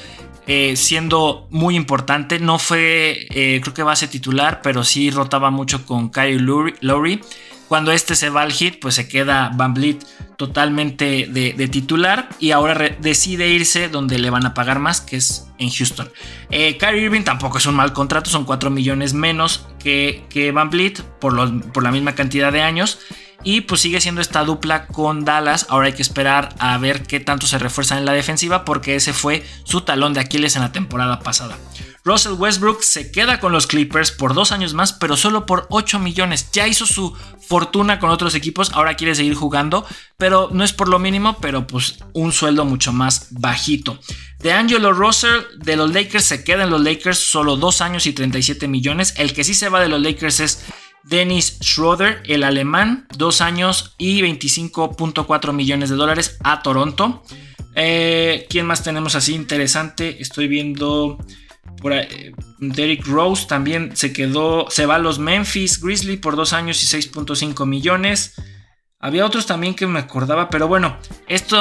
Eh, 0.46 0.76
siendo 0.76 1.48
muy 1.50 1.76
importante, 1.76 2.40
no 2.40 2.60
fue 2.60 3.28
eh, 3.32 3.60
creo 3.62 3.74
que 3.74 3.84
base 3.84 4.08
titular, 4.08 4.62
pero 4.62 4.84
sí 4.84 5.10
rotaba 5.10 5.50
mucho 5.50 5.84
con 5.86 6.12
Kyle 6.12 6.44
Lowry. 6.82 7.22
Cuando 7.70 7.92
este 7.92 8.16
se 8.16 8.32
va 8.32 8.42
al 8.42 8.52
hit, 8.52 8.80
pues 8.80 8.96
se 8.96 9.08
queda 9.08 9.52
Van 9.54 9.76
Vliet 9.76 10.04
totalmente 10.38 11.28
de, 11.28 11.68
titular 11.68 12.28
y 12.40 12.50
ahora 12.50 12.98
decide 13.00 13.50
irse 13.50 13.90
donde 13.90 14.18
le 14.18 14.32
van 14.32 14.48
a 14.48 14.56
pagar 14.56 14.80
más, 14.80 15.02
que 15.02 15.18
es 15.18 15.48
en 15.60 15.70
Houston. 15.70 16.12
Eh, 16.50 16.78
Kyrie 16.78 17.04
Irving 17.04 17.22
tampoco 17.22 17.60
es 17.60 17.68
un 17.68 17.76
mal 17.76 17.94
contrato, 17.94 18.32
son 18.32 18.44
4 18.44 18.72
millones 18.72 19.14
menos 19.14 19.68
que, 19.78 20.26
que 20.32 20.52
Van 20.52 20.72
Vliet 20.72 21.04
por, 21.20 21.72
por 21.72 21.84
la 21.84 21.92
misma 21.92 22.16
cantidad 22.16 22.52
de 22.52 22.64
años. 22.64 22.98
Y 23.44 23.62
pues 23.62 23.82
sigue 23.82 24.02
siendo 24.02 24.20
esta 24.20 24.44
dupla 24.44 24.88
con 24.88 25.24
Dallas. 25.24 25.68
Ahora 25.70 25.88
hay 25.88 25.94
que 25.94 26.02
esperar 26.02 26.56
a 26.58 26.78
ver 26.80 27.04
qué 27.04 27.20
tanto 27.20 27.46
se 27.46 27.60
refuerzan 27.60 28.00
en 28.00 28.06
la 28.06 28.14
defensiva 28.14 28.66
porque 28.66 28.96
ese 28.96 29.14
fue 29.14 29.46
su 29.64 29.82
talón 29.82 30.14
de 30.14 30.22
Aquiles 30.22 30.56
en 30.56 30.64
la 30.64 30.72
temporada 30.72 31.20
pasada. 31.20 31.56
Russell 32.04 32.34
Westbrook 32.34 32.82
se 32.82 33.12
queda 33.12 33.40
con 33.40 33.52
los 33.52 33.68
Clippers 33.68 34.12
por 34.12 34.34
dos 34.34 34.52
años 34.52 34.74
más, 34.74 34.94
pero 34.94 35.18
solo 35.18 35.46
por 35.46 35.68
8 35.70 36.00
millones. 36.00 36.50
Ya 36.52 36.68
hizo 36.68 36.86
su 36.86 37.16
fortuna 37.40 38.00
con 38.00 38.10
otros 38.10 38.36
equipos, 38.36 38.72
ahora 38.74 38.96
quiere 38.96 39.16
seguir 39.16 39.36
jugando, 39.36 39.86
pero 40.18 40.50
no 40.52 40.64
es 40.64 40.74
por 40.74 40.88
lo 40.88 41.00
mínimo, 41.00 41.38
pero 41.42 41.68
pues 41.68 41.98
un 42.14 42.32
sueldo 42.32 42.66
mucho 42.66 42.94
más 42.94 43.28
bajito. 43.32 44.00
De 44.40 44.54
Angelo 44.54 44.94
Russell 44.94 45.42
de 45.58 45.76
los 45.76 45.94
Lakers 45.94 46.24
se 46.24 46.44
queda 46.44 46.64
en 46.64 46.70
los 46.70 46.82
Lakers 46.82 47.20
solo 47.20 47.58
dos 47.58 47.82
años 47.82 48.06
y 48.06 48.14
37 48.14 48.68
millones. 48.68 49.14
El 49.18 49.34
que 49.34 49.44
sí 49.44 49.54
se 49.54 49.68
va 49.68 49.82
de 49.82 49.90
los 49.90 50.02
Lakers 50.02 50.40
es 50.40 50.66
Dennis 51.04 51.58
Schroeder, 51.62 52.22
el 52.26 52.44
alemán, 52.44 53.08
dos 53.18 53.42
años 53.42 53.96
y 53.98 54.22
25.4 54.22 55.52
millones 55.54 55.90
de 55.90 55.96
dólares 55.96 56.38
a 56.44 56.62
Toronto. 56.62 57.24
Eh, 57.76 58.48
¿Quién 58.50 58.66
más 58.66 58.84
tenemos 58.84 59.16
así 59.16 59.34
interesante? 59.34 60.22
Estoy 60.22 60.48
viendo 60.48 61.18
por 61.82 61.94
Derrick 62.60 63.06
Rose 63.08 63.48
también 63.48 63.96
se 63.96 64.14
quedó, 64.14 64.70
se 64.70 64.86
va 64.86 64.96
a 64.96 65.00
los 65.00 65.20
Memphis 65.20 65.82
Grizzly 65.82 66.18
por 66.18 66.36
dos 66.36 66.54
años 66.54 66.84
y 66.84 66.98
6.5 66.98 67.66
millones. 67.66 68.36
Había 69.00 69.26
otros 69.26 69.46
también 69.46 69.76
que 69.76 69.88
me 69.88 70.00
acordaba, 70.00 70.50
pero 70.50 70.68
bueno, 70.68 70.98
este, 71.28 71.56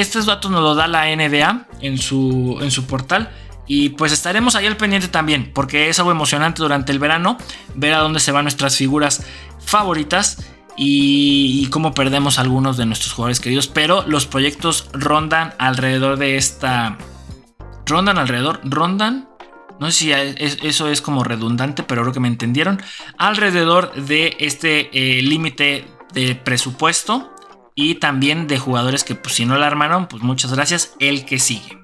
estos 0.00 0.24
datos 0.24 0.50
nos 0.50 0.62
los 0.62 0.76
da 0.76 0.88
la 0.88 1.04
NBA 1.14 1.66
en 1.80 1.98
su, 1.98 2.84
portal. 2.88 3.30
Y 3.66 3.90
pues 3.90 4.12
estaremos 4.12 4.54
ahí 4.54 4.66
al 4.66 4.78
pendiente 4.78 5.08
también, 5.08 5.52
porque 5.52 5.90
es 5.90 5.98
algo 5.98 6.10
emocionante 6.10 6.62
durante 6.62 6.90
el 6.90 6.98
verano 6.98 7.36
ver 7.74 7.92
a 7.92 7.98
dónde 7.98 8.20
se 8.20 8.32
van 8.32 8.44
nuestras 8.46 8.76
figuras 8.76 9.26
favoritas 9.60 10.50
y, 10.78 11.66
cómo 11.66 11.92
perdemos 11.92 12.38
algunos 12.38 12.78
de 12.78 12.86
nuestros 12.86 13.12
jugadores 13.12 13.40
queridos. 13.40 13.68
Pero 13.68 14.06
los 14.06 14.24
proyectos 14.24 14.88
rondan 14.94 15.52
alrededor 15.58 16.16
de 16.16 16.38
esta. 16.38 16.96
Rondan 17.84 18.16
alrededor. 18.16 18.60
Rondan 18.64 19.28
no 19.80 19.90
sé 19.90 19.98
si 19.98 20.12
eso 20.12 20.88
es 20.88 21.00
como 21.00 21.24
redundante, 21.24 21.82
pero 21.82 22.02
creo 22.02 22.12
que 22.12 22.20
me 22.20 22.28
entendieron. 22.28 22.82
Alrededor 23.16 23.94
de 23.94 24.36
este 24.38 24.90
eh, 24.92 25.22
límite 25.22 25.86
de 26.12 26.34
presupuesto 26.34 27.34
y 27.74 27.96
también 27.96 28.46
de 28.46 28.58
jugadores 28.58 29.04
que 29.04 29.14
pues, 29.14 29.34
si 29.34 29.46
no 29.46 29.56
la 29.56 29.66
armaron, 29.66 30.08
pues 30.08 30.22
muchas 30.22 30.52
gracias. 30.52 30.94
El 30.98 31.24
que 31.24 31.38
sigue. 31.38 31.78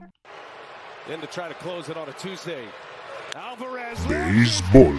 Béisbol. 4.08 4.98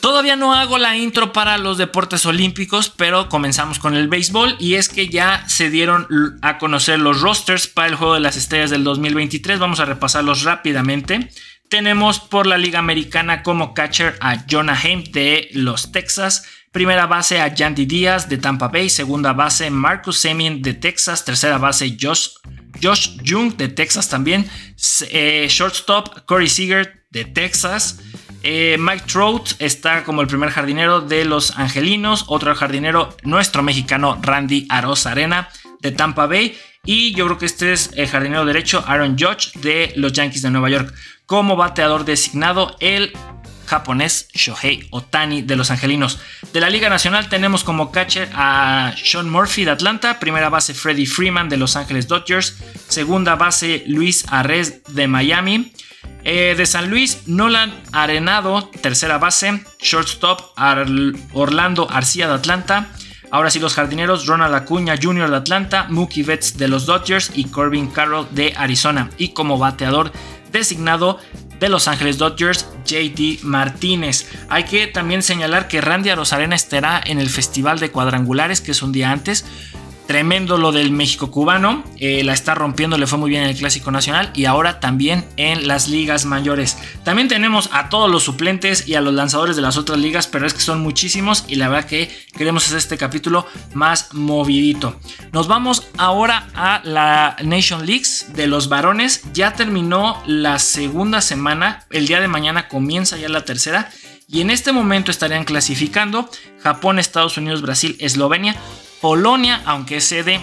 Todavía 0.00 0.36
no 0.36 0.54
hago 0.54 0.78
la 0.78 0.96
intro 0.96 1.32
para 1.32 1.58
los 1.58 1.76
deportes 1.76 2.24
olímpicos, 2.24 2.88
pero 2.88 3.28
comenzamos 3.28 3.78
con 3.78 3.94
el 3.94 4.08
béisbol 4.08 4.56
y 4.60 4.74
es 4.74 4.88
que 4.88 5.08
ya 5.08 5.44
se 5.48 5.70
dieron 5.70 6.06
a 6.40 6.58
conocer 6.58 7.00
los 7.00 7.20
rosters 7.20 7.66
para 7.66 7.88
el 7.88 7.96
Juego 7.96 8.14
de 8.14 8.20
las 8.20 8.36
Estrellas 8.36 8.70
del 8.70 8.84
2023. 8.84 9.58
Vamos 9.58 9.80
a 9.80 9.86
repasarlos 9.86 10.44
rápidamente. 10.44 11.30
Tenemos 11.68 12.20
por 12.20 12.46
la 12.46 12.58
Liga 12.58 12.78
Americana 12.78 13.42
como 13.42 13.74
catcher 13.74 14.16
a 14.20 14.44
Jonah 14.48 14.78
Haim 14.80 15.04
de 15.04 15.48
los 15.52 15.90
Texas. 15.90 16.44
Primera 16.70 17.06
base 17.06 17.40
a 17.40 17.52
Yandy 17.52 17.84
Díaz 17.84 18.28
de 18.28 18.38
Tampa 18.38 18.68
Bay. 18.68 18.88
Segunda 18.88 19.32
base 19.32 19.68
Marcus 19.70 20.18
Semien 20.18 20.62
de 20.62 20.74
Texas. 20.74 21.24
Tercera 21.24 21.58
base 21.58 21.96
Josh, 22.00 22.28
Josh 22.80 23.16
Jung 23.26 23.56
de 23.56 23.68
Texas 23.68 24.08
también. 24.08 24.48
Eh, 25.10 25.46
shortstop 25.50 26.24
Corey 26.24 26.48
Seager 26.48 27.04
de 27.10 27.24
Texas. 27.24 28.00
Eh, 28.50 28.78
Mike 28.78 29.04
Trout 29.06 29.50
está 29.58 30.04
como 30.04 30.22
el 30.22 30.26
primer 30.26 30.48
jardinero 30.48 31.02
de 31.02 31.26
los 31.26 31.58
Angelinos. 31.58 32.24
Otro 32.28 32.54
jardinero, 32.54 33.14
nuestro 33.22 33.62
mexicano 33.62 34.18
Randy 34.22 34.66
Arena 34.70 35.50
de 35.80 35.92
Tampa 35.92 36.24
Bay. 36.24 36.56
Y 36.82 37.12
yo 37.12 37.26
creo 37.26 37.36
que 37.36 37.44
este 37.44 37.74
es 37.74 37.90
el 37.94 38.08
jardinero 38.08 38.46
derecho 38.46 38.82
Aaron 38.86 39.18
Judge 39.18 39.52
de 39.60 39.92
los 39.96 40.14
Yankees 40.14 40.40
de 40.40 40.50
Nueva 40.50 40.70
York. 40.70 40.94
Como 41.26 41.56
bateador 41.56 42.06
designado, 42.06 42.74
el 42.80 43.12
japonés 43.66 44.30
Shohei 44.32 44.88
Otani 44.92 45.42
de 45.42 45.54
los 45.54 45.70
Angelinos. 45.70 46.18
De 46.54 46.62
la 46.62 46.70
Liga 46.70 46.88
Nacional 46.88 47.28
tenemos 47.28 47.64
como 47.64 47.92
catcher 47.92 48.30
a 48.32 48.94
Sean 48.96 49.28
Murphy 49.28 49.66
de 49.66 49.72
Atlanta, 49.72 50.18
primera 50.18 50.48
base 50.48 50.72
Freddie 50.72 51.04
Freeman 51.04 51.50
de 51.50 51.58
Los 51.58 51.76
Ángeles 51.76 52.08
Dodgers, 52.08 52.56
segunda 52.88 53.36
base 53.36 53.84
Luis 53.86 54.24
Arres 54.30 54.82
de 54.88 55.06
Miami, 55.06 55.70
eh, 56.24 56.54
de 56.56 56.66
San 56.66 56.90
Luis, 56.90 57.26
Nolan 57.26 57.72
Arenado, 57.92 58.70
tercera 58.82 59.18
base. 59.18 59.64
Shortstop, 59.80 60.40
Orlando 61.32 61.88
Arcía 61.90 62.28
de 62.28 62.34
Atlanta. 62.34 62.88
Ahora 63.30 63.50
sí, 63.50 63.58
los 63.58 63.74
jardineros, 63.74 64.26
Ronald 64.26 64.54
Acuña 64.54 64.94
Jr. 65.00 65.30
de 65.30 65.36
Atlanta, 65.36 65.86
Mookie 65.90 66.22
Betts 66.22 66.56
de 66.56 66.68
los 66.68 66.86
Dodgers 66.86 67.30
y 67.34 67.44
Corbin 67.44 67.88
Carroll 67.88 68.26
de 68.30 68.54
Arizona. 68.56 69.10
Y 69.18 69.28
como 69.28 69.58
bateador 69.58 70.12
designado 70.50 71.18
de 71.60 71.68
Los 71.68 71.88
Ángeles 71.88 72.18
Dodgers, 72.18 72.66
JD 72.84 73.42
Martínez. 73.42 74.30
Hay 74.48 74.64
que 74.64 74.86
también 74.86 75.22
señalar 75.22 75.68
que 75.68 75.80
Randy 75.80 76.10
Arozarena 76.10 76.54
estará 76.54 77.00
en 77.04 77.18
el 77.18 77.28
Festival 77.28 77.80
de 77.80 77.90
Cuadrangulares, 77.90 78.60
que 78.60 78.70
es 78.70 78.82
un 78.82 78.92
día 78.92 79.10
antes. 79.10 79.44
Tremendo 80.08 80.56
lo 80.56 80.72
del 80.72 80.90
México 80.90 81.30
cubano, 81.30 81.84
eh, 81.98 82.24
la 82.24 82.32
está 82.32 82.54
rompiendo, 82.54 82.96
le 82.96 83.06
fue 83.06 83.18
muy 83.18 83.28
bien 83.28 83.42
en 83.42 83.50
el 83.50 83.56
Clásico 83.58 83.90
Nacional 83.90 84.30
y 84.34 84.46
ahora 84.46 84.80
también 84.80 85.26
en 85.36 85.68
las 85.68 85.88
ligas 85.88 86.24
mayores. 86.24 86.78
También 87.04 87.28
tenemos 87.28 87.68
a 87.74 87.90
todos 87.90 88.10
los 88.10 88.22
suplentes 88.22 88.88
y 88.88 88.94
a 88.94 89.02
los 89.02 89.12
lanzadores 89.12 89.54
de 89.54 89.60
las 89.60 89.76
otras 89.76 89.98
ligas, 89.98 90.26
pero 90.26 90.46
es 90.46 90.54
que 90.54 90.60
son 90.60 90.80
muchísimos 90.80 91.44
y 91.46 91.56
la 91.56 91.68
verdad 91.68 91.86
que 91.86 92.10
queremos 92.34 92.64
hacer 92.64 92.78
este 92.78 92.96
capítulo 92.96 93.46
más 93.74 94.14
movidito. 94.14 94.98
Nos 95.32 95.46
vamos 95.46 95.86
ahora 95.98 96.48
a 96.54 96.80
la 96.84 97.36
Nation 97.44 97.84
Leagues 97.84 98.32
de 98.34 98.46
los 98.46 98.70
varones. 98.70 99.24
Ya 99.34 99.52
terminó 99.52 100.22
la 100.24 100.58
segunda 100.58 101.20
semana, 101.20 101.84
el 101.90 102.06
día 102.06 102.20
de 102.20 102.28
mañana 102.28 102.68
comienza 102.68 103.18
ya 103.18 103.28
la 103.28 103.44
tercera. 103.44 103.90
Y 104.26 104.40
en 104.40 104.48
este 104.48 104.72
momento 104.72 105.10
estarían 105.10 105.44
clasificando 105.44 106.30
Japón, 106.62 106.98
Estados 106.98 107.36
Unidos, 107.36 107.60
Brasil, 107.60 107.94
Eslovenia. 108.00 108.56
Polonia, 109.00 109.62
aunque 109.64 109.98
es 109.98 110.04
sede, 110.04 110.40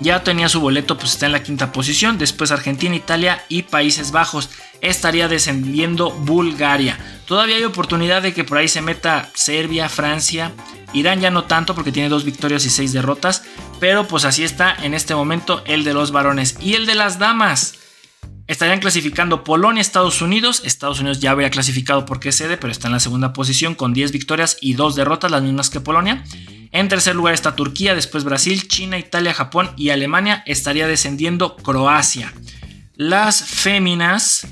ya 0.00 0.24
tenía 0.24 0.48
su 0.48 0.60
boleto, 0.60 0.98
pues 0.98 1.12
está 1.12 1.26
en 1.26 1.32
la 1.32 1.42
quinta 1.42 1.70
posición. 1.72 2.18
Después 2.18 2.50
Argentina, 2.50 2.94
Italia 2.94 3.44
y 3.48 3.62
Países 3.62 4.10
Bajos. 4.10 4.50
Estaría 4.80 5.28
descendiendo 5.28 6.10
Bulgaria. 6.10 6.98
Todavía 7.26 7.56
hay 7.56 7.64
oportunidad 7.64 8.20
de 8.20 8.34
que 8.34 8.42
por 8.42 8.58
ahí 8.58 8.66
se 8.66 8.82
meta 8.82 9.30
Serbia, 9.34 9.88
Francia. 9.88 10.50
Irán 10.92 11.20
ya 11.20 11.30
no 11.30 11.44
tanto 11.44 11.74
porque 11.74 11.92
tiene 11.92 12.08
dos 12.08 12.24
victorias 12.24 12.64
y 12.64 12.70
seis 12.70 12.92
derrotas. 12.92 13.44
Pero 13.78 14.08
pues 14.08 14.24
así 14.24 14.42
está 14.42 14.74
en 14.74 14.94
este 14.94 15.14
momento 15.14 15.62
el 15.66 15.84
de 15.84 15.94
los 15.94 16.10
varones. 16.10 16.56
Y 16.60 16.74
el 16.74 16.86
de 16.86 16.96
las 16.96 17.18
damas. 17.20 17.74
Estarían 18.46 18.80
clasificando 18.80 19.44
Polonia, 19.44 19.80
Estados 19.80 20.20
Unidos. 20.20 20.62
Estados 20.64 21.00
Unidos 21.00 21.20
ya 21.20 21.30
había 21.30 21.50
clasificado 21.50 22.04
porque 22.04 22.30
es 22.30 22.36
sede, 22.36 22.56
pero 22.56 22.72
está 22.72 22.88
en 22.88 22.94
la 22.94 23.00
segunda 23.00 23.32
posición 23.32 23.74
con 23.74 23.94
10 23.94 24.12
victorias 24.12 24.58
y 24.60 24.74
2 24.74 24.96
derrotas, 24.96 25.30
las 25.30 25.42
mismas 25.42 25.70
que 25.70 25.80
Polonia. 25.80 26.24
En 26.72 26.88
tercer 26.88 27.14
lugar 27.14 27.34
está 27.34 27.54
Turquía, 27.54 27.94
después 27.94 28.24
Brasil, 28.24 28.66
China, 28.66 28.98
Italia, 28.98 29.34
Japón 29.34 29.70
y 29.76 29.90
Alemania. 29.90 30.42
Estaría 30.46 30.86
descendiendo 30.86 31.56
Croacia. 31.56 32.32
Las 32.94 33.44
féminas 33.44 34.48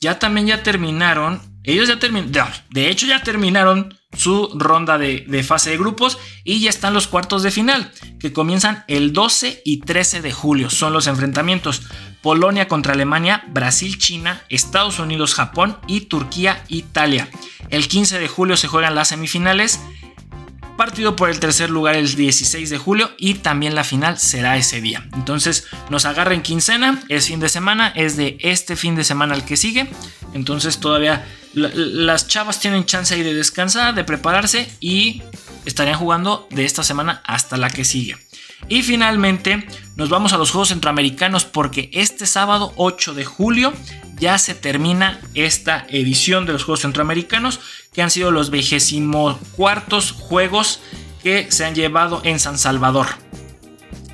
ya 0.00 0.18
también 0.18 0.48
ya 0.48 0.62
terminaron. 0.62 1.40
Ellos 1.64 1.88
ya 1.88 1.98
terminaron. 1.98 2.52
De 2.70 2.90
hecho, 2.90 3.06
ya 3.06 3.22
terminaron 3.22 3.96
su 4.16 4.50
ronda 4.54 4.98
de, 4.98 5.24
de, 5.26 5.42
fase 5.42 5.70
de 5.70 5.78
grupos 5.78 6.18
y 6.44 6.60
ya 6.60 6.68
están 6.68 6.92
los 6.92 7.06
cuartos 7.06 7.42
de 7.42 7.50
final 7.50 7.90
que 8.20 8.32
comienzan 8.32 8.84
el 8.88 9.12
12 9.12 9.62
y 9.64 9.80
13 9.80 10.20
de 10.20 10.32
julio. 10.32 10.68
Son 10.68 10.92
los 10.92 11.06
enfrentamientos 11.06 11.82
Polonia 12.22 12.68
contra 12.68 12.94
Alemania, 12.94 13.44
Brasil, 13.48 13.98
China, 13.98 14.42
Estados 14.48 14.98
Unidos, 14.98 15.34
Japón 15.34 15.76
y 15.86 16.02
Turquía, 16.02 16.64
Italia. 16.68 17.28
El 17.68 17.88
15 17.88 18.18
de 18.18 18.28
julio 18.28 18.56
se 18.56 18.68
juegan 18.68 18.94
las 18.94 19.08
semifinales 19.08 19.80
Partido 20.76 21.16
por 21.16 21.28
el 21.28 21.38
tercer 21.38 21.68
lugar 21.68 21.96
el 21.96 22.14
16 22.14 22.70
de 22.70 22.78
julio 22.78 23.10
y 23.18 23.34
también 23.34 23.74
la 23.74 23.84
final 23.84 24.18
será 24.18 24.56
ese 24.56 24.80
día. 24.80 25.06
Entonces 25.12 25.66
nos 25.90 26.06
agarra 26.06 26.34
en 26.34 26.42
quincena, 26.42 27.02
es 27.08 27.26
fin 27.26 27.40
de 27.40 27.50
semana, 27.50 27.92
es 27.94 28.16
de 28.16 28.38
este 28.40 28.74
fin 28.74 28.96
de 28.96 29.04
semana 29.04 29.34
al 29.34 29.44
que 29.44 29.56
sigue. 29.56 29.88
Entonces 30.32 30.78
todavía 30.78 31.26
las 31.52 32.26
chavas 32.26 32.58
tienen 32.58 32.86
chance 32.86 33.14
ahí 33.14 33.22
de 33.22 33.34
descansar, 33.34 33.94
de 33.94 34.04
prepararse 34.04 34.70
y 34.80 35.22
estarían 35.66 35.98
jugando 35.98 36.48
de 36.50 36.64
esta 36.64 36.82
semana 36.82 37.20
hasta 37.26 37.58
la 37.58 37.68
que 37.68 37.84
sigue. 37.84 38.16
Y 38.68 38.82
finalmente 38.82 39.66
nos 39.96 40.08
vamos 40.08 40.32
a 40.32 40.38
los 40.38 40.50
Juegos 40.50 40.68
Centroamericanos 40.68 41.44
porque 41.44 41.90
este 41.92 42.26
sábado 42.26 42.72
8 42.76 43.14
de 43.14 43.24
julio 43.24 43.72
ya 44.16 44.38
se 44.38 44.54
termina 44.54 45.20
esta 45.34 45.86
edición 45.88 46.46
de 46.46 46.52
los 46.52 46.64
Juegos 46.64 46.80
Centroamericanos 46.80 47.60
que 47.92 48.02
han 48.02 48.10
sido 48.10 48.30
los 48.30 48.50
24 48.50 50.00
Juegos 50.18 50.80
que 51.22 51.50
se 51.50 51.64
han 51.64 51.74
llevado 51.74 52.20
en 52.24 52.38
San 52.38 52.58
Salvador. 52.58 53.06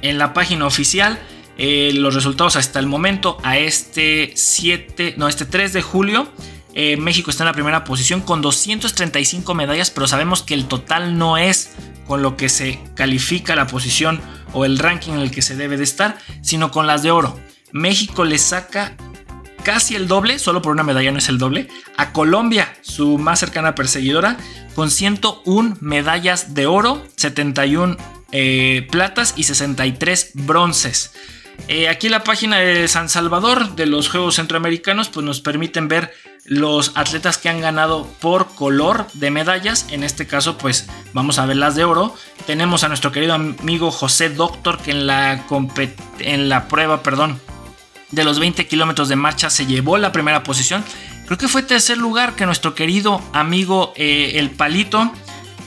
En 0.02 0.18
la 0.18 0.32
página 0.32 0.66
oficial 0.66 1.18
eh, 1.60 1.90
los 1.92 2.14
resultados 2.14 2.54
hasta 2.54 2.78
el 2.78 2.86
momento 2.86 3.36
a 3.42 3.58
este 3.58 4.32
7, 4.36 5.14
no, 5.16 5.26
este 5.28 5.44
3 5.44 5.72
de 5.72 5.82
julio 5.82 6.28
eh, 6.74 6.96
México 6.96 7.30
está 7.30 7.44
en 7.44 7.48
la 7.48 7.52
primera 7.52 7.84
posición 7.84 8.20
con 8.20 8.42
235 8.42 9.54
medallas, 9.54 9.90
pero 9.90 10.06
sabemos 10.06 10.42
que 10.42 10.54
el 10.54 10.66
total 10.66 11.18
no 11.18 11.36
es 11.36 11.70
con 12.06 12.22
lo 12.22 12.36
que 12.36 12.48
se 12.48 12.80
califica 12.94 13.56
la 13.56 13.66
posición 13.66 14.20
o 14.52 14.64
el 14.64 14.78
ranking 14.78 15.12
en 15.12 15.20
el 15.20 15.30
que 15.30 15.42
se 15.42 15.56
debe 15.56 15.76
de 15.76 15.84
estar, 15.84 16.18
sino 16.42 16.70
con 16.70 16.86
las 16.86 17.02
de 17.02 17.10
oro. 17.10 17.38
México 17.72 18.24
le 18.24 18.38
saca 18.38 18.96
casi 19.62 19.94
el 19.94 20.08
doble, 20.08 20.38
solo 20.38 20.62
por 20.62 20.72
una 20.72 20.82
medalla 20.82 21.12
no 21.12 21.18
es 21.18 21.28
el 21.28 21.38
doble, 21.38 21.68
a 21.96 22.12
Colombia, 22.12 22.74
su 22.80 23.18
más 23.18 23.40
cercana 23.40 23.74
perseguidora, 23.74 24.38
con 24.74 24.90
101 24.90 25.76
medallas 25.80 26.54
de 26.54 26.66
oro, 26.66 27.04
71 27.16 27.96
eh, 28.32 28.86
platas 28.90 29.34
y 29.36 29.44
63 29.44 30.30
bronces. 30.34 31.12
Eh, 31.66 31.88
aquí 31.88 32.08
la 32.08 32.24
página 32.24 32.58
de 32.58 32.88
San 32.88 33.08
Salvador 33.08 33.74
de 33.74 33.86
los 33.86 34.08
Juegos 34.08 34.36
Centroamericanos 34.36 35.08
pues 35.08 35.26
nos 35.26 35.40
permiten 35.40 35.88
ver 35.88 36.12
los 36.44 36.92
atletas 36.94 37.36
que 37.36 37.48
han 37.48 37.60
ganado 37.60 38.06
por 38.20 38.54
color 38.54 39.06
de 39.14 39.30
medallas. 39.30 39.86
En 39.90 40.02
este 40.02 40.26
caso 40.26 40.56
pues 40.56 40.88
vamos 41.12 41.38
a 41.38 41.46
ver 41.46 41.56
las 41.56 41.74
de 41.74 41.84
oro. 41.84 42.14
Tenemos 42.46 42.84
a 42.84 42.88
nuestro 42.88 43.12
querido 43.12 43.34
amigo 43.34 43.90
José 43.90 44.30
Doctor 44.30 44.78
que 44.78 44.92
en 44.92 45.06
la, 45.06 45.44
en 46.20 46.48
la 46.48 46.68
prueba 46.68 47.02
perdón, 47.02 47.40
de 48.10 48.24
los 48.24 48.38
20 48.38 48.66
kilómetros 48.66 49.08
de 49.08 49.16
marcha 49.16 49.50
se 49.50 49.66
llevó 49.66 49.98
la 49.98 50.12
primera 50.12 50.42
posición. 50.42 50.84
Creo 51.26 51.36
que 51.36 51.48
fue 51.48 51.62
tercer 51.62 51.98
lugar 51.98 52.34
que 52.34 52.46
nuestro 52.46 52.74
querido 52.74 53.20
amigo 53.34 53.92
eh, 53.96 54.32
El 54.36 54.50
Palito 54.50 55.12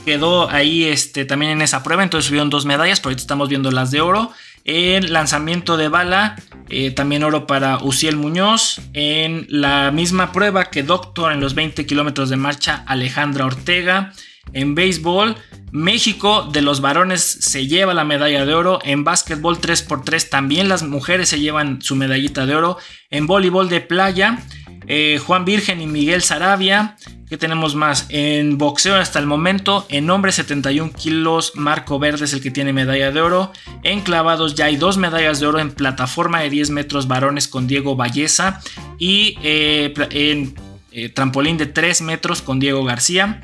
quedó 0.04 0.50
ahí 0.50 0.84
este, 0.84 1.24
también 1.24 1.52
en 1.52 1.62
esa 1.62 1.84
prueba. 1.84 2.02
Entonces 2.02 2.26
subieron 2.26 2.50
dos 2.50 2.64
medallas, 2.64 2.98
pero 2.98 3.10
ahorita 3.10 3.22
estamos 3.22 3.48
viendo 3.48 3.70
las 3.70 3.92
de 3.92 4.00
oro. 4.00 4.32
En 4.64 5.12
lanzamiento 5.12 5.76
de 5.76 5.88
bala, 5.88 6.36
eh, 6.68 6.90
también 6.90 7.24
oro 7.24 7.46
para 7.46 7.78
Uciel 7.78 8.16
Muñoz. 8.16 8.80
En 8.92 9.46
la 9.48 9.90
misma 9.90 10.32
prueba 10.32 10.66
que 10.66 10.82
Doctor 10.82 11.32
en 11.32 11.40
los 11.40 11.54
20 11.54 11.84
kilómetros 11.86 12.30
de 12.30 12.36
marcha, 12.36 12.84
Alejandra 12.86 13.46
Ortega. 13.46 14.12
En 14.52 14.74
béisbol, 14.74 15.36
México 15.70 16.48
de 16.52 16.62
los 16.62 16.80
varones 16.80 17.22
se 17.22 17.66
lleva 17.66 17.94
la 17.94 18.04
medalla 18.04 18.44
de 18.44 18.54
oro. 18.54 18.78
En 18.84 19.04
básquetbol 19.04 19.60
3x3 19.60 20.28
también 20.28 20.68
las 20.68 20.82
mujeres 20.82 21.28
se 21.28 21.40
llevan 21.40 21.80
su 21.80 21.96
medallita 21.96 22.46
de 22.46 22.54
oro. 22.54 22.78
En 23.10 23.26
voleibol 23.26 23.68
de 23.68 23.80
playa, 23.80 24.38
eh, 24.86 25.20
Juan 25.24 25.44
Virgen 25.44 25.80
y 25.80 25.86
Miguel 25.86 26.22
Sarabia. 26.22 26.96
¿Qué 27.28 27.38
tenemos 27.38 27.74
más? 27.74 28.06
En 28.10 28.58
boxeo 28.58 28.96
hasta 28.96 29.18
el 29.18 29.26
momento, 29.26 29.86
en 29.88 30.10
hombres 30.10 30.34
71 30.34 30.92
kilos, 30.92 31.52
Marco 31.54 31.98
Verde 31.98 32.26
es 32.26 32.34
el 32.34 32.42
que 32.42 32.50
tiene 32.50 32.74
medalla 32.74 33.10
de 33.10 33.20
oro. 33.20 33.52
En 33.82 34.00
clavados 34.00 34.54
ya 34.54 34.66
hay 34.66 34.76
dos 34.76 34.98
medallas 34.98 35.40
de 35.40 35.46
oro 35.46 35.58
en 35.58 35.72
plataforma 35.72 36.40
de 36.40 36.50
10 36.50 36.70
metros 36.70 37.08
varones 37.08 37.48
con 37.48 37.66
Diego 37.66 37.96
Valleza. 37.96 38.60
Y 38.98 39.38
eh, 39.42 39.94
en 40.10 40.54
eh, 40.90 41.08
trampolín 41.08 41.56
de 41.56 41.66
3 41.66 42.02
metros 42.02 42.42
con 42.42 42.60
Diego 42.60 42.84
García. 42.84 43.40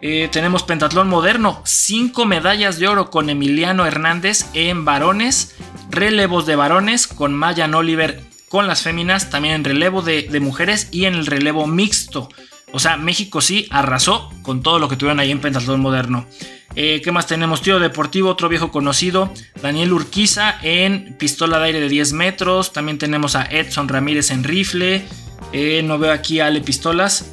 tenemos 0.00 0.62
pentatlón 0.62 1.08
moderno, 1.08 1.60
5 1.64 2.24
medallas 2.24 2.78
de 2.78 2.88
oro 2.88 3.10
con 3.10 3.28
Emiliano 3.28 3.86
Hernández 3.86 4.46
en 4.54 4.84
varones, 4.84 5.56
relevos 5.90 6.46
de 6.46 6.56
varones 6.56 7.06
con 7.06 7.34
Mayan 7.34 7.74
Oliver 7.74 8.22
con 8.48 8.66
las 8.66 8.82
féminas, 8.82 9.30
también 9.30 9.54
en 9.54 9.64
relevo 9.64 10.02
de, 10.02 10.28
mujeres 10.40 10.88
y 10.90 11.04
en 11.06 11.14
el 11.14 11.26
relevo 11.26 11.66
mixto. 11.66 12.28
O 12.72 12.78
sea, 12.78 12.96
México 12.96 13.40
sí 13.40 13.66
arrasó 13.70 14.30
con 14.42 14.62
todo 14.62 14.78
lo 14.78 14.88
que 14.88 14.96
tuvieron 14.96 15.20
ahí 15.20 15.30
en 15.30 15.40
pentatlón 15.40 15.80
moderno. 15.80 16.26
Eh, 16.74 17.00
¿Qué 17.02 17.10
más 17.10 17.26
tenemos? 17.26 17.62
Tío 17.62 17.80
deportivo, 17.80 18.28
otro 18.28 18.48
viejo 18.48 18.70
conocido, 18.70 19.32
Daniel 19.62 19.92
Urquiza 19.92 20.58
en 20.62 21.16
pistola 21.18 21.58
de 21.58 21.66
aire 21.66 21.80
de 21.80 21.88
10 21.88 22.12
metros. 22.12 22.72
También 22.72 22.98
tenemos 22.98 23.34
a 23.34 23.44
Edson 23.44 23.88
Ramírez 23.88 24.30
en 24.30 24.44
rifle. 24.44 25.04
Eh, 25.52 25.82
no 25.84 25.98
veo 25.98 26.12
aquí 26.12 26.40
a 26.40 26.46
Ale 26.46 26.60
Pistolas. 26.60 27.32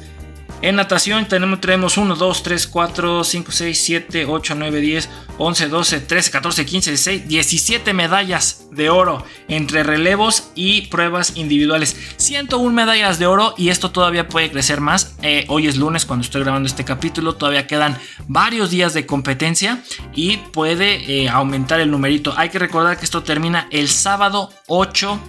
En 0.64 0.76
natación 0.76 1.28
tenemos, 1.28 1.60
tenemos 1.60 1.98
1, 1.98 2.16
2, 2.16 2.42
3, 2.42 2.66
4, 2.68 3.22
5, 3.22 3.52
6, 3.52 3.80
7, 3.84 4.24
8, 4.24 4.54
9, 4.54 4.80
10, 4.80 5.10
11, 5.36 5.68
12, 5.68 6.00
13, 6.00 6.30
14, 6.30 6.64
15, 6.64 6.90
16, 6.90 7.28
17 7.28 7.92
medallas 7.92 8.68
de 8.70 8.88
oro 8.88 9.26
entre 9.48 9.82
relevos 9.82 10.52
y 10.54 10.86
pruebas 10.86 11.36
individuales. 11.36 11.94
101 12.16 12.74
medallas 12.74 13.18
de 13.18 13.26
oro 13.26 13.52
y 13.58 13.68
esto 13.68 13.90
todavía 13.90 14.26
puede 14.26 14.50
crecer 14.50 14.80
más. 14.80 15.16
Eh, 15.20 15.44
hoy 15.48 15.66
es 15.66 15.76
lunes 15.76 16.06
cuando 16.06 16.24
estoy 16.24 16.40
grabando 16.40 16.66
este 16.66 16.86
capítulo, 16.86 17.34
todavía 17.34 17.66
quedan 17.66 17.98
varios 18.26 18.70
días 18.70 18.94
de 18.94 19.04
competencia 19.04 19.84
y 20.14 20.38
puede 20.38 21.24
eh, 21.24 21.28
aumentar 21.28 21.78
el 21.80 21.90
numerito. 21.90 22.32
Hay 22.38 22.48
que 22.48 22.58
recordar 22.58 22.96
que 22.96 23.04
esto 23.04 23.22
termina 23.22 23.68
el 23.70 23.88
sábado 23.88 24.48
8 24.68 25.20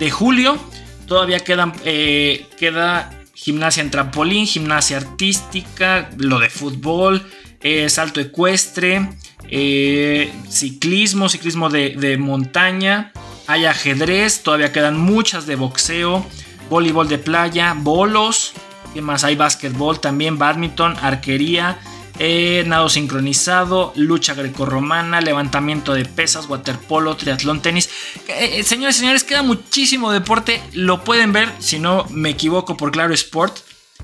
de 0.00 0.10
julio. 0.10 0.58
Todavía 1.06 1.38
quedan, 1.38 1.74
eh, 1.84 2.48
queda 2.58 3.19
gimnasia 3.42 3.82
en 3.82 3.90
trampolín, 3.90 4.46
gimnasia 4.46 4.98
artística, 4.98 6.10
lo 6.18 6.38
de 6.40 6.50
fútbol, 6.50 7.26
eh, 7.62 7.88
salto 7.88 8.20
ecuestre, 8.20 9.08
eh, 9.48 10.30
ciclismo, 10.50 11.30
ciclismo 11.30 11.70
de, 11.70 12.16
montaña, 12.18 13.12
hay 13.46 13.64
ajedrez, 13.64 14.42
todavía 14.42 14.72
quedan 14.72 14.98
muchas 14.98 15.46
de 15.46 15.56
boxeo, 15.56 16.24
voleibol 16.68 17.08
de 17.08 17.16
playa, 17.16 17.74
bolos, 17.74 18.52
¿qué 18.92 19.00
más? 19.00 19.24
Hay 19.24 19.36
básquetbol 19.36 20.00
también, 20.00 20.38
badminton, 20.38 20.96
arquería, 21.00 21.78
eh, 22.22 22.64
nado 22.66 22.90
sincronizado, 22.90 23.94
lucha 23.96 24.34
grecorromana, 24.34 25.22
levantamiento 25.22 25.94
de 25.94 26.04
pesas, 26.04 26.50
waterpolo, 26.50 27.16
triatlón, 27.16 27.62
tenis. 27.62 27.88
Eh, 28.28 28.58
eh, 28.58 28.62
señores 28.62 28.96
señores, 28.96 29.24
queda 29.24 29.42
muchísimo 29.42 30.12
deporte. 30.12 30.62
Lo 30.74 31.02
pueden 31.02 31.32
ver, 31.32 31.50
si 31.60 31.78
no 31.78 32.04
me 32.10 32.28
equivoco, 32.28 32.76
por 32.76 32.92
Claro 32.92 33.14
Sport. 33.14 33.60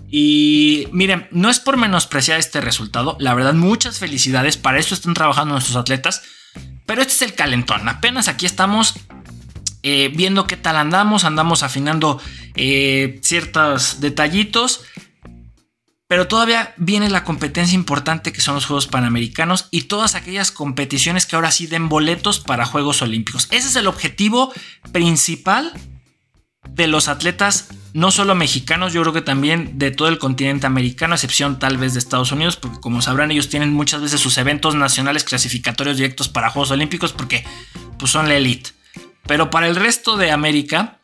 Y 0.09 0.89
miren, 0.93 1.29
no 1.31 1.51
es 1.51 1.61
por 1.61 1.77
menospreciar 1.77 2.41
este 2.41 2.62
resultado. 2.62 3.19
La 3.21 3.35
verdad, 3.35 3.53
muchas 3.53 3.99
felicidades. 3.99 4.57
Para 4.57 4.79
eso 4.79 4.95
están 4.95 5.12
trabajando 5.12 5.53
nuestros 5.53 5.77
atletas. 5.77 6.23
Pero 6.87 7.03
este 7.03 7.12
es 7.12 7.21
el 7.21 7.35
calentón. 7.35 7.87
Apenas 7.87 8.29
aquí 8.29 8.47
estamos 8.47 8.95
viendo 9.83 10.47
qué 10.47 10.57
tal 10.57 10.77
andamos. 10.79 11.25
Andamos 11.25 11.62
afinando 11.62 12.19
ciertos 12.55 14.01
detallitos. 14.01 14.85
Pero 16.09 16.28
todavía 16.28 16.72
viene 16.76 17.11
la 17.11 17.24
competencia 17.24 17.74
importante 17.74 18.32
que 18.32 18.40
son 18.40 18.54
los 18.54 18.66
Juegos 18.66 18.86
Panamericanos 18.86 19.68
y 19.70 19.82
todas 19.82 20.14
aquellas 20.14 20.52
competiciones 20.52 21.26
que 21.26 21.34
ahora 21.34 21.50
sí 21.50 21.66
den 21.66 21.88
boletos 21.88 22.38
para 22.38 22.64
Juegos 22.64 23.02
Olímpicos. 23.02 23.48
Ese 23.50 23.68
es 23.68 23.76
el 23.76 23.88
objetivo 23.88 24.52
principal 24.92 25.72
de 26.70 26.86
los 26.86 27.09
atletas, 27.09 27.68
no 27.92 28.11
solo 28.11 28.34
mexicanos, 28.34 28.92
yo 28.92 29.00
creo 29.02 29.12
que 29.12 29.22
también 29.22 29.78
de 29.78 29.90
todo 29.90 30.09
el 30.09 30.18
continente 30.18 30.66
americano, 30.66 31.14
excepción 31.14 31.59
tal 31.59 31.78
vez 31.78 31.92
de 31.94 31.98
Estados 31.98 32.32
Unidos, 32.32 32.57
porque 32.57 32.80
como 32.80 33.02
sabrán 33.02 33.30
ellos 33.30 33.48
tienen 33.48 33.72
muchas 33.72 34.02
veces 34.02 34.20
sus 34.20 34.36
eventos 34.38 34.74
nacionales 34.74 35.24
clasificatorios 35.24 35.96
directos 35.96 36.28
para 36.28 36.50
Juegos 36.50 36.70
Olímpicos 36.70 37.12
porque 37.12 37.44
pues, 37.98 38.11
son 38.11 38.28
la 38.28 38.36
elite. 38.36 38.70
Pero 39.26 39.50
para 39.50 39.66
el 39.66 39.76
resto 39.76 40.16
de 40.16 40.30
América, 40.30 41.00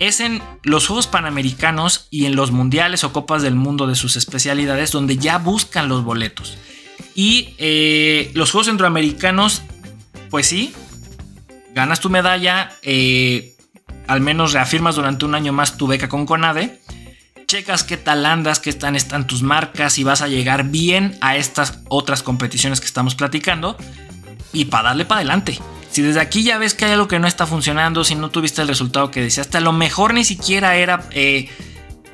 es 0.00 0.20
en 0.20 0.42
los 0.64 0.86
Juegos 0.86 1.06
Panamericanos 1.06 2.08
y 2.10 2.24
en 2.24 2.34
los 2.34 2.50
Mundiales 2.50 3.04
o 3.04 3.12
Copas 3.12 3.42
del 3.42 3.54
Mundo 3.54 3.86
de 3.86 3.94
sus 3.94 4.16
especialidades 4.16 4.90
donde 4.90 5.18
ya 5.18 5.38
buscan 5.38 5.88
los 5.88 6.02
boletos. 6.02 6.58
Y 7.14 7.54
eh, 7.58 8.30
los 8.34 8.50
Juegos 8.50 8.66
Centroamericanos, 8.66 9.62
pues 10.30 10.46
sí, 10.46 10.72
ganas 11.74 12.00
tu 12.00 12.08
medalla, 12.08 12.72
eh, 12.82 13.54
al 14.06 14.22
menos 14.22 14.54
reafirmas 14.54 14.96
durante 14.96 15.26
un 15.26 15.34
año 15.34 15.52
más 15.52 15.76
tu 15.76 15.86
beca 15.86 16.08
con 16.08 16.24
CONADE, 16.24 16.80
checas 17.46 17.84
qué 17.84 17.98
tal 17.98 18.24
andas, 18.24 18.58
qué 18.58 18.70
están, 18.70 18.96
están 18.96 19.26
tus 19.26 19.42
marcas 19.42 19.98
y 19.98 20.04
vas 20.04 20.22
a 20.22 20.28
llegar 20.28 20.64
bien 20.64 21.18
a 21.20 21.36
estas 21.36 21.80
otras 21.88 22.22
competiciones 22.22 22.80
que 22.80 22.86
estamos 22.86 23.14
platicando 23.14 23.76
y 24.54 24.64
para 24.64 24.90
darle 24.90 25.04
para 25.04 25.18
adelante. 25.18 25.58
Si 25.90 26.02
desde 26.02 26.20
aquí 26.20 26.42
ya 26.44 26.58
ves 26.58 26.74
que 26.74 26.84
hay 26.84 26.92
algo 26.92 27.08
que 27.08 27.18
no 27.18 27.26
está 27.26 27.46
funcionando, 27.46 28.04
si 28.04 28.14
no 28.14 28.30
tuviste 28.30 28.62
el 28.62 28.68
resultado 28.68 29.10
que 29.10 29.20
deseaste, 29.20 29.58
a 29.58 29.60
lo 29.60 29.72
mejor 29.72 30.14
ni 30.14 30.24
siquiera 30.24 30.76
era 30.76 31.08
eh, 31.10 31.48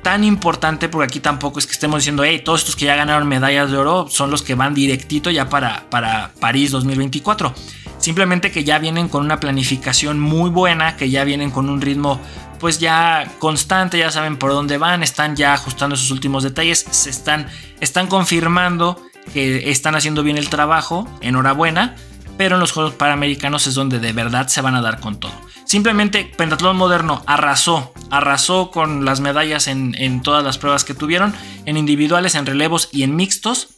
tan 0.01 0.23
importante 0.23 0.89
porque 0.89 1.05
aquí 1.05 1.19
tampoco 1.19 1.59
es 1.59 1.67
que 1.67 1.73
estemos 1.73 1.99
diciendo, 1.99 2.23
hey, 2.23 2.41
todos 2.43 2.61
estos 2.61 2.75
que 2.75 2.85
ya 2.85 2.95
ganaron 2.95 3.27
medallas 3.27 3.69
de 3.69 3.77
oro 3.77 4.07
son 4.09 4.31
los 4.31 4.41
que 4.41 4.55
van 4.55 4.73
directito 4.73 5.29
ya 5.29 5.49
para, 5.49 5.89
para 5.89 6.31
París 6.39 6.71
2024. 6.71 7.53
Simplemente 7.99 8.51
que 8.51 8.63
ya 8.63 8.79
vienen 8.79 9.09
con 9.09 9.25
una 9.25 9.39
planificación 9.39 10.19
muy 10.19 10.49
buena, 10.49 10.95
que 10.95 11.09
ya 11.09 11.23
vienen 11.23 11.51
con 11.51 11.69
un 11.69 11.81
ritmo 11.81 12.19
pues 12.59 12.79
ya 12.79 13.31
constante, 13.39 13.99
ya 13.99 14.09
saben 14.11 14.37
por 14.37 14.51
dónde 14.51 14.77
van, 14.77 15.03
están 15.03 15.35
ya 15.35 15.53
ajustando 15.53 15.95
sus 15.95 16.09
últimos 16.11 16.43
detalles, 16.43 16.85
se 16.89 17.09
están, 17.09 17.47
están 17.81 18.07
confirmando 18.07 19.01
que 19.33 19.69
están 19.69 19.95
haciendo 19.95 20.23
bien 20.23 20.37
el 20.37 20.49
trabajo, 20.49 21.07
enhorabuena, 21.21 21.95
pero 22.37 22.55
en 22.55 22.61
los 22.61 22.71
Juegos 22.71 22.93
Panamericanos 22.93 23.67
es 23.67 23.75
donde 23.75 23.99
de 23.99 24.13
verdad 24.13 24.47
se 24.47 24.61
van 24.61 24.75
a 24.75 24.81
dar 24.81 24.99
con 24.99 25.19
todo. 25.19 25.33
Simplemente 25.65 26.31
Pentatlón 26.37 26.77
Moderno 26.77 27.23
arrasó, 27.25 27.93
arrasó 28.09 28.71
con 28.71 29.03
las 29.03 29.19
medallas 29.19 29.67
en, 29.67 30.21
todas 30.21 30.43
las 30.43 30.57
pruebas 30.57 30.85
que 30.85 30.93
tuvieron, 30.93 31.33
en 31.65 31.75
individuales, 31.75 32.35
en 32.35 32.45
relevos 32.45 32.89
y 32.91 33.03
en 33.03 33.15
mixtos. 33.15 33.69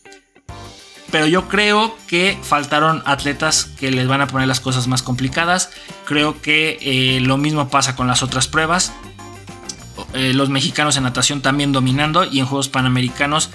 Pero 1.12 1.26
yo 1.26 1.48
creo 1.48 1.98
que 2.08 2.38
faltaron 2.44 3.02
atletas 3.06 3.66
que 3.80 3.90
les 3.90 4.08
van 4.08 4.22
a 4.22 4.28
poner 4.28 4.48
las 4.48 4.60
cosas 4.60 4.88
más 4.88 5.02
complicadas. 5.02 5.72
Creo 6.06 6.40
que 6.40 6.78
eh, 6.82 7.20
lo 7.22 7.38
mismo 7.38 7.70
pasa 7.70 7.96
con 7.96 8.06
las 8.06 8.22
otras 8.22 8.48
pruebas. 8.48 8.94
Eh, 10.14 10.34
los 10.36 10.50
mexicanos 10.50 10.98
en 10.98 11.04
natación 11.04 11.42
también 11.42 11.72
dominando 11.72 12.24
y 12.24 12.40
en 12.40 12.46
Juegos 12.46 12.70
Panamericanos 12.70 13.50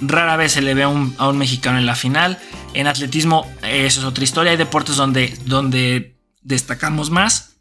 rara 0.00 0.36
vez 0.36 0.52
se 0.52 0.62
le 0.62 0.74
ve 0.74 0.82
a 0.84 0.88
un, 0.88 1.38
mexicano 1.38 1.78
en 1.78 1.86
la 1.86 1.94
final. 1.94 2.38
En 2.74 2.86
atletismo 2.86 3.50
eso 3.62 4.00
es 4.00 4.06
otra 4.06 4.24
historia. 4.24 4.52
Hay 4.52 4.58
deportes 4.58 4.96
donde, 4.96 5.36
donde 5.46 6.16
destacamos 6.42 7.10
más. 7.10 7.56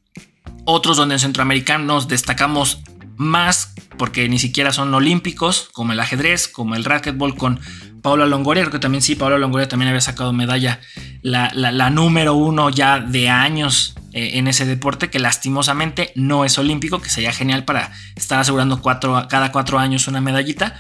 Otros 0.66 0.98
donde 0.98 1.16
en 1.16 1.20
centroamericanos 1.20 2.08
destacamos 2.08 2.80
más 3.16 3.74
porque 3.98 4.28
ni 4.28 4.40
siquiera 4.40 4.72
son 4.72 4.94
olímpicos, 4.94 5.70
como 5.72 5.94
el 5.94 6.00
ajedrez, 6.00 6.48
como 6.48 6.76
el 6.76 6.84
racquetball 6.84 7.36
con 7.36 7.60
Paula 8.02 8.26
Longoria, 8.26 8.64
creo 8.64 8.72
que 8.72 8.80
también 8.80 9.02
sí, 9.02 9.16
Paula 9.16 9.38
Longoria 9.38 9.68
también 9.68 9.90
había 9.90 10.02
sacado 10.02 10.34
medalla, 10.34 10.80
la, 11.22 11.90
número 11.90 12.34
uno 12.34 12.70
ya 12.70 13.00
de 13.00 13.30
años 13.30 13.96
eh, 14.12 14.32
en 14.34 14.48
ese 14.48 14.66
deporte, 14.66 15.10
que 15.10 15.20
lastimosamente 15.20 16.12
no 16.16 16.44
es 16.44 16.58
olímpico, 16.58 17.02
que 17.02 17.10
sería 17.10 17.32
genial 17.32 17.64
para 17.64 17.94
estar 18.16 18.40
asegurando 18.40 18.82
cuatro, 18.82 19.26
cada 19.30 19.52
cuatro 19.52 19.80
años 19.80 20.08
una 20.08 20.22
medallita. 20.22 20.76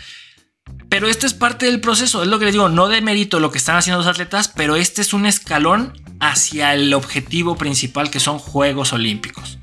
Pero 0.89 1.07
este 1.07 1.25
es 1.25 1.33
parte 1.33 1.65
del 1.65 1.81
proceso, 1.81 2.21
es 2.21 2.27
lo 2.27 2.37
que 2.37 2.45
les 2.45 2.53
digo, 2.53 2.69
no 2.69 2.87
de 2.87 3.01
mérito 3.01 3.39
lo 3.39 3.51
que 3.51 3.57
están 3.57 3.75
haciendo 3.75 3.97
los 3.97 4.07
atletas, 4.07 4.47
pero 4.47 4.75
este 4.75 5.01
es 5.01 5.13
un 5.13 5.25
escalón 5.25 5.93
hacia 6.19 6.73
el 6.73 6.93
objetivo 6.93 7.55
principal 7.55 8.11
que 8.11 8.19
son 8.19 8.37
Juegos 8.37 8.93
Olímpicos. 8.93 9.57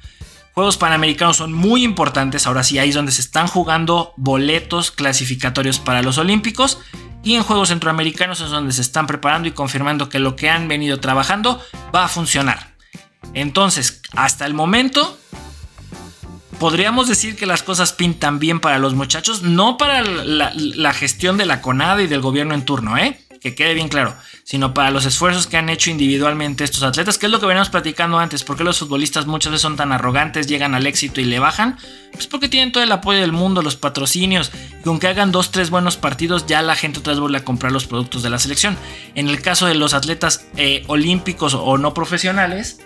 Juegos 0.55 0.77
Panamericanos 0.77 1.37
son 1.37 1.53
muy 1.53 1.85
importantes, 1.85 2.47
ahora 2.47 2.65
sí, 2.65 2.79
ahí 2.79 2.89
es 2.89 2.95
donde 2.95 3.13
se 3.13 3.21
están 3.21 3.47
jugando 3.47 4.13
boletos 4.17 4.91
clasificatorios 4.91 5.79
para 5.79 6.03
los 6.03 6.19
Olímpicos 6.19 6.79
y 7.23 7.35
en 7.35 7.43
Juegos 7.43 7.69
Centroamericanos 7.69 8.41
es 8.41 8.51
donde 8.51 8.73
se 8.73 8.81
están 8.81 9.07
preparando 9.07 9.49
y 9.49 9.53
confirmando 9.53 10.09
que 10.09 10.19
lo 10.19 10.37
que 10.37 10.51
han 10.51 10.69
venido 10.69 11.01
trabajando 11.01 11.63
va 11.95 12.05
a 12.05 12.09
funcionar. 12.09 12.75
Entonces, 13.35 14.03
hasta 14.17 14.47
el 14.47 14.55
momento, 14.55 15.19
podríamos 16.61 17.09
decir 17.09 17.37
que 17.37 17.47
las 17.47 17.63
cosas 17.63 17.95
pintan 17.95 18.39
bien 18.39 18.61
para 18.61 18.79
los 18.79 18.95
muchachos, 18.95 19.43
no 19.43 19.79
para 19.79 20.03
la, 20.03 20.93
gestión 20.93 21.39
de 21.39 21.47
la 21.47 21.63
CONADA 21.63 22.03
y 22.03 22.07
del 22.07 22.21
gobierno 22.21 22.55
en 22.55 22.67
turno, 22.67 22.99
¿eh? 22.99 23.19
que 23.41 23.55
quede 23.55 23.73
bien 23.73 23.89
claro, 23.89 24.15
sino 24.45 24.75
para 24.75 24.91
los 24.91 25.07
esfuerzos 25.07 25.47
que 25.47 25.57
han 25.57 25.71
hecho 25.71 25.91
individualmente 25.91 26.63
estos 26.63 26.83
atletas, 26.83 27.17
que 27.17 27.25
es 27.25 27.33
lo 27.33 27.41
que 27.41 27.47
veníamos 27.47 27.71
platicando 27.71 28.19
antes, 28.19 28.45
porque 28.45 28.63
los 28.63 28.79
futbolistas 28.79 29.25
muchas 29.25 29.53
veces 29.53 29.63
son 29.63 29.77
tan 29.77 29.91
arrogantes, 29.93 30.47
llegan 30.47 30.75
al 30.75 30.87
éxito 30.87 31.23
y 31.23 31.25
le 31.25 31.39
bajan, 31.39 31.79
pues 32.13 32.27
porque 32.27 32.51
tienen 32.51 32.73
todo 32.73 32.85
el 32.85 32.93
apoyo 32.93 33.21
del 33.21 33.33
mundo, 33.33 33.63
los 33.63 33.77
patrocinios, 33.77 34.53
y 34.85 34.89
aunque 34.89 35.09
hagan 35.09 35.33
dos, 35.33 35.53
tres 35.53 35.71
buenos 35.71 35.97
partidos, 35.97 36.47
ya 36.47 36.61
la 36.61 36.77
gente 36.77 36.99
otra 36.99 37.15
vuelve 37.15 37.39
a 37.39 37.45
comprar 37.45 37.73
los 37.73 37.87
productos 37.87 38.23
de 38.23 38.29
la 38.29 38.39
selección. 38.39 38.77
En 39.15 39.31
el 39.31 39.41
caso 39.41 39.65
de 39.65 39.77
los 39.77 39.95
atletas 39.95 40.45
eh, 40.59 40.85
olímpicos 40.89 41.55
o 41.55 41.79
no 41.79 41.95
profesionales, 41.95 42.81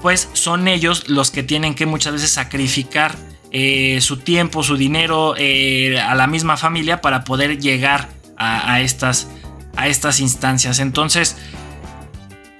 pues 0.00 0.28
son 0.32 0.68
ellos 0.68 1.08
los 1.08 1.30
que 1.30 1.42
tienen 1.42 1.74
que 1.74 1.86
muchas 1.86 2.12
veces 2.12 2.30
sacrificar 2.30 3.16
eh, 3.52 4.00
su 4.00 4.18
tiempo, 4.18 4.62
su 4.62 4.76
dinero 4.76 5.34
eh, 5.36 6.00
a 6.00 6.14
la 6.14 6.26
misma 6.26 6.56
familia 6.56 7.00
para 7.00 7.24
poder 7.24 7.58
llegar 7.58 8.08
a 8.42 8.80
estas 8.80 9.28
a 9.76 9.88
estas 9.88 10.20
instancias. 10.20 10.78
Entonces, 10.78 11.36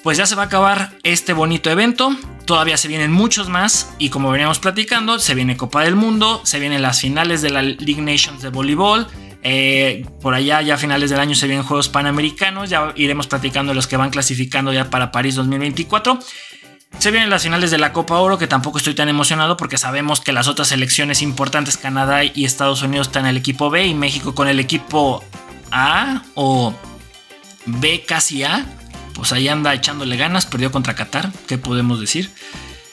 pues 0.02 0.18
ya 0.18 0.26
se 0.26 0.34
va 0.34 0.44
a 0.44 0.46
acabar 0.46 0.92
este 1.02 1.32
bonito 1.32 1.70
evento. 1.70 2.16
Todavía 2.46 2.76
se 2.76 2.88
vienen 2.88 3.12
muchos 3.12 3.48
más 3.48 3.94
y 3.98 4.08
como 4.08 4.30
veníamos 4.30 4.58
platicando, 4.58 5.18
se 5.18 5.34
viene 5.34 5.56
Copa 5.56 5.84
del 5.84 5.94
Mundo, 5.94 6.40
se 6.44 6.58
vienen 6.58 6.82
las 6.82 7.00
finales 7.00 7.42
de 7.42 7.50
la 7.50 7.62
League 7.62 8.02
Nations 8.02 8.42
de 8.42 8.48
voleibol. 8.48 9.06
Eh, 9.42 10.04
por 10.20 10.34
allá 10.34 10.60
ya 10.60 10.74
a 10.74 10.78
finales 10.78 11.10
del 11.10 11.20
año 11.20 11.34
se 11.34 11.46
vienen 11.46 11.64
Juegos 11.64 11.88
Panamericanos, 11.88 12.68
ya 12.68 12.92
iremos 12.96 13.26
platicando 13.26 13.72
los 13.72 13.86
que 13.86 13.96
van 13.96 14.10
clasificando 14.10 14.72
ya 14.72 14.90
para 14.90 15.12
París 15.12 15.34
2024. 15.36 16.18
Se 16.98 17.10
vienen 17.10 17.30
las 17.30 17.42
finales 17.42 17.70
de 17.70 17.78
la 17.78 17.92
Copa 17.92 18.18
Oro, 18.18 18.36
que 18.36 18.46
tampoco 18.46 18.78
estoy 18.78 18.94
tan 18.94 19.08
emocionado 19.08 19.56
porque 19.56 19.78
sabemos 19.78 20.20
que 20.20 20.32
las 20.32 20.48
otras 20.48 20.68
selecciones 20.68 21.22
importantes, 21.22 21.76
Canadá 21.76 22.24
y 22.24 22.44
Estados 22.44 22.82
Unidos, 22.82 23.06
están 23.06 23.24
en 23.24 23.30
el 23.30 23.36
equipo 23.38 23.70
B 23.70 23.86
y 23.86 23.94
México 23.94 24.34
con 24.34 24.48
el 24.48 24.60
equipo 24.60 25.24
A 25.70 26.22
o 26.34 26.74
B 27.64 28.04
casi 28.06 28.42
A, 28.42 28.66
pues 29.14 29.32
ahí 29.32 29.48
anda 29.48 29.72
echándole 29.72 30.16
ganas, 30.16 30.44
perdió 30.44 30.70
contra 30.72 30.94
Qatar, 30.94 31.30
¿qué 31.46 31.56
podemos 31.56 32.00
decir? 32.00 32.30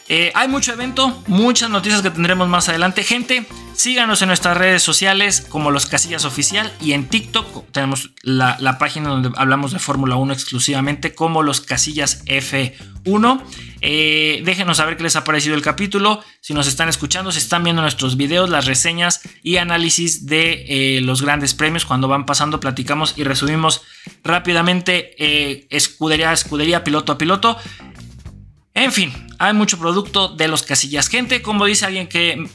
Eh, 0.09 0.31
hay 0.35 0.47
mucho 0.47 0.71
evento, 0.71 1.21
muchas 1.27 1.69
noticias 1.69 2.01
que 2.01 2.09
tendremos 2.09 2.47
más 2.47 2.69
adelante. 2.69 3.03
Gente, 3.03 3.45
síganos 3.73 4.21
en 4.21 4.29
nuestras 4.29 4.55
redes 4.55 4.81
sociales 4.81 5.45
como 5.49 5.69
Los 5.69 5.85
Casillas 5.85 6.23
Oficial 6.23 6.71
y 6.79 6.93
en 6.93 7.07
TikTok 7.09 7.69
tenemos 7.71 8.11
la, 8.21 8.77
página 8.79 9.09
donde 9.09 9.31
hablamos 9.35 9.73
de 9.73 9.79
Fórmula 9.79 10.15
1 10.15 10.31
exclusivamente 10.31 11.13
como 11.13 11.43
Los 11.43 11.59
Casillas 11.59 12.23
F1. 12.25 13.41
Eh, 13.81 14.41
déjenos 14.45 14.77
saber 14.77 14.95
qué 14.95 15.03
les 15.03 15.17
ha 15.17 15.25
parecido 15.25 15.55
el 15.55 15.61
capítulo. 15.61 16.23
Si 16.39 16.53
nos 16.53 16.67
están 16.67 16.87
escuchando, 16.87 17.33
si 17.33 17.39
están 17.39 17.65
viendo 17.65 17.81
nuestros 17.81 18.15
videos, 18.15 18.49
las 18.49 18.65
reseñas 18.65 19.19
y 19.43 19.57
análisis 19.57 20.25
de 20.25 20.65
eh, 20.69 21.01
los 21.01 21.21
grandes 21.21 21.53
premios. 21.53 21.83
Cuando 21.83 22.07
van 22.07 22.25
pasando, 22.25 22.61
platicamos 22.61 23.13
y 23.17 23.25
resumimos 23.25 23.81
rápidamente 24.23 25.67
escudería 25.69 26.29
a 26.29 26.33
escudería, 26.33 26.85
piloto 26.85 27.11
a 27.11 27.17
piloto. 27.17 27.57
En 28.77 28.91
fin, 28.91 29.11
hay 29.39 29.53
mucho 29.53 29.79
producto 29.79 30.27
de 30.27 30.47
los 30.47 30.61
casillas. 30.61 31.09
Gente, 31.09 31.41
como 31.41 31.65
dice 31.65 31.87
alguien 31.87 32.07
que. 32.07 32.47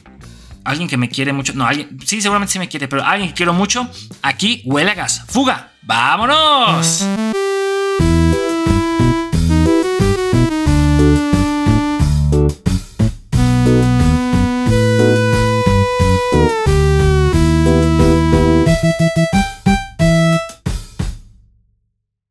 Alguien 0.63 0.87
que 0.87 0.95
me 0.95 1.09
quiere 1.09 1.33
mucho. 1.33 1.51
No, 1.53 1.67
alguien. 1.67 1.99
Sí, 2.05 2.21
seguramente 2.21 2.53
sí 2.53 2.59
me 2.59 2.69
quiere, 2.69 2.87
pero 2.87 3.03
alguien 3.03 3.31
que 3.31 3.35
quiero 3.35 3.51
mucho. 3.51 3.89
Aquí 4.21 4.61
huele 4.63 4.93
gas. 4.93 5.25
¡Fuga! 5.27 5.73
¡Vámonos! 5.81 7.05